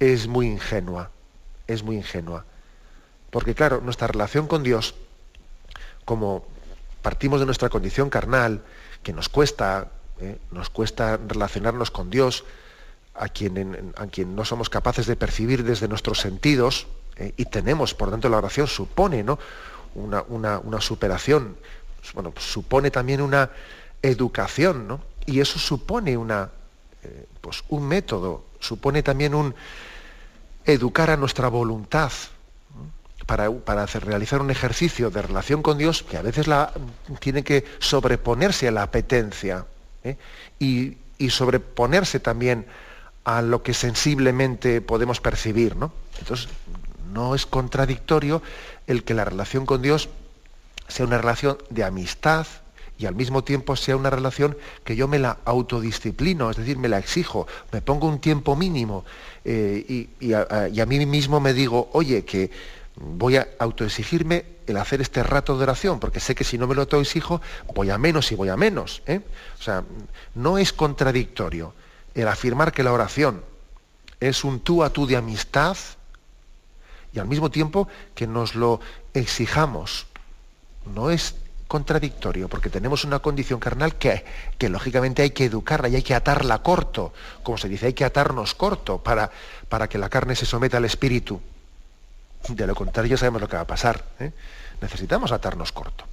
es 0.00 0.26
muy 0.26 0.48
ingenua, 0.48 1.10
es 1.66 1.82
muy 1.82 1.96
ingenua. 1.96 2.44
Porque 3.30 3.54
claro, 3.54 3.80
nuestra 3.80 4.08
relación 4.08 4.48
con 4.48 4.62
Dios, 4.62 4.94
como 6.06 6.46
partimos 7.02 7.40
de 7.40 7.46
nuestra 7.46 7.68
condición 7.68 8.08
carnal, 8.08 8.62
que 9.02 9.12
nos 9.12 9.28
cuesta, 9.28 9.90
¿eh? 10.20 10.38
nos 10.50 10.70
cuesta 10.70 11.18
relacionarnos 11.18 11.90
con 11.90 12.08
Dios, 12.08 12.44
a 13.14 13.28
quien, 13.28 13.92
a 13.96 14.06
quien 14.06 14.34
no 14.34 14.44
somos 14.44 14.70
capaces 14.70 15.06
de 15.06 15.16
percibir 15.16 15.64
desde 15.64 15.88
nuestros 15.88 16.20
sentidos, 16.20 16.86
¿eh? 17.16 17.34
y 17.36 17.44
tenemos, 17.46 17.92
por 17.92 18.10
tanto, 18.10 18.28
la 18.28 18.38
oración 18.38 18.66
supone 18.66 19.22
¿no? 19.22 19.38
una, 19.94 20.22
una, 20.22 20.80
superación, 20.80 21.56
bueno, 22.14 22.32
supone 22.38 22.90
también 22.90 23.20
una 23.20 23.50
educación, 24.00 24.86
¿no? 24.86 25.00
y 25.26 25.40
eso 25.40 25.58
supone 25.58 26.16
una, 26.16 26.50
eh, 27.02 27.26
pues 27.40 27.64
un 27.68 27.86
método, 27.86 28.44
supone 28.60 29.02
también 29.02 29.34
un 29.34 29.54
educar 30.64 31.10
a 31.10 31.16
nuestra 31.16 31.48
voluntad 31.48 32.12
para, 33.26 33.82
hacer, 33.82 34.04
realizar 34.04 34.40
un 34.40 34.50
ejercicio 34.50 35.10
de 35.10 35.20
relación 35.20 35.62
con 35.62 35.78
Dios 35.78 36.04
que 36.04 36.16
a 36.16 36.22
veces 36.22 36.46
la, 36.46 36.72
tiene 37.18 37.42
que 37.42 37.64
sobreponerse 37.80 38.68
a 38.68 38.70
la 38.70 38.82
apetencia 38.82 39.66
¿eh? 40.04 40.16
y, 40.58 40.96
sobreponerse 41.28 42.20
también 42.20 42.66
a 43.24 43.42
lo 43.42 43.62
que 43.62 43.74
sensiblemente 43.74 44.80
podemos 44.80 45.20
percibir. 45.20 45.74
¿no? 45.74 45.92
Entonces, 46.20 46.48
no 47.12 47.34
es 47.34 47.46
contradictorio 47.46 48.42
el 48.86 49.02
que 49.02 49.14
la 49.14 49.24
relación 49.24 49.66
con 49.66 49.82
Dios 49.82 50.08
sea 50.86 51.06
una 51.06 51.18
relación 51.18 51.58
de 51.70 51.82
amistad, 51.82 52.46
y 52.98 53.06
al 53.06 53.14
mismo 53.14 53.44
tiempo 53.44 53.76
sea 53.76 53.96
una 53.96 54.10
relación 54.10 54.56
que 54.84 54.96
yo 54.96 55.06
me 55.06 55.18
la 55.18 55.38
autodisciplino, 55.44 56.50
es 56.50 56.56
decir, 56.56 56.78
me 56.78 56.88
la 56.88 56.98
exijo, 56.98 57.46
me 57.72 57.82
pongo 57.82 58.08
un 58.08 58.20
tiempo 58.20 58.56
mínimo 58.56 59.04
eh, 59.44 60.08
y, 60.18 60.32
a, 60.32 60.86
mí 60.86 61.06
mismo 61.06 61.38
me 61.38 61.52
digo, 61.52 61.90
oye, 61.92 62.24
que 62.24 62.50
voy 62.96 63.36
a 63.36 63.48
autoexigirme 63.58 64.44
el 64.66 64.76
hacer 64.78 65.00
este 65.00 65.22
rato 65.22 65.56
de 65.56 65.62
oración, 65.62 66.00
porque 66.00 66.20
sé 66.20 66.34
que 66.34 66.44
si 66.44 66.58
no 66.58 66.66
me 66.66 66.74
lo 66.74 66.82
autoexijo, 66.82 67.40
voy 67.74 67.90
a 67.90 67.98
menos 67.98 68.32
y 68.32 68.34
voy 68.34 68.48
a 68.48 68.56
menos. 68.56 69.02
¿eh? 69.06 69.20
O 69.58 69.62
sea, 69.62 69.84
no 70.34 70.58
es 70.58 70.72
contradictorio 70.72 71.74
el 72.14 72.28
afirmar 72.28 72.72
que 72.72 72.82
la 72.82 72.92
oración 72.92 73.42
es 74.18 74.44
un 74.44 74.60
tú 74.60 74.82
a 74.82 74.90
tú 74.90 75.06
de 75.06 75.16
amistad 75.16 75.76
y 77.12 77.18
al 77.18 77.26
mismo 77.26 77.50
tiempo 77.50 77.88
que 78.14 78.26
nos 78.26 78.54
lo 78.54 78.80
exijamos. 79.12 80.06
No 80.94 81.10
es 81.10 81.34
contradictorio, 81.68 82.48
porque 82.48 82.70
tenemos 82.70 83.04
una 83.04 83.18
condición 83.18 83.58
carnal 83.58 83.96
que, 83.96 84.24
que, 84.56 84.68
lógicamente 84.68 85.22
hay 85.22 85.30
que 85.30 85.46
educarla 85.46 85.88
y 85.88 85.96
hay 85.96 86.02
que 86.02 86.14
atarla 86.14 86.62
corto, 86.62 87.12
como 87.42 87.58
se 87.58 87.68
dice, 87.68 87.86
hay 87.86 87.92
que 87.92 88.04
atarnos 88.04 88.54
corto 88.54 89.02
para, 89.02 89.30
para 89.68 89.88
que 89.88 89.98
la 89.98 90.08
carne 90.08 90.36
se 90.36 90.46
someta 90.46 90.76
al 90.76 90.84
espíritu. 90.84 91.40
De 92.48 92.66
lo 92.66 92.74
contrario 92.74 93.10
ya 93.10 93.16
sabemos 93.16 93.40
lo 93.40 93.48
que 93.48 93.56
va 93.56 93.62
a 93.62 93.66
pasar. 93.66 94.04
¿eh? 94.20 94.32
Necesitamos 94.80 95.32
atarnos 95.32 95.72
corto. 95.72 96.04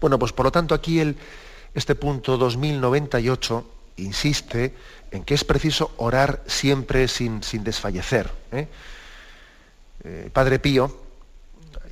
Bueno, 0.00 0.18
pues 0.18 0.32
por 0.32 0.46
lo 0.46 0.52
tanto 0.52 0.74
aquí 0.74 1.00
el, 1.00 1.16
este 1.74 1.94
punto 1.94 2.36
2098 2.38 3.64
insiste 3.96 4.74
en 5.10 5.24
que 5.24 5.34
es 5.34 5.44
preciso 5.44 5.92
orar 5.98 6.42
siempre 6.46 7.08
sin, 7.08 7.42
sin 7.42 7.64
desfallecer. 7.64 8.30
¿eh? 8.52 8.68
Eh, 10.04 10.30
Padre 10.32 10.58
Pío, 10.58 11.04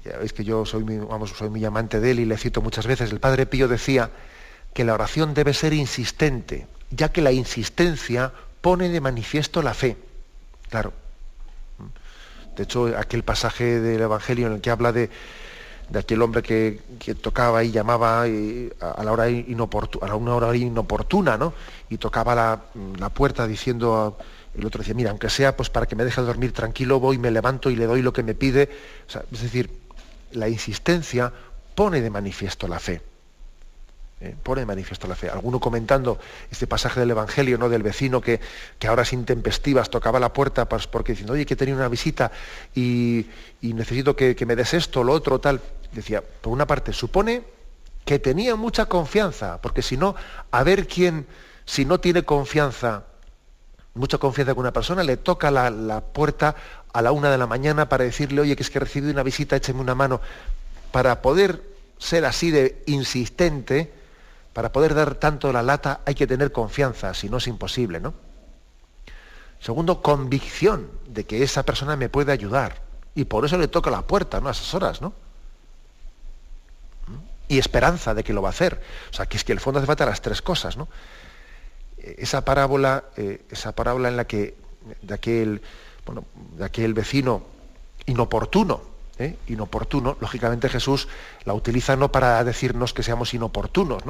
ya 0.05 0.16
veis 0.18 0.32
que 0.32 0.45
yo 0.45 0.64
soy 0.64 0.84
muy, 0.84 0.99
vamos, 0.99 1.30
soy 1.30 1.51
muy 1.51 1.64
amante 1.64 2.01
de 2.01 2.12
él 2.12 2.20
y 2.20 2.24
le 2.24 2.39
cito 2.39 2.62
muchas 2.62 2.86
veces, 2.86 3.12
el 3.12 3.20
Padre 3.20 3.47
Pío 3.47 3.68
decía 3.68 4.11
que 4.72 4.84
la 4.84 4.95
oración 4.95 5.34
debe 5.34 5.53
ser 5.53 5.72
insistente, 5.72 6.66
ya 6.91 7.11
que 7.11 7.20
la 7.20 7.32
insistencia 7.32 8.32
pone 8.61 8.89
de 8.89 9.01
manifiesto 9.01 9.62
la 9.62 9.74
fe. 9.74 9.97
Claro. 10.70 10.93
De 12.59 12.64
hecho, 12.64 12.92
aquel 12.98 13.22
pasaje 13.22 13.78
del 13.78 14.00
Evangelio 14.00 14.48
en 14.48 14.54
el 14.54 14.61
que 14.61 14.70
habla 14.70 14.90
de, 14.90 15.09
aquel 15.94 16.20
hombre 16.20 16.42
que, 16.42 16.80
tocaba 17.22 17.62
y 17.62 17.70
llamaba 17.70 18.24
a, 18.24 19.04
la 19.04 19.12
hora 19.12 19.30
inoportuna, 19.30 20.11
a 20.11 20.16
una 20.16 20.34
hora 20.34 20.56
inoportuna, 20.56 21.38
¿no? 21.38 21.54
Y 21.88 21.98
tocaba 21.98 22.34
la, 22.34 23.09
puerta 23.11 23.46
diciendo 23.46 24.18
el 24.59 24.66
otro 24.66 24.80
decía, 24.80 24.94
mira, 24.94 25.11
aunque 25.11 25.30
sea 25.30 25.56
pues 25.56 25.70
para 25.70 25.86
que 25.86 25.94
me 25.94 26.02
deje 26.02 26.20
dormir 26.20 26.52
tranquilo, 26.52 26.98
voy, 26.98 27.16
me 27.16 27.30
levanto 27.30 27.70
y 27.70 27.76
le 27.76 27.86
doy 27.86 28.02
lo 28.02 28.12
que 28.12 28.24
me 28.24 28.34
pide. 28.34 28.68
es 29.30 29.40
decir, 29.40 29.70
la 30.32 30.48
insistencia 30.48 31.32
pone 31.76 32.00
de 32.00 32.11
manifiesto 32.11 32.66
la 32.66 32.80
fe. 32.80 33.02
¿Eh? 34.21 34.35
Pone 34.43 34.62
de 34.62 34.66
manifiesto 34.66 35.07
la 35.07 35.14
fe. 35.14 35.31
Alguno 35.31 35.61
comentando 35.61 36.19
este 36.51 36.66
pasaje 36.66 37.01
del 37.01 37.11
Evangelio, 37.11 37.59
¿no? 37.59 37.69
Del 37.69 37.83
vecino 37.83 38.21
que, 38.21 38.41
que 38.79 38.89
ahora 38.89 39.05
sin 39.05 39.25
tempestivas 39.25 39.91
tocaba 39.91 40.19
la 40.21 40.33
puerta 40.33 40.69
porque 40.69 41.12
diciendo, 41.12 41.35
oye, 41.35 41.47
que 41.47 41.57
tenía 41.57 41.75
una 41.75 41.89
visita 41.89 42.31
y, 42.75 43.27
necesito 43.62 44.16
que, 44.16 44.35
que, 44.35 44.47
me 44.47 44.57
des 44.57 44.75
esto, 44.75 45.05
lo 45.05 45.12
otro, 45.12 45.39
tal. 45.41 45.61
Decía, 45.93 46.23
por 46.23 46.53
una 46.53 46.66
parte, 46.66 46.93
supone 46.93 47.43
que 48.05 48.19
tenía 48.19 48.57
mucha 48.57 48.87
confianza, 48.87 49.61
porque 49.61 49.83
si 49.83 49.97
no, 49.97 50.14
a 50.51 50.62
ver 50.62 50.87
quién, 50.87 51.27
si 51.64 51.85
no 51.85 52.01
tiene 52.01 52.25
confianza, 52.25 53.05
mucha 53.95 54.19
confianza 54.19 54.55
con 54.55 54.62
una 54.62 54.73
persona, 54.73 55.03
le 55.03 55.16
toca 55.16 55.51
la, 55.51 55.71
la 55.71 56.01
puerta 56.01 56.55
a 56.93 57.03
la 57.03 57.12
una 57.12 57.31
de 57.31 57.39
la 57.39 57.47
mañana 57.47 57.89
para 57.89 58.05
decirle, 58.05 58.41
oye, 58.41 58.57
que 58.57 58.62
es 58.62 58.71
que 58.71 58.79
he 58.79 58.81
recibido 58.81 59.12
una 59.12 59.23
visita, 59.23 59.57
écheme 59.57 59.81
una 59.81 59.95
mano. 59.95 60.21
Para 60.91 61.21
poder 61.21 61.62
ser 61.99 62.25
así 62.25 62.51
de 62.51 62.83
insistente, 62.87 63.93
para 64.53 64.72
poder 64.72 64.94
dar 64.94 65.14
tanto 65.14 65.53
la 65.53 65.62
lata, 65.62 66.01
hay 66.05 66.14
que 66.14 66.26
tener 66.26 66.53
confianza, 66.53 67.14
si 67.14 67.28
no 67.28 67.36
es 67.38 67.46
imposible, 67.46 68.01
¿no? 68.01 68.14
Segundo, 69.61 70.03
convicción 70.03 70.88
de 71.07 71.24
que 71.24 71.42
esa 71.42 71.64
persona 71.64 71.96
me 71.96 72.09
puede 72.09 72.32
ayudar. 72.32 72.82
Y 73.14 73.24
por 73.24 73.44
eso 73.44 73.59
le 73.59 73.68
toca 73.68 73.90
la 73.90 74.03
puerta, 74.03 74.40
¿no? 74.40 74.49
A 74.49 74.53
esas 74.53 74.72
horas, 74.74 75.01
¿no? 75.01 75.12
Y 77.49 77.59
esperanza 77.59 78.14
de 78.14 78.22
que 78.22 78.32
lo 78.32 78.42
va 78.42 78.49
a 78.49 78.51
hacer. 78.51 78.80
O 79.11 79.14
sea, 79.14 79.26
que 79.26 79.36
es 79.36 79.44
que 79.44 79.53
el 79.53 79.61
fondo 79.61 79.78
hace 79.78 79.86
falta 79.86 80.07
las 80.07 80.22
tres 80.22 80.42
cosas, 80.42 80.76
¿no? 80.76 80.88
Esa 81.96 82.44
parábola, 82.44 83.05
eh, 83.16 83.42
esa 83.51 83.72
parábola 83.72 84.09
en 84.09 84.16
la 84.16 84.26
que 84.26 84.55
de 85.03 85.14
aquel 85.14 85.62
bueno, 86.09 86.24
de 86.57 86.64
aquel 86.64 86.94
vecino 86.94 87.42
inoportuno 88.07 88.80
¿eh? 89.19 89.37
inoportuno, 89.49 90.16
lógicamente 90.21 90.69
Jesús 90.69 91.09
la 91.45 91.55
utiliza 91.55 91.97
no 91.97 92.11
para 92.12 92.43
decirnos 92.45 92.93
que 92.95 93.03
seamos 93.03 93.35
inoportunos, 93.35 94.03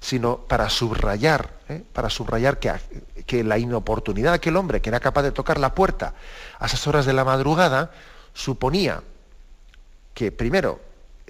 sino 0.00 0.38
para 0.38 0.68
subrayar, 0.68 1.50
¿eh? 1.68 1.82
para 1.92 2.08
subrayar 2.10 2.58
que, 2.58 2.72
que, 3.26 3.44
la 3.44 3.58
inoportunidad 3.58 4.30
de 4.30 4.36
aquel 4.36 4.56
hombre 4.56 4.80
que 4.80 4.90
era 4.90 5.00
capaz 5.00 5.22
de 5.22 5.32
tocar 5.32 5.58
la 5.58 5.74
puerta 5.74 6.14
a 6.58 6.66
esas 6.66 6.86
horas 6.86 7.06
de 7.06 7.12
la 7.12 7.24
madrugada 7.24 7.90
suponía 8.32 9.02
que, 10.14 10.30
primero, 10.30 10.80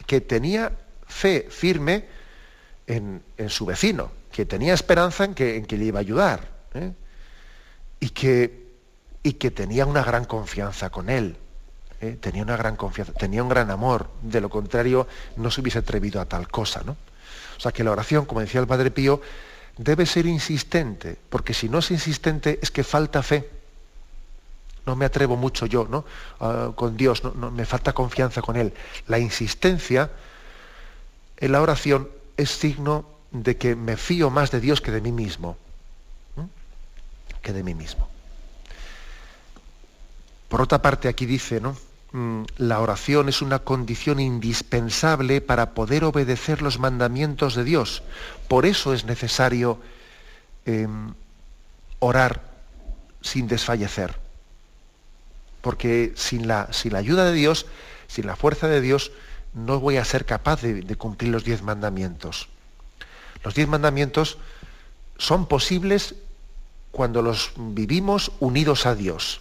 que 0.07 0.21
tenía 0.21 0.73
fe 1.07 1.47
firme 1.51 2.07
en, 2.87 3.23
su 3.49 3.65
vecino, 3.67 4.11
que 4.31 4.45
tenía 4.45 4.75
esperanza 4.75 5.25
en 5.25 5.35
que, 5.35 5.57
en 5.57 5.67
que 5.67 5.77
le 5.77 5.87
iba 5.87 5.99
a 5.99 6.01
ayudar, 6.01 6.49
¿eh? 6.75 6.93
y, 8.01 8.11
que, 8.11 8.67
y 9.23 9.35
que 9.35 9.51
tenía 9.51 9.87
una 9.87 10.03
gran 10.03 10.25
confianza 10.25 10.91
con 10.91 11.09
él. 11.09 11.37
¿Eh? 12.03 12.19
tenía 12.21 12.43
una 12.43 12.57
gran 12.57 12.77
confianza, 12.77 13.13
tenía 13.13 13.43
un 13.43 13.49
gran 13.49 13.71
amor, 13.71 14.09
de 14.23 14.41
lo 14.41 14.51
contrario 14.51 15.07
no 15.37 15.51
se 15.51 15.61
hubiese 15.61 15.79
atrevido 15.79 16.21
a 16.21 16.27
tal 16.27 16.49
cosa, 16.49 16.83
¿no? 16.85 16.97
O 17.57 17.61
sea 17.61 17.73
que 17.73 17.85
la 17.85 17.93
oración, 17.93 18.27
como 18.27 18.41
decía 18.41 18.61
el 18.61 18.67
Padre 18.67 18.91
Pío, 18.91 19.23
debe 19.79 20.05
ser 20.05 20.27
insistente, 20.27 21.17
porque 21.31 21.55
si 21.55 21.69
no 21.69 21.79
es 21.79 21.91
insistente 21.91 22.59
es 22.61 22.71
que 22.71 22.85
falta 22.85 23.23
fe. 23.23 23.49
No 24.85 24.97
me 24.97 25.05
atrevo 25.05 25.37
mucho 25.37 25.67
yo, 25.67 25.87
¿no? 25.89 26.05
Ah, 26.41 26.73
con 26.75 26.97
Dios, 26.97 27.23
no, 27.23 27.53
me 27.53 27.65
falta 27.65 27.93
confianza 27.93 28.43
con 28.43 28.57
Él. 28.57 28.75
La 29.07 29.21
insistencia 29.21 30.11
en 31.37 31.53
la 31.53 31.63
oración 31.63 32.09
es 32.37 32.51
signo 32.51 33.07
de 33.31 33.57
que 33.57 33.77
me 33.77 33.97
fío 33.97 34.29
más 34.29 34.51
de 34.51 34.61
Dios 34.61 34.81
que 34.81 34.91
de 34.91 35.01
mí 35.01 35.13
mismo. 35.13 35.57
Que 37.43 37.53
de 37.53 37.63
mí 37.63 37.75
mismo. 37.75 38.09
Por 40.49 40.61
otra 40.61 40.83
parte, 40.83 41.09
aquí 41.09 41.27
dice, 41.27 41.61
¿no? 41.61 41.77
Mm, 42.13 42.43
la 42.59 42.81
oración 42.81 43.31
es 43.31 43.41
una 43.41 43.61
condición 43.61 44.21
indispensable 44.21 45.41
para 45.41 45.71
poder 45.73 46.05
obedecer 46.05 46.61
los 46.61 46.79
mandamientos 46.79 47.55
de 47.55 47.65
Dios. 47.65 48.03
Por 48.49 48.67
eso 48.67 48.93
es 48.93 49.07
necesario 49.07 49.81
em, 50.67 51.15
orar 52.01 52.43
sin 53.23 53.49
desfallecer. 53.49 54.15
Porque 55.63 56.13
sin 56.15 56.47
la, 56.47 56.71
sin 56.73 56.93
la, 56.93 56.99
ayuda 56.99 57.25
de 57.25 57.33
Dios, 57.33 57.67
sin 58.09 58.27
la 58.27 58.37
fuerza 58.37 58.69
de 58.69 58.83
Dios, 58.83 59.11
no 59.55 59.81
voy 59.81 59.97
a 59.97 60.05
ser 60.05 60.27
capaz 60.27 60.61
de, 60.61 60.83
de 60.83 60.97
cumplir 60.97 61.31
los 61.31 61.45
diez 61.45 61.63
mandamientos. 61.63 62.49
Los 63.43 63.55
diez 63.55 63.69
mandamientos 63.69 64.37
son 65.17 65.47
posibles 65.47 66.15
cuando 66.91 67.23
los 67.23 67.53
vivimos 67.57 68.33
unidos 68.39 68.85
a 68.85 68.95
Dios 68.95 69.41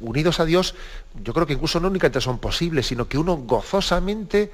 unidos 0.00 0.40
a 0.40 0.44
Dios, 0.44 0.74
yo 1.22 1.32
creo 1.32 1.46
que 1.46 1.54
incluso 1.54 1.80
no 1.80 1.88
únicamente 1.88 2.20
son 2.20 2.38
posibles, 2.38 2.86
sino 2.86 3.08
que 3.08 3.18
uno 3.18 3.36
gozosamente 3.36 4.52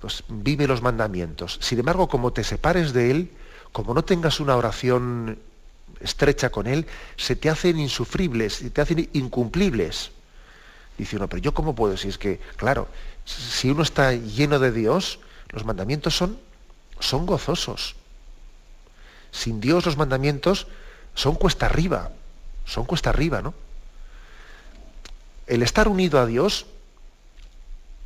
pues, 0.00 0.24
vive 0.28 0.66
los 0.66 0.82
mandamientos. 0.82 1.58
Sin 1.60 1.78
embargo, 1.78 2.08
como 2.08 2.32
te 2.32 2.44
separes 2.44 2.92
de 2.92 3.10
Él, 3.10 3.30
como 3.72 3.94
no 3.94 4.02
tengas 4.04 4.40
una 4.40 4.56
oración 4.56 5.38
estrecha 6.00 6.50
con 6.50 6.66
Él, 6.66 6.86
se 7.16 7.36
te 7.36 7.50
hacen 7.50 7.78
insufribles, 7.78 8.54
se 8.54 8.70
te 8.70 8.80
hacen 8.80 9.08
incumplibles. 9.12 10.10
Dice 10.98 11.16
uno, 11.16 11.28
pero 11.28 11.40
yo 11.40 11.54
cómo 11.54 11.74
puedo, 11.74 11.96
si 11.96 12.08
es 12.08 12.18
que, 12.18 12.40
claro, 12.56 12.88
si 13.24 13.70
uno 13.70 13.82
está 13.82 14.12
lleno 14.12 14.58
de 14.58 14.72
Dios, 14.72 15.20
los 15.50 15.64
mandamientos 15.64 16.16
son, 16.16 16.38
son 16.98 17.26
gozosos. 17.26 17.96
Sin 19.30 19.60
Dios 19.60 19.86
los 19.86 19.96
mandamientos 19.96 20.66
son 21.14 21.34
cuesta 21.34 21.66
arriba, 21.66 22.10
son 22.64 22.84
cuesta 22.84 23.10
arriba, 23.10 23.42
¿no? 23.42 23.54
El 25.50 25.64
estar 25.64 25.88
unido 25.88 26.20
a 26.20 26.26
Dios 26.26 26.66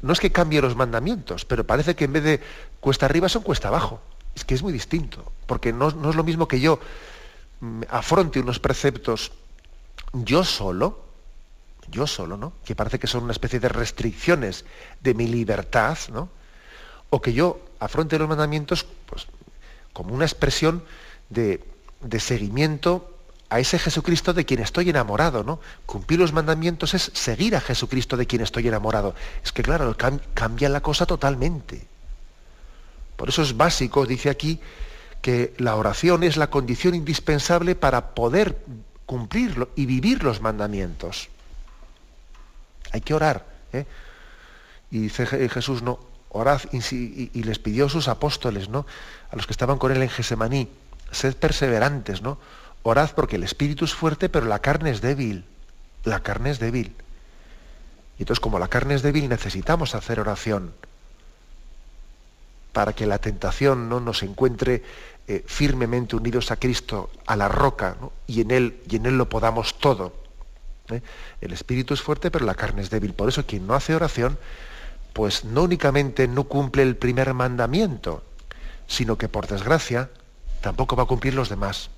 no 0.01 0.12
es 0.14 0.20
que 0.20 0.32
cambie 0.32 0.62
los 0.62 0.76
mandamientos, 0.76 1.45
pero 1.45 1.64
parece 1.64 1.95
que 1.95 2.07
en 2.07 2.12
vez 2.14 2.24
de 2.24 2.40
cuesta 2.80 3.05
arriba 3.05 3.28
son 3.28 3.42
cuesta 3.42 3.68
abajo. 3.68 4.01
Es 4.34 4.45
que 4.45 4.55
es 4.55 4.62
muy 4.62 4.72
distinto, 4.72 5.30
porque 5.47 5.72
no, 5.72 5.88
es 5.88 6.16
lo 6.16 6.24
mismo 6.24 6.49
que 6.49 6.59
yo 6.59 6.80
mm, 7.61 7.82
afronte 7.90 8.40
unos 8.40 8.59
preceptos 8.59 9.30
yo 10.14 10.42
solo, 10.42 11.05
yo 11.90 12.07
solo, 12.07 12.38
¿no? 12.38 12.55
Que 12.64 12.74
parece 12.74 12.99
que 12.99 13.07
son 13.07 13.24
una 13.24 13.32
especie 13.32 13.61
de 13.61 13.68
restricciones 13.68 14.64
de 15.03 15.12
mi 15.12 15.26
libertad, 15.26 15.99
¿no? 16.12 16.30
O 17.11 17.20
que 17.20 17.34
yo 17.34 17.61
afronte 17.78 18.18
los 18.18 18.28
mandamientos 18.28 18.86
pues, 19.05 19.26
como 19.92 20.14
una 20.14 20.24
expresión 20.24 20.82
de, 21.28 21.62
de 22.01 22.20
seguimiento 22.20 23.14
a 23.55 23.61
ese 23.61 23.78
Jesucristo 23.78 24.34
de 24.34 24.44
quien 24.44 24.59
estoy 24.59 24.90
enamorado, 24.90 25.44
¿no? 25.44 25.61
Cumplir 25.86 26.18
los 26.18 26.32
mandamientos 26.32 26.92
es 26.92 27.12
seguir 27.14 27.55
a 27.55 27.61
Jesucristo 27.61 28.16
de 28.16 28.26
quien 28.26 28.42
estoy 28.42 28.66
enamorado. 28.66 29.14
Es 29.44 29.52
que 29.52 29.62
claro, 29.62 29.96
cambia 30.34 30.68
la 30.68 30.80
cosa 30.80 31.07
totalmente. 31.07 31.86
Por 33.16 33.28
eso 33.28 33.42
es 33.42 33.57
básico, 33.57 34.07
dice 34.07 34.28
aquí, 34.28 34.59
que 35.22 35.55
la 35.59 35.76
oración 35.76 36.24
es 36.24 36.36
la 36.36 36.50
condición 36.50 36.96
indispensable 36.96 37.76
para 37.76 38.16
poder 38.16 38.59
cumplirlo 39.07 39.68
y 39.76 39.86
vivir 39.86 40.24
los 40.24 40.40
mandamientos. 40.40 41.28
Hay 42.90 43.02
que 43.02 43.14
orar. 43.14 43.46
¿eh? 43.72 43.86
Y 44.90 44.98
dice 44.98 45.26
Jesús, 45.48 45.80
no, 45.80 46.00
orad, 46.30 46.61
y, 46.72 47.30
y, 47.32 47.42
les 47.44 47.61
pidió 47.61 47.86
a 47.86 47.88
sus 47.88 48.09
apóstoles, 48.09 48.68
¿no? 48.68 48.84
A 49.30 49.36
los 49.36 49.46
que 49.46 49.52
estaban 49.52 49.78
con 49.78 49.92
él 49.92 50.02
en 50.02 50.11
Gesemaní, 50.11 50.68
sed 51.12 51.36
perseverantes, 51.36 52.20
¿no? 52.20 52.38
Orad 52.85 53.11
porque 53.16 53.37
el 53.37 53.43
espíritu 53.43 53.85
es 53.87 53.95
fuerte, 53.95 54.28
pero 54.28 54.47
la 54.47 54.61
carne 54.61 54.91
es 54.91 55.01
débil. 55.01 55.45
La 56.05 56.20
carne 56.20 56.51
es 56.51 56.61
débil. 56.61 56.95
Y 58.18 58.22
entonces, 58.22 58.41
como 58.41 58.59
la 58.59 58.68
carne 58.68 58.95
es 58.95 59.03
débil, 59.03 59.28
necesitamos 59.28 59.95
hacer 59.95 60.20
oración 60.20 60.72
para 62.72 62.93
que 62.93 63.07
la 63.07 63.18
tentación 63.18 63.89
no 63.89 64.01
nos 64.01 64.22
encuentre 64.22 64.82
eh, 65.28 65.45
firmemente 65.47 66.16
unidos 66.16 66.51
a 66.51 66.57
Cristo, 66.57 67.09
a 67.24 67.37
la 67.37 67.49
roca, 67.49 67.97
y, 68.26 68.43
en 68.43 68.51
él, 68.51 68.82
y 68.91 68.97
en 68.97 69.07
Él 69.07 69.16
lo 69.16 69.28
podamos 69.28 69.78
todo. 69.78 70.12
¿eh? 70.91 71.01
El 71.41 71.53
espíritu 71.53 71.95
es 71.95 72.03
fuerte, 72.03 72.30
pero 72.30 72.45
la 72.45 72.55
carne 72.55 72.82
es 72.82 72.91
débil. 72.91 73.14
Por 73.14 73.28
eso 73.28 73.47
quien 73.47 73.66
no 73.66 73.74
hace 73.74 73.95
oración, 73.95 74.37
pues 75.14 75.45
no 75.45 75.62
únicamente 75.62 76.28
no 76.28 76.45
cumple 76.45 76.82
el 76.82 76.97
primer 76.97 77.32
mandamiento, 77.32 78.24
sino 78.89 79.16
que 79.16 79.28
por 79.28 79.47
desgracia 79.47 80.11
tampoco 80.61 80.97
va 80.97 81.05
a 81.05 81.07
cumplir 81.07 81.32
los 81.32 81.49
demás. 81.49 81.91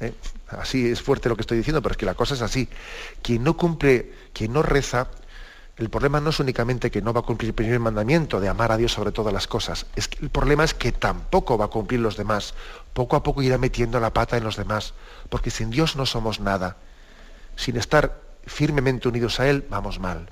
¿Eh? 0.00 0.14
Así 0.48 0.86
es 0.86 1.02
fuerte 1.02 1.28
lo 1.28 1.36
que 1.36 1.42
estoy 1.42 1.58
diciendo, 1.58 1.82
pero 1.82 1.92
es 1.92 1.96
que 1.98 2.06
la 2.06 2.14
cosa 2.14 2.34
es 2.34 2.42
así. 2.42 2.68
Quien 3.22 3.44
no 3.44 3.56
cumple, 3.56 4.12
quien 4.32 4.52
no 4.52 4.62
reza, 4.62 5.08
el 5.76 5.90
problema 5.90 6.20
no 6.20 6.30
es 6.30 6.40
únicamente 6.40 6.90
que 6.90 7.02
no 7.02 7.12
va 7.12 7.20
a 7.20 7.22
cumplir 7.22 7.50
el 7.50 7.54
primer 7.54 7.78
mandamiento 7.78 8.40
de 8.40 8.48
amar 8.48 8.72
a 8.72 8.76
Dios 8.76 8.92
sobre 8.92 9.12
todas 9.12 9.32
las 9.32 9.46
cosas. 9.46 9.86
Es 9.94 10.08
que 10.08 10.18
el 10.24 10.30
problema 10.30 10.64
es 10.64 10.74
que 10.74 10.90
tampoco 10.90 11.56
va 11.56 11.66
a 11.66 11.68
cumplir 11.68 12.00
los 12.00 12.16
demás. 12.16 12.54
Poco 12.94 13.14
a 13.14 13.22
poco 13.22 13.42
irá 13.42 13.58
metiendo 13.58 14.00
la 14.00 14.12
pata 14.12 14.36
en 14.36 14.44
los 14.44 14.56
demás. 14.56 14.94
Porque 15.28 15.50
sin 15.50 15.70
Dios 15.70 15.94
no 15.94 16.04
somos 16.04 16.40
nada. 16.40 16.76
Sin 17.54 17.76
estar 17.76 18.20
firmemente 18.44 19.06
unidos 19.08 19.38
a 19.38 19.48
Él, 19.48 19.66
vamos 19.70 20.00
mal. 20.00 20.28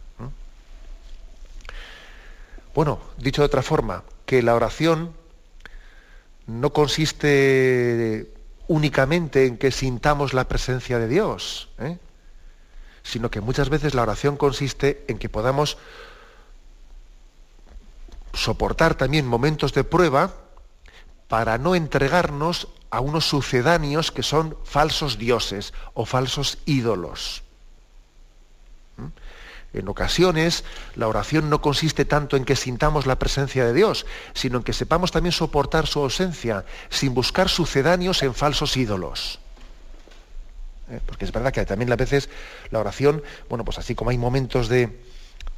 Bueno, 2.74 3.00
dicho 3.16 3.40
de 3.40 3.46
otra 3.46 3.62
forma, 3.62 4.02
que 4.26 4.42
la 4.42 4.54
oración 4.54 5.14
no 6.46 6.72
consiste 6.72 8.35
únicamente 8.68 9.46
en 9.46 9.58
que 9.58 9.70
sintamos 9.70 10.34
la 10.34 10.48
presencia 10.48 10.98
de 10.98 11.08
Dios, 11.08 11.68
¿eh? 11.78 11.98
sino 13.02 13.30
que 13.30 13.40
muchas 13.40 13.68
veces 13.68 13.94
la 13.94 14.02
oración 14.02 14.36
consiste 14.36 15.04
en 15.08 15.18
que 15.18 15.28
podamos 15.28 15.78
soportar 18.32 18.94
también 18.94 19.26
momentos 19.26 19.72
de 19.72 19.84
prueba 19.84 20.34
para 21.28 21.58
no 21.58 21.74
entregarnos 21.74 22.68
a 22.90 23.00
unos 23.00 23.28
sucedáneos 23.28 24.12
que 24.12 24.22
son 24.22 24.56
falsos 24.64 25.18
dioses 25.18 25.72
o 25.94 26.04
falsos 26.04 26.58
ídolos. 26.66 27.42
En 29.76 29.88
ocasiones 29.88 30.64
la 30.94 31.06
oración 31.06 31.50
no 31.50 31.60
consiste 31.60 32.04
tanto 32.04 32.36
en 32.36 32.44
que 32.44 32.56
sintamos 32.56 33.06
la 33.06 33.18
presencia 33.18 33.64
de 33.64 33.74
Dios, 33.74 34.06
sino 34.32 34.58
en 34.58 34.64
que 34.64 34.72
sepamos 34.72 35.12
también 35.12 35.32
soportar 35.32 35.86
su 35.86 36.00
ausencia 36.00 36.64
sin 36.88 37.12
buscar 37.12 37.48
sucedáneos 37.48 38.22
en 38.22 38.34
falsos 38.34 38.76
ídolos. 38.76 39.38
¿Eh? 40.90 41.00
Porque 41.04 41.26
es 41.26 41.32
verdad 41.32 41.52
que 41.52 41.64
también 41.66 41.92
a 41.92 41.96
veces 41.96 42.30
la 42.70 42.78
oración, 42.78 43.22
bueno, 43.48 43.64
pues 43.64 43.78
así 43.78 43.94
como 43.94 44.10
hay 44.10 44.18
momentos 44.18 44.68
de, 44.68 44.98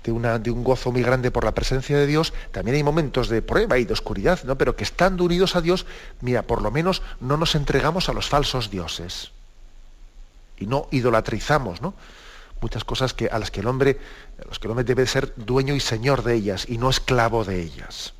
una, 0.06 0.38
de, 0.38 0.50
un 0.50 0.64
gozo 0.64 0.90
muy 0.90 1.02
grande 1.02 1.30
por 1.30 1.44
la 1.44 1.52
presencia 1.52 1.96
de 1.96 2.06
Dios, 2.06 2.32
también 2.50 2.76
hay 2.76 2.82
momentos 2.82 3.28
de 3.28 3.42
prueba 3.42 3.78
y 3.78 3.84
de 3.84 3.92
oscuridad, 3.92 4.42
¿no? 4.44 4.58
Pero 4.58 4.74
que 4.74 4.84
estando 4.84 5.24
unidos 5.24 5.54
a 5.54 5.60
Dios, 5.60 5.86
mira, 6.22 6.42
por 6.42 6.62
lo 6.62 6.70
menos 6.70 7.02
no 7.20 7.36
nos 7.36 7.54
entregamos 7.54 8.08
a 8.08 8.12
los 8.12 8.28
falsos 8.28 8.70
dioses. 8.70 9.30
Y 10.58 10.66
no 10.66 10.88
idolatrizamos, 10.90 11.82
¿no? 11.82 11.94
Muchas 12.60 12.84
cosas 12.84 13.14
que, 13.14 13.28
a 13.28 13.38
las 13.38 13.50
que 13.50 13.60
el 13.60 13.66
hombre, 13.66 13.98
los 14.48 14.58
que 14.58 14.66
el 14.66 14.70
hombre 14.70 14.84
debe 14.84 15.06
ser 15.06 15.32
dueño 15.36 15.74
y 15.74 15.80
señor 15.80 16.22
de 16.22 16.34
ellas 16.34 16.66
y 16.68 16.78
no 16.78 16.90
esclavo 16.90 17.44
de 17.44 17.60
ellas. 17.62 18.14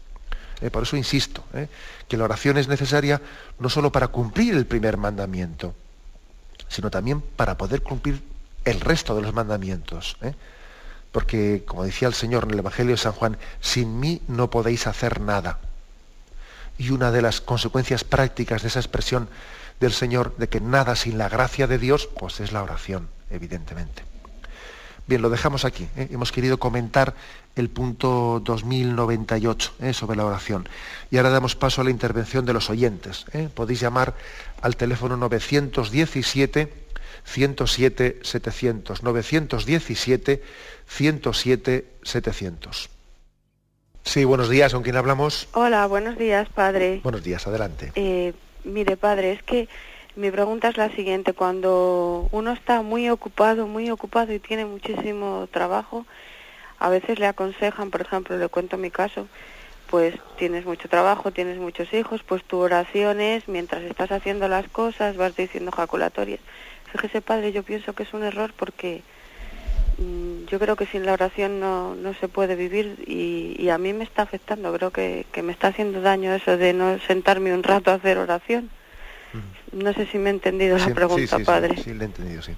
Eh, 0.61 0.71
por 0.71 0.83
eso 0.83 0.97
insisto, 0.97 1.45
eh, 1.55 1.69
que 2.09 2.17
la 2.17 2.25
oración 2.25 2.59
es 2.59 2.69
necesaria 2.69 3.21
no 3.59 3.69
solo 3.69 3.93
para 3.93 4.09
cumplir 4.09 4.55
el 4.55 4.67
primer 4.67 4.97
mandamiento, 4.97 5.75
sino 6.69 6.91
también 6.91 7.21
para 7.21 7.57
poder 7.57 7.83
cumplir 7.83 8.23
el 8.65 8.81
resto 8.81 9.15
de 9.15 9.23
los 9.23 9.33
mandamientos. 9.33 10.17
Eh. 10.23 10.35
Porque, 11.13 11.63
como 11.67 11.85
decía 11.85 12.09
el 12.09 12.15
Señor 12.15 12.45
en 12.45 12.51
el 12.51 12.59
Evangelio 12.59 12.93
de 12.93 12.99
San 12.99 13.13
Juan, 13.13 13.39
sin 13.61 13.99
mí 13.99 14.21
no 14.29 14.51
podéis 14.51 14.87
hacer 14.87 15.21
nada. 15.21 15.59
Y 16.77 16.91
una 16.91 17.11
de 17.11 17.23
las 17.23 17.41
consecuencias 17.41 18.05
prácticas 18.05 18.63
de 18.63 18.69
esa 18.69 18.79
expresión 18.79 19.29
del 19.81 19.93
Señor 19.93 20.37
de 20.37 20.49
que 20.49 20.61
nada 20.61 20.97
sin 20.97 21.19
la 21.19 21.29
gracia 21.29 21.67
de 21.67 21.79
Dios, 21.79 22.09
pues 22.19 22.41
es 22.41 22.53
la 22.53 22.63
oración, 22.63 23.09
evidentemente. 23.31 24.03
Bien, 25.09 25.23
lo 25.23 25.31
dejamos 25.31 25.65
aquí. 25.65 25.89
¿eh? 25.97 26.09
Hemos 26.11 26.33
querido 26.33 26.59
comentar 26.59 27.15
el 27.57 27.71
punto 27.71 28.43
2098 28.45 29.73
¿eh? 29.81 29.95
sobre 29.95 30.19
la 30.19 30.27
oración. 30.27 30.69
Y 31.11 31.17
ahora 31.17 31.31
damos 31.31 31.57
paso 31.57 31.81
a 31.81 31.85
la 31.85 31.91
intervención 31.91 32.45
de 32.45 32.53
los 32.53 32.69
oyentes. 32.69 33.25
¿eh? 33.33 33.49
Podéis 33.53 33.81
llamar 33.81 34.15
al 34.61 34.77
teléfono 34.77 35.17
917 35.17 36.73
107 37.25 38.21
700. 38.23 39.03
917 39.03 40.43
107 40.87 41.87
700. 42.03 42.91
Sí, 44.05 44.25
buenos 44.25 44.51
días, 44.51 44.75
¿con 44.75 44.83
quién 44.83 44.97
hablamos? 44.97 45.49
Hola, 45.53 45.87
buenos 45.87 46.19
días, 46.19 46.51
padre. 46.51 47.01
Buenos 47.03 47.23
días, 47.23 47.47
adelante. 47.47 47.93
Eh, 47.95 48.35
mire, 48.65 48.99
padre, 48.99 49.33
es 49.33 49.43
que 49.43 49.69
mi 50.19 50.31
pregunta 50.31 50.69
es 50.69 50.77
la 50.77 50.91
siguiente. 50.91 51.33
Cuando 51.33 52.29
uno 52.33 52.53
está 52.53 52.83
muy 52.83 53.09
ocupado, 53.09 53.67
muy 53.67 53.91
ocupado 53.91 54.33
y 54.33 54.39
tiene 54.39 54.65
muchísimo 54.67 55.49
trabajo, 55.51 56.05
a 56.79 56.89
veces 56.89 57.19
le 57.19 57.27
aconsejan, 57.27 57.91
por 57.91 58.03
ejemplo, 58.03 58.37
le 58.37 58.49
cuento 58.49 58.77
mi 58.77 58.91
caso, 58.91 59.27
pues 59.89 60.15
tienes 60.37 60.67
mucho 60.67 60.89
trabajo, 60.89 61.31
tienes 61.31 61.59
muchos 61.59 61.93
hijos, 61.95 62.23
pues 62.23 62.45
tu 62.45 62.59
oraciones, 62.59 63.49
mientras 63.49 63.83
estás 63.83 64.13
haciendo 64.13 64.49
las 64.49 64.69
cosas, 64.69 65.17
vas 65.17 65.35
diciendo 65.35 65.73
jaculatorias. 65.73 66.41
Fíjese, 66.93 67.21
padre, 67.21 67.53
yo 67.53 67.63
pienso 67.63 67.95
que 67.95 68.03
es 68.03 68.13
un 68.13 68.25
error 68.25 68.53
porque 68.57 69.03
Mm, 69.99 70.47
yo 70.47 70.61
creo 70.61 70.77
que 70.77 70.87
sin 70.87 71.05
la 71.05 71.13
oración 71.13 71.59
no, 71.59 71.97
no 71.97 72.15
se 72.15 72.29
puede 72.29 72.55
vivir 72.55 73.03
y, 73.07 73.69
a 73.69 73.79
mí 73.79 73.93
me 73.93 74.05
está 74.05 74.23
afectando, 74.23 74.73
creo 74.73 74.93
que, 74.93 75.27
me 75.43 75.53
está 75.53 75.69
haciendo 75.69 76.01
daño 76.01 76.33
eso 76.35 76.57
de 76.57 76.73
no 76.73 76.99
sentarme 77.01 77.53
un 77.53 77.63
rato 77.63 77.91
a 77.91 77.95
hacer 77.95 78.19
oración. 78.19 78.71
No 79.73 79.93
sé 79.93 80.07
si 80.07 80.19
me 80.19 80.31
he 80.31 80.33
entendido 80.33 80.79
la 80.79 80.89
pregunta, 80.95 81.39
padre. 81.41 81.77
Sí, 81.77 81.83
sí, 81.85 81.95
le 81.95 82.05
he 82.05 82.07
entendido, 82.07 82.43
sí. 82.43 82.53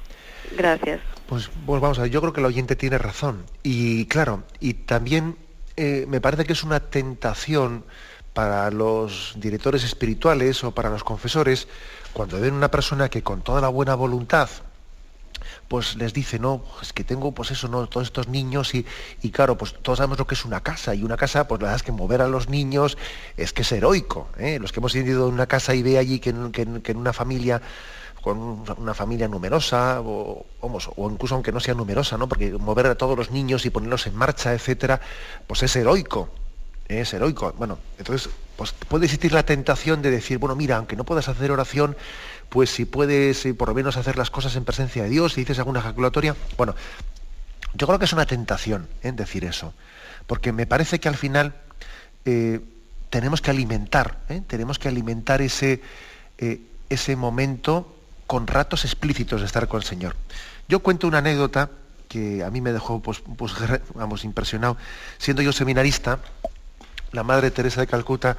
Gracias. 0.57 1.01
Pues, 1.27 1.51
pues, 1.67 1.81
vamos 1.81 1.99
a 1.99 2.03
ver, 2.03 2.11
yo 2.11 2.21
creo 2.21 2.33
que 2.33 2.41
el 2.41 2.47
oyente 2.47 2.77
tiene 2.77 2.99
razón. 2.99 3.45
Y 3.63 4.07
claro, 4.07 4.45
y 4.59 4.75
también 4.75 5.37
eh, 5.77 6.07
me 6.09 6.21
parece 6.21 6.45
que 6.45 6.53
es 6.53 6.63
una 6.65 6.81
tentación 6.81 7.85
para 8.33 8.71
los 8.71 9.35
directores 9.37 9.85
espirituales 9.85 10.63
o 10.65 10.73
para 10.73 10.91
los 10.91 11.05
confesores, 11.05 11.69
cuando 12.13 12.41
ven 12.41 12.55
una 12.55 12.71
persona 12.71 13.09
que 13.09 13.23
con 13.23 13.43
toda 13.43 13.61
la 13.61 13.69
buena 13.69 13.95
voluntad 13.95 14.49
pues 15.71 15.95
les 15.95 16.13
dice, 16.13 16.41
no, 16.41 16.65
es 16.83 16.93
que 16.93 17.05
tengo 17.05 17.31
pues 17.31 17.53
eso, 17.53 17.69
¿no? 17.69 17.87
Todos 17.87 18.09
estos 18.09 18.27
niños 18.27 18.75
y, 18.75 18.85
y, 19.23 19.31
claro, 19.31 19.57
pues 19.57 19.73
todos 19.81 19.99
sabemos 19.99 20.19
lo 20.19 20.27
que 20.27 20.35
es 20.35 20.45
una 20.45 20.65
casa 20.65 20.97
y 20.97 21.05
una 21.05 21.17
casa, 21.17 21.47
pues 21.47 21.61
la 21.61 21.67
verdad 21.67 21.77
es 21.77 21.83
que 21.85 21.93
mover 21.93 22.23
a 22.23 22.27
los 22.27 22.49
niños 22.49 22.99
es 23.37 23.53
que 23.53 23.63
es 23.63 23.71
heroico. 23.71 24.29
¿eh? 24.37 24.59
Los 24.61 24.73
que 24.73 24.81
hemos 24.81 24.93
ido 24.97 25.29
en 25.29 25.35
una 25.35 25.47
casa 25.47 25.73
y 25.77 25.85
ve 25.85 25.97
allí 25.97 26.19
que 26.19 26.31
en, 26.31 26.97
una 26.97 27.13
familia 27.13 27.63
con 28.21 28.65
una 28.79 28.95
familia 28.95 29.29
numerosa, 29.29 30.01
o, 30.01 30.45
o 30.61 31.09
incluso 31.09 31.37
aunque 31.37 31.53
no 31.53 31.61
sea 31.61 31.75
numerosa, 31.75 32.19
¿no? 32.19 32.29
porque 32.29 32.51
mover 32.51 32.87
a 32.87 32.97
todos 32.97 33.17
los 33.17 33.31
niños 33.31 33.65
y 33.65 33.71
ponerlos 33.71 34.09
en 34.09 34.17
marcha, 34.17 34.53
etcétera, 34.53 35.01
pues 35.47 35.63
es 35.63 35.77
heroico. 35.77 36.31
Es 36.89 37.15
heroico. 37.15 37.55
Bueno, 37.57 37.79
entonces 37.97 38.29
pues 38.57 38.73
puede 38.73 39.07
existir 39.07 39.33
la 39.33 39.45
tentación 39.45 40.03
de 40.03 40.11
decir, 40.11 40.37
bueno, 40.37 40.55
mira, 40.55 40.77
aunque 40.77 40.95
no 40.95 41.05
puedas 41.05 41.29
hacer 41.29 41.51
oración, 41.51 41.97
pues 42.51 42.69
si 42.69 42.85
puedes 42.85 43.49
por 43.57 43.69
lo 43.69 43.75
menos 43.75 43.97
hacer 43.97 44.19
las 44.19 44.31
cosas 44.31 44.55
en 44.57 44.65
presencia 44.65 45.05
de 45.05 45.09
Dios, 45.09 45.33
si 45.33 45.41
dices 45.43 45.59
alguna 45.59 45.81
ejaculatoria, 45.81 46.37
bueno, 46.59 46.75
yo 47.75 47.87
creo 47.87 47.99
que 47.99 48.05
es 48.05 48.13
una 48.13 48.27
tentación 48.27 48.89
¿eh? 49.03 49.13
decir 49.13 49.45
eso, 49.45 49.73
porque 50.27 50.53
me 50.53 50.67
parece 50.67 50.99
que 50.99 51.09
al 51.09 51.17
final 51.17 51.55
eh, 52.25 52.61
tenemos 53.09 53.41
que 53.41 53.51
alimentar, 53.51 54.19
¿eh? 54.29 54.43
tenemos 54.47 54.79
que 54.79 54.89
alimentar 54.89 55.41
ese, 55.41 55.81
ese 56.89 57.17
momento 57.17 57.95
con 58.27 58.49
ratos 58.49 58.85
explícitos 58.85 59.41
de 59.41 59.47
estar 59.47 59.69
con 59.69 59.81
el 59.81 59.87
Señor. 59.87 60.17
Yo 60.69 60.81
cuento 60.81 61.07
una 61.07 61.19
anécdota 61.19 61.71
que 62.09 62.43
a 62.43 62.51
mí 62.51 62.61
me 62.61 62.73
dejó 62.73 63.01
pues, 63.01 63.23
pues 63.37 63.53
vamos, 63.95 64.25
impresionado. 64.25 64.77
Siendo 65.19 65.43
yo 65.43 65.53
seminarista, 65.53 66.19
la 67.13 67.23
Madre 67.23 67.53
Teresa 67.53 67.81
de 67.81 67.87
Calcuta 67.87 68.37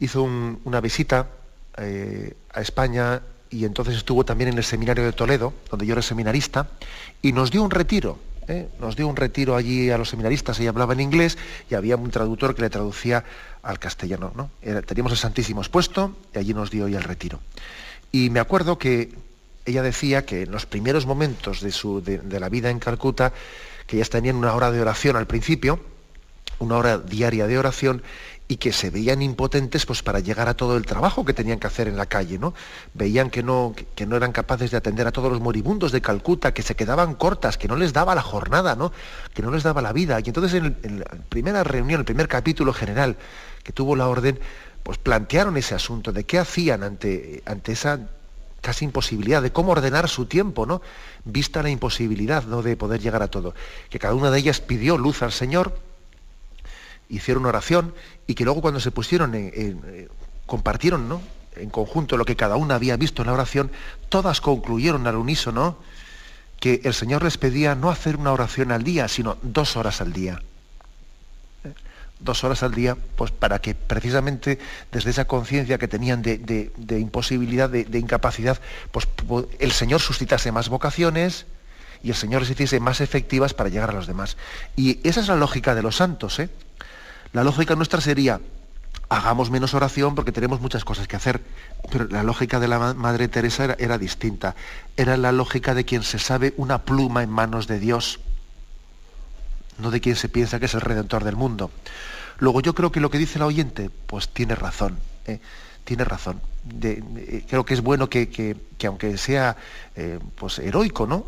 hizo 0.00 0.22
una 0.22 0.80
visita 0.80 1.28
a 1.76 2.60
España 2.60 3.20
y 3.50 3.64
entonces 3.64 3.96
estuvo 3.96 4.24
también 4.24 4.50
en 4.50 4.58
el 4.58 4.64
seminario 4.64 5.04
de 5.04 5.12
Toledo, 5.12 5.52
donde 5.70 5.86
yo 5.86 5.92
era 5.92 6.02
seminarista, 6.02 6.68
y 7.22 7.32
nos 7.32 7.50
dio 7.50 7.62
un 7.62 7.70
retiro. 7.70 8.18
¿eh? 8.48 8.68
Nos 8.80 8.96
dio 8.96 9.08
un 9.08 9.16
retiro 9.16 9.56
allí 9.56 9.90
a 9.90 9.98
los 9.98 10.10
seminaristas, 10.10 10.58
ella 10.60 10.70
hablaba 10.70 10.92
en 10.92 11.00
inglés 11.00 11.38
y 11.70 11.74
había 11.74 11.96
un 11.96 12.10
traductor 12.10 12.54
que 12.54 12.62
le 12.62 12.70
traducía 12.70 13.24
al 13.62 13.78
castellano. 13.78 14.32
¿no? 14.34 14.50
teníamos 14.82 15.12
el 15.12 15.18
Santísimo 15.18 15.60
expuesto 15.60 16.16
y 16.34 16.38
allí 16.38 16.54
nos 16.54 16.70
dio 16.70 16.88
ya 16.88 16.98
el 16.98 17.04
retiro. 17.04 17.40
Y 18.12 18.30
me 18.30 18.40
acuerdo 18.40 18.78
que 18.78 19.12
ella 19.64 19.82
decía 19.82 20.24
que 20.24 20.42
en 20.42 20.52
los 20.52 20.66
primeros 20.66 21.06
momentos 21.06 21.60
de, 21.60 21.72
su, 21.72 22.00
de 22.00 22.40
la 22.40 22.48
vida 22.48 22.70
en 22.70 22.78
Calcuta, 22.78 23.32
que 23.86 23.96
ellas 23.96 24.10
tenían 24.10 24.36
una 24.36 24.54
hora 24.54 24.70
de 24.70 24.80
oración 24.80 25.16
al 25.16 25.26
principio, 25.26 25.80
una 26.58 26.76
hora 26.76 26.98
diaria 26.98 27.46
de 27.46 27.58
oración, 27.58 28.02
y 28.48 28.56
que 28.56 28.72
se 28.72 28.90
veían 28.90 29.22
impotentes 29.22 29.86
pues, 29.86 30.02
para 30.02 30.20
llegar 30.20 30.48
a 30.48 30.54
todo 30.54 30.76
el 30.76 30.86
trabajo 30.86 31.24
que 31.24 31.34
tenían 31.34 31.58
que 31.58 31.66
hacer 31.66 31.88
en 31.88 31.96
la 31.96 32.06
calle. 32.06 32.38
¿no? 32.38 32.54
Veían 32.94 33.28
que 33.30 33.42
no, 33.42 33.74
que 33.94 34.06
no 34.06 34.16
eran 34.16 34.32
capaces 34.32 34.70
de 34.70 34.76
atender 34.76 35.06
a 35.06 35.12
todos 35.12 35.30
los 35.30 35.40
moribundos 35.40 35.90
de 35.90 36.00
Calcuta, 36.00 36.54
que 36.54 36.62
se 36.62 36.76
quedaban 36.76 37.14
cortas, 37.14 37.58
que 37.58 37.66
no 37.66 37.76
les 37.76 37.92
daba 37.92 38.14
la 38.14 38.22
jornada, 38.22 38.76
¿no? 38.76 38.92
que 39.34 39.42
no 39.42 39.50
les 39.50 39.64
daba 39.64 39.82
la 39.82 39.92
vida. 39.92 40.20
Y 40.20 40.28
entonces 40.28 40.54
en, 40.54 41.00
la 41.00 41.06
primera 41.28 41.64
reunión, 41.64 42.00
el 42.00 42.04
primer 42.04 42.28
capítulo 42.28 42.72
general 42.72 43.16
que 43.64 43.72
tuvo 43.72 43.96
la 43.96 44.08
orden, 44.08 44.38
pues 44.84 44.98
plantearon 44.98 45.56
ese 45.56 45.74
asunto 45.74 46.12
de 46.12 46.22
qué 46.22 46.38
hacían 46.38 46.84
ante, 46.84 47.42
ante 47.46 47.72
esa 47.72 47.98
casi 48.60 48.84
imposibilidad, 48.84 49.42
de 49.42 49.52
cómo 49.52 49.72
ordenar 49.72 50.08
su 50.08 50.26
tiempo, 50.26 50.66
¿no? 50.66 50.82
Vista 51.24 51.62
la 51.62 51.70
imposibilidad 51.70 52.44
¿no? 52.44 52.62
de 52.62 52.76
poder 52.76 53.00
llegar 53.00 53.22
a 53.22 53.28
todo. 53.28 53.54
Que 53.90 54.00
cada 54.00 54.14
una 54.14 54.30
de 54.30 54.38
ellas 54.38 54.60
pidió 54.60 54.98
luz 54.98 55.22
al 55.22 55.30
Señor, 55.30 55.78
hicieron 57.08 57.46
oración 57.46 57.94
y 58.26 58.34
que 58.34 58.44
luego 58.44 58.60
cuando 58.60 58.80
se 58.80 58.90
pusieron, 58.90 59.34
en, 59.34 59.52
eh, 59.54 60.08
compartieron 60.46 61.08
¿no? 61.08 61.20
en 61.56 61.70
conjunto 61.70 62.16
lo 62.16 62.24
que 62.24 62.36
cada 62.36 62.56
una 62.56 62.74
había 62.74 62.96
visto 62.96 63.22
en 63.22 63.26
la 63.26 63.34
oración, 63.34 63.70
todas 64.08 64.40
concluyeron 64.40 65.06
al 65.06 65.16
unísono 65.16 65.78
que 66.60 66.80
el 66.84 66.94
Señor 66.94 67.22
les 67.22 67.38
pedía 67.38 67.74
no 67.74 67.90
hacer 67.90 68.16
una 68.16 68.32
oración 68.32 68.72
al 68.72 68.82
día, 68.82 69.08
sino 69.08 69.36
dos 69.42 69.76
horas 69.76 70.00
al 70.00 70.12
día. 70.12 70.42
¿Eh? 71.64 71.72
Dos 72.18 72.44
horas 72.44 72.62
al 72.62 72.74
día, 72.74 72.96
pues 73.16 73.30
para 73.30 73.60
que 73.60 73.74
precisamente 73.74 74.58
desde 74.90 75.10
esa 75.10 75.26
conciencia 75.26 75.78
que 75.78 75.88
tenían 75.88 76.22
de, 76.22 76.72
imposibilidad, 76.98 77.68
de, 77.68 77.98
incapacidad, 77.98 78.58
pues 78.90 79.06
el 79.58 79.72
Señor 79.72 80.00
suscitase 80.00 80.50
más 80.50 80.68
vocaciones 80.68 81.46
y 82.02 82.10
el 82.10 82.16
Señor 82.16 82.42
les 82.42 82.50
hiciese 82.50 82.80
más 82.80 83.00
efectivas 83.00 83.52
para 83.52 83.68
llegar 83.68 83.90
a 83.90 83.94
los 83.94 84.06
demás. 84.06 84.36
Y 84.76 85.06
esa 85.06 85.20
es 85.20 85.28
la 85.28 85.36
lógica 85.36 85.74
de 85.74 85.82
los 85.82 85.96
santos, 85.96 86.38
¿eh? 86.38 86.48
La 87.32 87.44
lógica 87.44 87.74
nuestra 87.74 88.00
sería, 88.00 88.40
hagamos 89.08 89.50
menos 89.50 89.74
oración 89.74 90.14
porque 90.14 90.32
tenemos 90.32 90.60
muchas 90.60 90.84
cosas 90.84 91.08
que 91.08 91.16
hacer. 91.16 91.40
Pero 91.90 92.06
la 92.06 92.22
lógica 92.22 92.60
de 92.60 92.68
la 92.68 92.94
Madre 92.94 93.28
Teresa 93.28 93.76
era, 93.78 93.98
distinta. 93.98 94.54
Era 94.96 95.16
la 95.16 95.32
lógica 95.32 95.74
de 95.74 95.84
quien 95.84 96.02
se 96.02 96.18
sabe 96.18 96.54
una 96.56 96.82
pluma 96.82 97.22
en 97.22 97.30
manos 97.30 97.66
de 97.66 97.78
Dios, 97.78 98.20
no 99.78 99.90
de 99.90 100.00
quien 100.00 100.16
se 100.16 100.28
piensa 100.28 100.58
que 100.58 100.66
es 100.66 100.74
el 100.74 100.80
redentor 100.80 101.24
del 101.24 101.36
mundo. 101.36 101.70
Luego 102.38 102.60
yo 102.60 102.74
creo 102.74 102.92
que 102.92 103.00
lo 103.00 103.10
que 103.10 103.18
dice 103.18 103.38
la 103.38 103.46
oyente, 103.46 103.90
pues 104.06 104.28
tiene 104.28 104.54
razón. 104.54 104.98
¿eh? 105.26 105.40
Tiene 105.84 106.04
razón. 106.04 106.40
creo 107.48 107.64
que 107.64 107.74
es 107.74 107.80
bueno 107.80 108.10
que, 108.10 108.56
aunque 108.86 109.16
sea 109.16 109.56
eh, 109.94 110.18
pues 110.34 110.58
heroico, 110.58 111.06
¿no? 111.06 111.26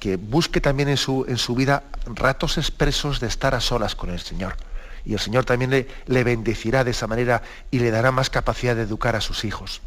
que 0.00 0.16
busque 0.16 0.60
también 0.60 0.88
en 0.88 0.96
su, 0.96 1.24
en 1.28 1.38
su 1.38 1.54
vida 1.54 1.84
ratos 2.06 2.58
expresos 2.58 3.20
de 3.20 3.28
estar 3.28 3.54
a 3.54 3.60
solas 3.60 3.94
con 3.94 4.10
el 4.10 4.18
Señor 4.18 4.56
y 5.04 5.14
el 5.14 5.18
Señor 5.18 5.44
también 5.44 5.70
le, 5.70 5.86
le 6.06 6.24
bendecirá 6.24 6.84
de 6.84 6.92
esa 6.92 7.06
manera 7.06 7.42
y 7.70 7.78
le 7.78 7.90
dará 7.90 8.12
más 8.12 8.30
capacidad 8.30 8.76
de 8.76 8.82
educar 8.82 9.16
a 9.16 9.20
sus 9.20 9.44
hijos. 9.44 9.82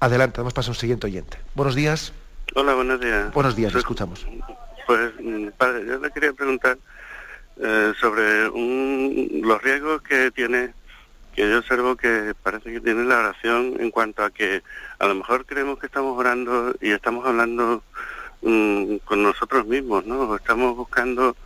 Adelante, 0.00 0.40
vamos 0.40 0.52
a 0.52 0.56
pasar 0.56 0.70
a 0.70 0.72
un 0.72 0.80
siguiente 0.80 1.06
oyente. 1.06 1.38
Buenos 1.54 1.74
días. 1.74 2.12
Hola, 2.54 2.74
buenos 2.74 3.00
días. 3.00 3.32
Buenos 3.32 3.56
días, 3.56 3.72
pues, 3.72 3.82
escuchamos. 3.82 4.26
Pues, 4.86 5.12
mm, 5.20 5.48
padre, 5.56 5.86
yo 5.86 5.98
le 5.98 6.10
quería 6.10 6.32
preguntar 6.32 6.76
eh, 7.60 7.92
sobre 8.00 8.48
los 8.48 9.62
riesgos 9.62 10.02
que 10.02 10.30
tiene, 10.32 10.74
que 11.34 11.48
yo 11.48 11.58
observo 11.58 11.96
que 11.96 12.34
parece 12.42 12.72
que 12.72 12.80
tiene 12.80 13.04
la 13.04 13.18
oración 13.18 13.76
en 13.78 13.90
cuanto 13.90 14.24
a 14.24 14.30
que 14.30 14.62
a 14.98 15.06
lo 15.06 15.14
mejor 15.14 15.46
creemos 15.46 15.78
que 15.78 15.86
estamos 15.86 16.18
orando 16.18 16.74
y 16.80 16.90
estamos 16.90 17.24
hablando 17.24 17.82
mm, 18.42 18.96
con 19.04 19.22
nosotros 19.22 19.66
mismos, 19.66 20.04
¿no? 20.04 20.34
Estamos 20.34 20.76
buscando 20.76 21.36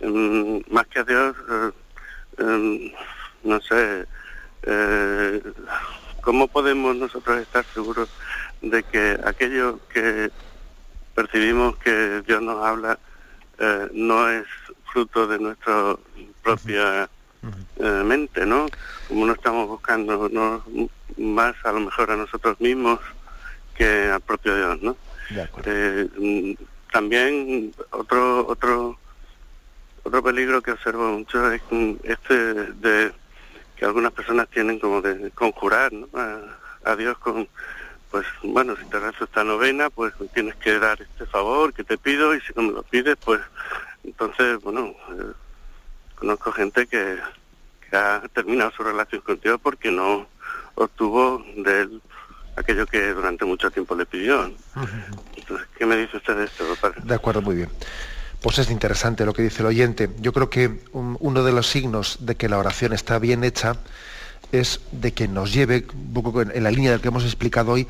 mm, 0.00 0.58
más 0.70 0.86
que 0.88 0.98
a 0.98 1.04
Dios, 1.04 1.36
eh, 2.38 2.94
no 3.42 3.60
sé, 3.60 4.06
eh, 4.62 5.42
¿cómo 6.20 6.48
podemos 6.48 6.96
nosotros 6.96 7.40
estar 7.40 7.64
seguros 7.74 8.08
de 8.62 8.82
que 8.82 9.18
aquello 9.24 9.78
que 9.88 10.30
percibimos 11.14 11.76
que 11.76 12.22
Dios 12.26 12.42
nos 12.42 12.64
habla 12.64 12.98
eh, 13.58 13.88
no 13.92 14.28
es 14.30 14.46
fruto 14.92 15.26
de 15.26 15.38
nuestra 15.38 15.96
propia 16.42 17.08
eh, 17.76 18.02
mente, 18.04 18.46
¿no? 18.46 18.66
Como 19.08 19.26
no 19.26 19.32
estamos 19.32 19.68
buscando 19.68 20.28
¿no? 20.28 20.64
más 21.18 21.54
a 21.64 21.72
lo 21.72 21.80
mejor 21.80 22.10
a 22.10 22.16
nosotros 22.16 22.60
mismos 22.60 23.00
que 23.74 24.06
al 24.10 24.20
propio 24.20 24.56
Dios, 24.56 24.82
¿no? 24.82 24.96
Eh, 25.64 26.08
mm, 26.18 26.52
también 26.92 27.74
otro 27.90 28.46
otro 28.46 28.98
otro 30.04 30.22
peligro 30.22 30.62
que 30.62 30.72
observo 30.72 31.10
mucho 31.10 31.50
es 31.50 31.62
este 32.04 32.34
de 32.34 33.12
que 33.76 33.84
algunas 33.84 34.12
personas 34.12 34.48
tienen 34.48 34.78
como 34.78 35.00
de 35.02 35.30
conjurar 35.32 35.92
¿no? 35.92 36.08
a, 36.84 36.96
Dios 36.96 37.18
con 37.18 37.48
pues 38.10 38.26
bueno 38.42 38.76
si 38.76 38.84
te 38.84 39.00
rezo 39.00 39.24
esta 39.24 39.42
novena 39.42 39.90
pues 39.90 40.12
tienes 40.32 40.54
que 40.56 40.78
dar 40.78 41.00
este 41.00 41.26
favor 41.26 41.72
que 41.72 41.82
te 41.82 41.98
pido 41.98 42.34
y 42.34 42.40
si 42.42 42.52
no 42.54 42.62
me 42.62 42.72
lo 42.72 42.82
pides 42.82 43.16
pues 43.24 43.40
entonces 44.04 44.60
bueno 44.60 44.94
eh, 45.10 45.32
conozco 46.14 46.52
gente 46.52 46.86
que, 46.86 47.18
que 47.90 47.96
ha 47.96 48.22
terminado 48.32 48.70
su 48.72 48.84
relación 48.84 49.22
contigo 49.22 49.58
porque 49.58 49.90
no 49.90 50.28
obtuvo 50.76 51.44
de 51.56 51.80
él 51.80 52.02
aquello 52.56 52.86
que 52.86 53.12
durante 53.12 53.44
mucho 53.44 53.70
tiempo 53.70 53.94
le 53.94 54.06
pidió. 54.06 54.50
Entonces, 55.36 55.66
¿qué 55.76 55.86
me 55.86 55.96
dice 55.96 56.16
usted 56.16 56.36
de 56.36 56.44
esto, 56.44 56.64
padre? 56.80 57.00
De 57.02 57.14
acuerdo, 57.14 57.42
muy 57.42 57.56
bien. 57.56 57.70
Pues 58.44 58.58
es 58.58 58.70
interesante 58.70 59.24
lo 59.24 59.32
que 59.32 59.40
dice 59.40 59.62
el 59.62 59.68
oyente. 59.68 60.10
Yo 60.20 60.34
creo 60.34 60.50
que 60.50 60.80
uno 60.92 61.44
de 61.44 61.50
los 61.50 61.66
signos 61.66 62.18
de 62.20 62.34
que 62.34 62.50
la 62.50 62.58
oración 62.58 62.92
está 62.92 63.18
bien 63.18 63.42
hecha 63.42 63.76
es 64.52 64.82
de 64.92 65.14
que 65.14 65.28
nos 65.28 65.54
lleve, 65.54 65.86
en 66.52 66.62
la 66.62 66.70
línea 66.70 66.90
del 66.90 67.00
que 67.00 67.08
hemos 67.08 67.24
explicado 67.24 67.72
hoy, 67.72 67.88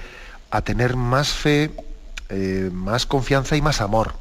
a 0.53 0.63
tener 0.63 0.95
más 0.95 1.31
fe, 1.31 1.73
eh, 2.29 2.71
más 2.73 3.05
confianza 3.05 3.57
y 3.57 3.63
más 3.63 3.81
amor. 3.81 4.15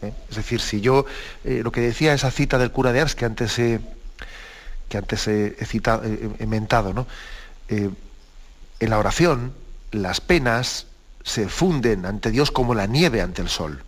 ¿eh? 0.00 0.14
Es 0.30 0.36
decir, 0.36 0.58
si 0.58 0.80
yo, 0.80 1.04
eh, 1.44 1.60
lo 1.62 1.70
que 1.70 1.82
decía 1.82 2.14
esa 2.14 2.30
cita 2.30 2.56
del 2.56 2.72
cura 2.72 2.94
de 2.94 3.02
Ars 3.02 3.14
que 3.14 3.26
antes 3.26 3.58
he, 3.58 3.78
que 4.88 4.96
antes 4.96 5.28
he, 5.28 5.54
he 6.38 6.46
mentado, 6.46 6.94
¿no? 6.94 7.06
en 7.68 7.94
la 8.80 8.98
oración 8.98 9.52
las 9.90 10.22
penas 10.22 10.86
se 11.24 11.46
funden 11.50 12.06
ante 12.06 12.30
Dios 12.30 12.50
como 12.50 12.74
la 12.74 12.86
nieve 12.86 13.20
ante 13.20 13.42
el 13.42 13.50
sol. 13.50 13.84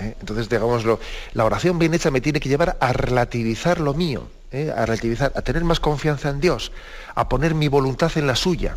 ¿Eh? 0.00 0.16
Entonces, 0.20 0.48
digámoslo, 0.48 1.00
la 1.32 1.44
oración 1.44 1.78
bien 1.78 1.94
hecha 1.94 2.10
me 2.10 2.20
tiene 2.20 2.40
que 2.40 2.48
llevar 2.48 2.76
a 2.80 2.92
relativizar 2.92 3.80
lo 3.80 3.94
mío, 3.94 4.28
¿eh? 4.52 4.72
a 4.76 4.86
relativizar, 4.86 5.32
a 5.34 5.42
tener 5.42 5.64
más 5.64 5.80
confianza 5.80 6.28
en 6.28 6.40
Dios, 6.40 6.72
a 7.14 7.28
poner 7.28 7.54
mi 7.54 7.68
voluntad 7.68 8.10
en 8.16 8.26
la 8.26 8.36
suya. 8.36 8.76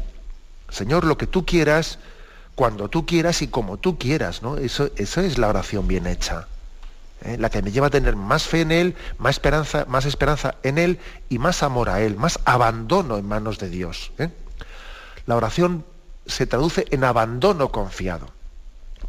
Señor, 0.70 1.03
lo 1.03 1.17
que 1.17 1.28
tú 1.28 1.45
quieras, 1.45 1.99
cuando 2.55 2.89
tú 2.89 3.05
quieras 3.05 3.41
y 3.41 3.47
como 3.47 3.78
tú 3.78 3.97
quieras, 3.97 4.41
¿no? 4.41 4.57
Eso, 4.57 4.89
eso 4.97 5.22
es 5.22 5.38
la 5.38 5.47
oración 5.47 5.88
bien 5.88 6.05
hecha. 6.07 6.47
¿eh? 7.24 7.38
La 7.38 7.49
que 7.49 7.61
me 7.61 7.72
lleva 7.72 7.88
a 7.88 7.91
tener 7.91 8.15
más 8.15 8.43
fe 8.43 8.61
en 8.61 8.72
Él, 8.72 8.95
más 9.17 9.36
esperanza, 9.36 9.86
más 9.88 10.05
esperanza 10.05 10.55
en 10.63 10.78
Él 10.78 10.99
y 11.30 11.39
más 11.39 11.63
amor 11.63 11.89
a 11.89 12.01
Él, 12.01 12.15
más 12.15 12.39
abandono 12.45 13.17
en 13.17 13.28
manos 13.28 13.59
de 13.59 13.70
Dios. 13.70 14.11
La 15.26 15.36
oración 15.36 15.86
se 16.26 16.45
traduce 16.45 16.86
en 16.91 17.03
abandono 17.03 17.72
confiado. 17.72 18.32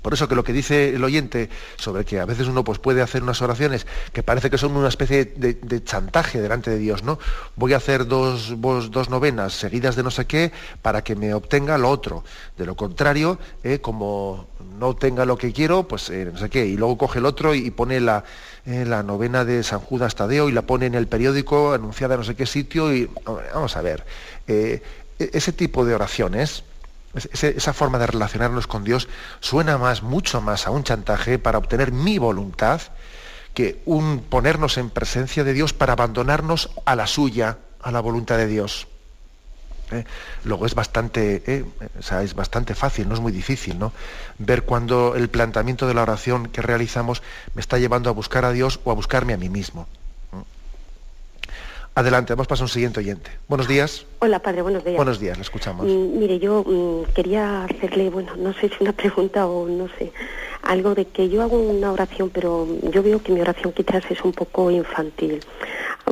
Por 0.03 0.15
eso 0.15 0.29
que 0.29 0.35
lo 0.35 0.45
que 0.45 0.53
dice 0.53 0.95
el 0.95 1.05
oyente 1.05 1.51
sobre 1.77 2.05
que 2.05 2.21
a 2.21 2.25
veces 2.25 2.49
uno 2.49 2.65
pues, 2.65 2.79
puede 2.79 3.03
hacer 3.03 3.23
unas 3.23 3.43
oraciones 3.43 3.87
que 4.13 4.23
parece 4.23 4.51
que 4.51 4.59
son 4.59 4.77
una 4.77 4.89
especie 4.89 5.25
de, 5.25 5.85
chantaje 5.85 6.41
delante 6.41 6.71
de 6.71 6.79
Dios, 6.79 7.03
¿no? 7.03 7.19
Voy 7.57 7.73
a 7.73 7.79
hacer 7.79 8.07
dos, 8.07 8.55
dos, 8.61 9.11
novenas 9.11 9.55
seguidas 9.55 9.97
de 9.97 10.03
no 10.03 10.11
sé 10.11 10.27
qué 10.27 10.53
para 10.83 11.03
que 11.03 11.17
me 11.17 11.35
obtenga 11.35 11.79
lo 11.79 11.91
otro. 11.91 12.25
De 12.57 12.67
lo 12.67 12.77
contrario, 12.77 13.39
eh, 13.63 13.81
como 13.81 14.49
no 14.79 14.89
obtenga 14.89 15.25
lo 15.25 15.37
que 15.37 15.53
quiero, 15.53 15.89
pues 15.89 16.11
eh, 16.11 16.31
no 16.33 16.39
sé 16.39 16.49
qué. 16.51 16.67
Y 16.67 16.77
luego 16.77 16.99
coge 16.99 17.19
el 17.19 17.27
otro 17.27 17.55
y, 17.55 17.71
pone 17.71 18.01
la, 18.01 18.25
eh, 18.67 18.85
la 18.87 19.03
novena 19.03 19.45
de 19.45 19.63
San 19.63 19.81
Judas 19.81 20.15
Tadeo 20.15 20.49
y 20.49 20.53
la 20.53 20.63
pone 20.63 20.87
en 20.87 20.95
el 20.95 21.07
periódico 21.07 21.73
anunciada 21.73 22.15
en 22.15 22.21
no 22.21 22.25
sé 22.25 22.37
qué 22.37 22.47
sitio. 22.47 22.95
Y 22.95 23.11
vamos 23.55 23.77
a 23.77 23.83
ver. 23.83 24.05
E-, 24.47 24.83
ese 25.19 25.53
tipo 25.53 25.85
de 25.85 25.95
oraciones, 25.95 26.65
esa 27.15 27.73
forma 27.73 27.99
de 27.99 28.07
relacionarnos 28.07 28.67
con 28.67 28.85
Dios 28.85 29.09
suena 29.41 29.79
más, 29.79 30.03
mucho 30.03 30.41
más 30.41 30.67
a 30.67 30.71
un 30.71 30.85
chantaje 30.85 31.39
para 31.39 31.59
obtener 31.59 31.93
mi 31.93 32.19
voluntad 32.19 32.81
que 33.55 33.83
un 33.85 34.21
ponernos 34.21 34.79
en 34.79 34.91
presencia 34.91 35.43
de 35.43 35.53
Dios 35.53 35.73
para 35.73 35.95
abandonarnos 35.95 36.71
a 36.85 36.95
la 36.95 37.07
suya, 37.07 37.59
a 37.83 37.91
la 37.91 38.01
voluntad 38.01 38.37
de 38.37 38.47
Dios. 38.47 38.87
¿Eh? 39.91 40.05
Luego 40.45 40.67
es 40.67 40.75
bastante, 40.77 41.43
¿eh? 41.47 41.65
es 42.23 42.35
bastante 42.35 42.77
fácil, 42.77 43.09
no 43.09 43.15
es 43.15 43.21
muy 43.21 43.33
difícil, 43.33 43.77
¿no? 43.77 43.93
Ver 44.39 44.63
cuando 44.63 45.17
el 45.17 45.29
planteamiento 45.29 45.89
de 45.89 45.95
la 45.95 46.03
oración 46.03 46.47
que 46.47 46.63
realizamos 46.63 47.23
me 47.55 47.61
está 47.61 47.77
llevando 47.79 48.09
a 48.09 48.13
buscar 48.13 48.45
a 48.45 48.53
Dios 48.53 48.79
o 48.85 48.93
a 48.93 48.95
buscarme 48.95 49.33
a 49.33 49.37
mí 49.37 49.49
mismo. 49.49 49.89
Adelante, 51.97 52.35
vamos 52.35 52.61
a 52.61 52.65
un 52.65 52.69
siguiente 52.69 53.01
oyente. 53.01 53.33
Buenos 53.49 53.67
días. 53.67 54.07
Hola, 54.23 54.39
padre, 54.39 54.61
buenos 54.61 54.85
días. 54.85 54.97
Buenos 54.97 55.19
días, 55.19 55.39
le 55.39 55.43
escuchamos. 55.43 55.87
Mm, 55.87 56.19
mire, 56.19 56.39
yo 56.39 56.63
mm, 56.63 57.15
quería 57.15 57.65
hacerle, 57.65 58.11
bueno, 58.11 58.37
no 58.37 58.53
sé 58.53 58.69
si 58.69 58.77
una 58.81 58.93
pregunta 59.03 59.47
o 59.47 59.67
no 59.67 59.89
sé, 59.99 60.13
algo 60.63 60.95
de 60.95 61.07
que 61.07 61.31
yo 61.31 61.41
hago 61.41 61.59
una 61.59 61.91
oración, 61.91 62.29
pero 62.29 62.69
yo 62.93 63.03
veo 63.03 63.23
que 63.23 63.33
mi 63.33 63.41
oración 63.41 63.73
quizás 63.73 64.05
es 64.11 64.23
un 64.23 64.33
poco 64.33 64.71
infantil 64.71 65.41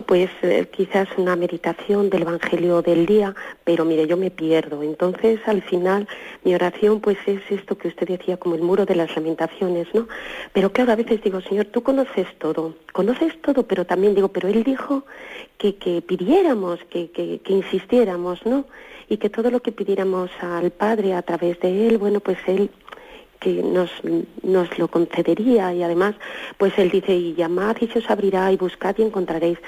pues 0.09 0.31
eh, 0.43 0.67
quizás 0.71 1.09
una 1.17 1.37
meditación 1.37 2.11
del 2.11 2.23
Evangelio 2.23 2.83
del 2.83 3.07
día, 3.07 3.35
pero 3.65 3.85
mire, 3.85 4.07
yo 4.07 4.17
me 4.17 4.31
pierdo. 4.31 4.83
Entonces, 4.83 5.41
al 5.47 5.63
final, 5.63 6.09
mi 6.45 6.55
oración 6.55 7.01
pues 7.01 7.19
es 7.27 7.41
esto 7.51 7.77
que 7.77 7.89
usted 7.89 8.09
decía, 8.09 8.37
como 8.37 8.55
el 8.55 8.63
muro 8.63 8.87
de 8.87 8.95
las 8.95 9.15
lamentaciones, 9.15 9.87
¿no? 9.93 10.09
Pero 10.53 10.73
claro, 10.73 10.93
a 10.93 10.97
veces 10.97 11.23
digo, 11.23 11.41
Señor, 11.41 11.67
tú 11.67 11.83
conoces 11.83 12.27
todo, 12.39 12.75
conoces 12.93 13.41
todo, 13.43 13.65
pero 13.65 13.85
también 13.85 14.15
digo, 14.15 14.29
pero 14.29 14.49
Él 14.49 14.65
dijo 14.65 15.05
que, 15.59 15.77
que 15.77 16.03
pidiéramos, 16.03 16.79
que, 16.91 17.11
que, 17.11 17.41
que 17.41 17.53
insistiéramos, 17.53 17.98
¿no? 18.45 18.65
Y 19.09 19.17
que 19.17 19.31
todo 19.31 19.51
lo 19.51 19.61
que 19.61 19.73
pidiéramos 19.73 20.31
al 20.41 20.71
Padre 20.71 21.15
a 21.15 21.23
través 21.23 21.59
de 21.61 21.89
Él, 21.89 21.99
bueno, 21.99 22.21
pues 22.21 22.39
Él 22.47 22.71
que 23.41 23.63
nos, 23.63 23.91
nos 24.43 24.79
lo 24.79 24.89
concedería. 24.89 25.73
Y 25.73 25.83
además 25.83 26.15
pues 26.57 26.77
él 26.79 26.91
dice 26.91 27.15
y 27.15 27.35
llamad 27.35 27.77
y 27.81 27.87
se 27.89 28.01
os 28.01 28.11
abrirá 28.11 28.51
y 28.53 28.57
buscad 28.57 28.97
y 28.99 29.03
encontraréis 29.03 29.59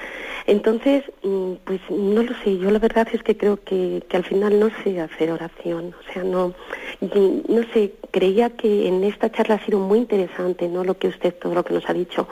entonces 0.46 1.04
mm, 1.22 1.52
pues 1.64 1.80
no 1.90 2.22
lo 2.22 2.34
sé 2.42 2.58
yo 2.58 2.70
la 2.70 2.78
verdad 2.78 3.06
es 3.12 3.22
que 3.22 3.36
creo 3.36 3.62
que, 3.62 4.02
que 4.08 4.16
al 4.16 4.24
final 4.24 4.58
no 4.58 4.70
sé 4.82 5.00
hacer 5.00 5.30
oración. 5.30 5.94
O 6.00 6.12
sea 6.12 6.24
no 6.24 6.54
no 7.00 7.62
sé 7.72 7.94
creía 8.10 8.50
que 8.50 8.88
en 8.88 9.04
esta 9.04 9.30
charla 9.30 9.56
ha 9.56 9.64
sido 9.64 9.78
muy 9.78 9.98
interesante 9.98 10.68
no 10.68 10.84
lo 10.84 10.98
que 10.98 11.08
usted 11.08 11.34
todo 11.34 11.54
lo 11.54 11.64
que 11.64 11.74
nos 11.74 11.88
ha 11.88 11.92
dicho 11.92 12.28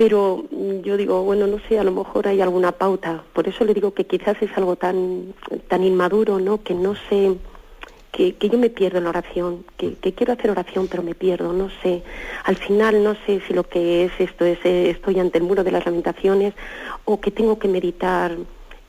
pero 0.00 0.46
mm, 0.50 0.80
yo 0.80 0.96
digo, 0.96 1.24
bueno, 1.24 1.46
no 1.46 1.58
sé, 1.68 1.78
a 1.78 1.84
lo 1.84 1.92
mejor 1.92 2.26
hay 2.26 2.40
alguna 2.40 2.72
pauta. 2.72 3.22
Por 3.34 3.46
eso 3.46 3.66
le 3.66 3.74
digo 3.74 3.92
que 3.92 4.06
quizás 4.06 4.34
es 4.40 4.50
algo 4.56 4.76
tan, 4.76 5.34
tan 5.68 5.84
inmaduro, 5.84 6.38
¿no? 6.40 6.62
Que 6.62 6.72
no 6.72 6.94
sé, 7.10 7.36
que, 8.10 8.34
yo 8.40 8.56
me 8.56 8.70
pierdo 8.70 8.96
en 8.96 9.04
la 9.04 9.10
oración, 9.10 9.62
que, 9.76 9.96
quiero 10.14 10.32
hacer 10.32 10.50
oración 10.50 10.88
pero 10.88 11.02
me 11.02 11.14
pierdo, 11.14 11.52
no 11.52 11.68
sé. 11.82 12.02
Al 12.44 12.56
final 12.56 13.04
no 13.04 13.14
sé 13.26 13.42
si 13.46 13.52
lo 13.52 13.64
que 13.64 14.06
es 14.06 14.12
esto 14.18 14.46
es 14.46 14.58
eh, 14.64 14.88
estoy 14.88 15.20
ante 15.20 15.36
el 15.36 15.44
muro 15.44 15.64
de 15.64 15.70
las 15.70 15.84
lamentaciones 15.84 16.54
o 17.04 17.20
que 17.20 17.30
tengo 17.30 17.58
que 17.58 17.68
meditar 17.68 18.38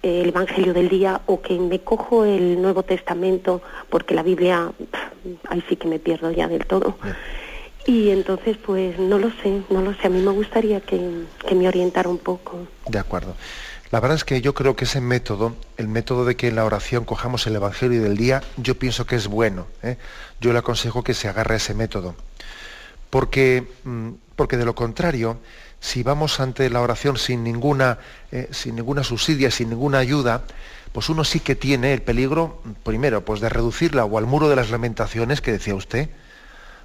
el 0.03 0.30
Evangelio 0.30 0.74
del 0.74 0.88
día 0.88 1.20
o 1.26 1.41
que 1.41 1.59
me 1.59 1.80
cojo 1.82 2.24
el 2.24 2.62
Nuevo 2.62 2.84
Testamento 2.84 3.62
porque 3.89 4.16
la 4.16 4.24
Biblia, 4.24 4.72
ahí 5.49 5.62
sí 5.68 5.76
que 5.76 5.89
me 5.89 5.99
pierdo 5.99 6.32
ya 6.32 6.47
del 6.47 6.66
todo. 6.66 6.95
Y 7.91 8.09
entonces, 8.09 8.55
pues 8.55 8.97
no 8.97 9.19
lo 9.19 9.29
sé, 9.43 9.63
no 9.69 9.81
lo 9.81 9.93
sé. 9.93 10.07
A 10.07 10.09
mí 10.09 10.21
me 10.21 10.31
gustaría 10.31 10.79
que, 10.79 10.97
me 11.53 11.67
orientara 11.67 12.07
un 12.07 12.19
poco. 12.19 12.65
De 12.87 12.97
acuerdo. 12.97 13.35
La 13.91 13.99
verdad 13.99 14.15
es 14.15 14.23
que 14.23 14.39
yo 14.39 14.53
creo 14.53 14.77
que 14.77 14.85
ese 14.85 15.01
método, 15.01 15.57
el 15.75 15.89
método 15.89 16.23
de 16.23 16.37
que 16.37 16.47
en 16.47 16.55
la 16.55 16.63
oración 16.63 17.03
cojamos 17.03 17.45
el 17.47 17.55
Evangelio 17.57 18.01
del 18.01 18.15
día, 18.15 18.43
yo 18.55 18.79
pienso 18.79 19.05
que 19.05 19.17
es 19.17 19.27
bueno. 19.27 19.67
¿eh? 19.83 19.97
Yo 20.39 20.53
le 20.53 20.59
aconsejo 20.59 21.03
que 21.03 21.13
se 21.13 21.27
agarre 21.27 21.55
a 21.55 21.57
ese 21.57 21.73
método. 21.73 22.15
Porque, 23.09 23.67
mm, 23.83 24.11
porque 24.37 24.55
de 24.55 24.63
lo 24.63 24.73
contrario, 24.73 25.39
si 25.81 26.01
vamos 26.01 26.39
ante 26.39 26.69
la 26.69 26.79
oración 26.79 27.17
sin 27.17 27.43
ninguna, 27.43 27.97
eh, 28.31 28.47
sin 28.51 28.77
ninguna 28.77 29.03
subsidia, 29.03 29.51
sin 29.51 29.69
ninguna 29.69 29.97
ayuda, 29.97 30.45
pues 30.93 31.09
uno 31.09 31.25
sí 31.25 31.41
que 31.41 31.55
tiene 31.55 31.91
el 31.91 32.01
peligro, 32.03 32.61
primero, 32.83 33.25
pues 33.25 33.41
de 33.41 33.49
reducirla 33.49 34.05
o 34.05 34.17
al 34.17 34.27
muro 34.27 34.47
de 34.47 34.55
las 34.55 34.69
lamentaciones 34.69 35.41
que 35.41 35.51
decía 35.51 35.75
usted. 35.75 36.09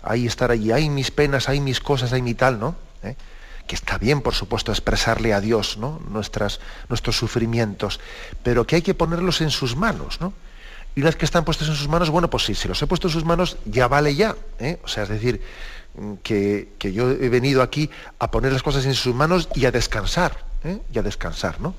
Ahí 0.07 0.27
estar 0.27 0.51
allí, 0.51 0.73
hay 0.73 0.89
mis 0.89 1.11
penas, 1.11 1.49
hay 1.49 1.61
mis 1.61 1.81
cosas, 1.81 2.13
hay 2.13 2.23
mi 2.23 2.35
tal, 2.35 2.59
¿no? 2.59 2.77
¿Eh? 3.03 3.17
que 3.67 3.75
está 3.75 3.99
bien, 3.99 4.21
por 4.21 4.35
supuesto, 4.35 4.71
expresarle 4.71 5.35
a 5.35 5.41
Dios 5.41 5.77
¿no? 5.77 6.01
Nuestras, 6.09 6.61
nuestros 6.89 7.17
sufrimientos, 7.17 8.01
pero 8.43 8.67
que 8.67 8.77
hay 8.77 8.83
que 8.83 8.95
ponerlos 8.95 9.41
en 9.41 9.51
sus 9.51 9.77
manos, 9.77 10.21
¿no? 10.21 10.33
Y 10.95 11.01
una 11.01 11.11
vez 11.11 11.17
que 11.17 11.27
están 11.27 11.45
puestos 11.45 11.69
en 11.69 11.75
sus 11.75 11.89
manos, 11.89 12.09
bueno, 12.09 12.31
pues 12.31 12.45
sí, 12.45 12.55
si 12.55 12.69
los 12.69 12.81
he 12.81 12.87
puesto 12.87 13.09
en 13.09 13.13
sus 13.13 13.25
manos, 13.25 13.59
ya 13.67 13.87
vale 13.87 14.15
ya. 14.15 14.35
¿eh? 14.59 14.81
O 14.83 14.89
sea, 14.89 15.03
es 15.03 15.11
decir, 15.11 15.43
que, 16.23 16.73
yo 16.81 17.11
he 17.11 17.29
venido 17.29 17.61
aquí 17.61 17.91
a 18.19 18.31
poner 18.31 18.53
las 18.53 18.63
cosas 18.63 18.87
en 18.87 18.95
sus 18.95 19.15
manos 19.15 19.51
y 19.55 19.67
a 19.67 19.71
descansar, 19.71 20.45
¿eh? 20.65 20.81
y 20.91 20.99
a 20.99 21.03
descansar, 21.03 21.61
¿no? 21.61 21.75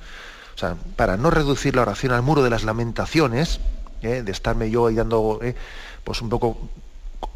O 0.56 0.60
sea, 0.60 0.76
para 0.96 1.18
no 1.18 1.32
reducir 1.32 1.76
la 1.76 1.82
oración 1.82 2.12
al 2.12 2.22
muro 2.22 2.44
de 2.44 2.52
las 2.52 2.64
lamentaciones, 2.64 3.60
¿eh? 4.04 4.22
de 4.22 4.32
estarme 4.32 4.70
yo 4.70 4.86
ahí 4.86 4.96
dando, 4.96 5.40
pues 6.04 6.22
un 6.22 6.30
poco 6.30 6.70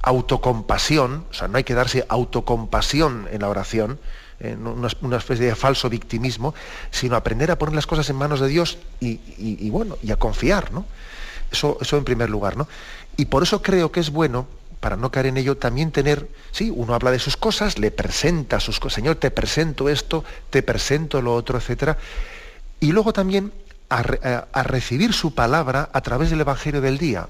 autocompasión, 0.01 1.25
o 1.29 1.33
sea, 1.33 1.47
no 1.47 1.57
hay 1.57 1.63
que 1.63 1.73
darse 1.73 2.05
autocompasión 2.09 3.27
en 3.31 3.41
la 3.41 3.49
oración, 3.49 3.99
en 4.39 4.65
una, 4.65 5.17
especie 5.17 5.45
de 5.45 5.55
falso 5.55 5.89
victimismo, 5.89 6.55
sino 6.89 7.15
aprender 7.15 7.51
a 7.51 7.59
poner 7.59 7.75
las 7.75 7.85
cosas 7.85 8.09
en 8.09 8.15
manos 8.15 8.39
de 8.39 8.47
Dios 8.47 8.79
y, 8.99 9.69
bueno, 9.69 9.97
y 10.01 10.11
a 10.11 10.15
confiar, 10.15 10.71
¿no? 10.71 10.85
Eso, 11.51 11.77
eso 11.81 11.97
en 11.97 12.03
primer 12.03 12.29
lugar, 12.29 12.57
¿no? 12.57 12.67
Y 13.17 13.25
por 13.25 13.43
eso 13.43 13.61
creo 13.61 13.91
que 13.91 13.99
es 13.99 14.09
bueno, 14.09 14.47
para 14.79 14.95
no 14.95 15.11
caer 15.11 15.27
en 15.27 15.37
ello, 15.37 15.57
también 15.57 15.91
tener, 15.91 16.27
sí, 16.51 16.71
uno 16.75 16.95
habla 16.95 17.11
de 17.11 17.19
sus 17.19 17.37
cosas, 17.37 17.77
le 17.77 17.91
presenta 17.91 18.59
sus 18.59 18.79
cosas, 18.79 18.95
Señor, 18.95 19.17
te 19.17 19.29
presento 19.29 19.89
esto, 19.89 20.23
te 20.49 20.63
presento 20.63 21.21
lo 21.21 21.35
otro, 21.35 21.59
etcétera. 21.59 21.97
Y 22.79 22.91
luego 22.91 23.13
también 23.13 23.51
a 23.89 24.63
recibir 24.63 25.11
su 25.11 25.35
palabra 25.35 25.89
a 25.91 25.99
través 25.99 26.29
del 26.29 26.39
Evangelio 26.39 26.79
del 26.79 26.97
día 26.97 27.27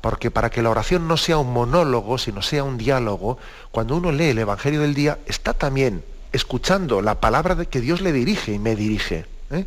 porque 0.00 0.30
para 0.30 0.50
que 0.50 0.62
la 0.62 0.70
oración 0.70 1.08
no 1.08 1.16
sea 1.16 1.38
un 1.38 1.52
monólogo, 1.52 2.18
sino 2.18 2.42
sea 2.42 2.64
un 2.64 2.78
diálogo, 2.78 3.38
cuando 3.70 3.96
uno 3.96 4.12
lee 4.12 4.30
el 4.30 4.38
Evangelio 4.38 4.80
del 4.80 4.94
día, 4.94 5.18
está 5.26 5.54
también 5.54 6.04
escuchando 6.32 7.02
la 7.02 7.20
palabra 7.20 7.54
de 7.54 7.66
que 7.66 7.80
Dios 7.80 8.00
le 8.00 8.12
dirige 8.12 8.52
y 8.52 8.58
me 8.58 8.76
dirige. 8.76 9.26
¿eh? 9.50 9.64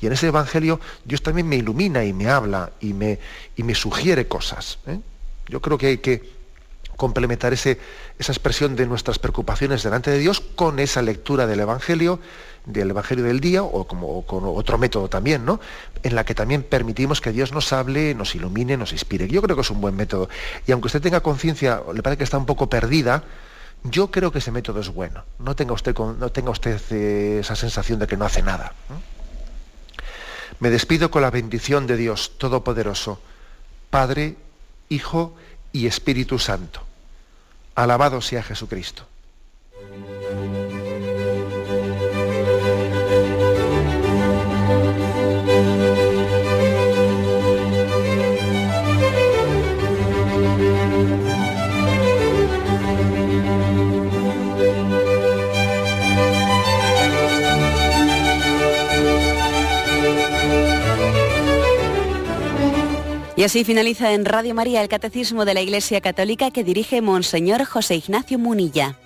Y 0.00 0.06
en 0.06 0.12
ese 0.12 0.28
Evangelio 0.28 0.80
Dios 1.04 1.22
también 1.22 1.48
me 1.48 1.56
ilumina 1.56 2.04
y 2.04 2.12
me 2.12 2.28
habla 2.28 2.70
y 2.80 2.92
me, 2.92 3.18
y 3.56 3.62
me 3.62 3.74
sugiere 3.74 4.28
cosas. 4.28 4.78
¿eh? 4.86 4.98
Yo 5.48 5.60
creo 5.60 5.78
que 5.78 5.86
hay 5.86 5.98
que 5.98 6.42
complementar 6.96 7.52
ese, 7.52 7.80
esa 8.18 8.32
expresión 8.32 8.76
de 8.76 8.86
nuestras 8.86 9.18
preocupaciones 9.18 9.82
delante 9.82 10.10
de 10.10 10.18
Dios 10.18 10.40
con 10.40 10.78
esa 10.78 11.02
lectura 11.02 11.46
del 11.46 11.60
Evangelio 11.60 12.20
del 12.66 12.90
Evangelio 12.90 13.24
del 13.24 13.40
día 13.40 13.62
o 13.62 13.86
como 13.86 14.22
con 14.22 14.44
otro 14.44 14.78
método 14.78 15.08
también, 15.08 15.44
¿no? 15.44 15.60
En 16.02 16.14
la 16.14 16.24
que 16.24 16.34
también 16.34 16.62
permitimos 16.62 17.20
que 17.20 17.32
Dios 17.32 17.52
nos 17.52 17.72
hable, 17.72 18.14
nos 18.14 18.34
ilumine, 18.34 18.76
nos 18.76 18.92
inspire. 18.92 19.28
Yo 19.28 19.42
creo 19.42 19.56
que 19.56 19.62
es 19.62 19.70
un 19.70 19.80
buen 19.80 19.96
método. 19.96 20.28
Y 20.66 20.72
aunque 20.72 20.86
usted 20.86 21.02
tenga 21.02 21.20
conciencia, 21.20 21.82
le 21.92 22.02
parece 22.02 22.18
que 22.18 22.24
está 22.24 22.38
un 22.38 22.46
poco 22.46 22.68
perdida, 22.68 23.24
yo 23.84 24.10
creo 24.10 24.30
que 24.30 24.38
ese 24.38 24.52
método 24.52 24.80
es 24.80 24.88
bueno. 24.88 25.24
No 25.38 25.56
tenga 25.56 25.72
usted, 25.72 25.96
no 25.96 26.30
tenga 26.30 26.50
usted 26.50 26.80
eh, 26.90 27.38
esa 27.40 27.56
sensación 27.56 27.98
de 27.98 28.06
que 28.06 28.16
no 28.16 28.24
hace 28.24 28.42
nada. 28.42 28.72
Me 30.60 30.70
despido 30.70 31.10
con 31.10 31.22
la 31.22 31.30
bendición 31.30 31.86
de 31.86 31.96
Dios 31.96 32.38
Todopoderoso, 32.38 33.20
Padre, 33.90 34.36
Hijo 34.88 35.34
y 35.72 35.86
Espíritu 35.86 36.38
Santo. 36.38 36.84
Alabado 37.74 38.20
sea 38.20 38.42
Jesucristo. 38.42 39.06
Y 63.42 63.44
así 63.44 63.64
finaliza 63.64 64.12
en 64.12 64.24
Radio 64.24 64.54
María 64.54 64.82
el 64.82 64.88
Catecismo 64.88 65.44
de 65.44 65.52
la 65.52 65.60
Iglesia 65.60 66.00
Católica 66.00 66.52
que 66.52 66.62
dirige 66.62 67.02
Monseñor 67.02 67.64
José 67.64 67.96
Ignacio 67.96 68.38
Munilla. 68.38 68.96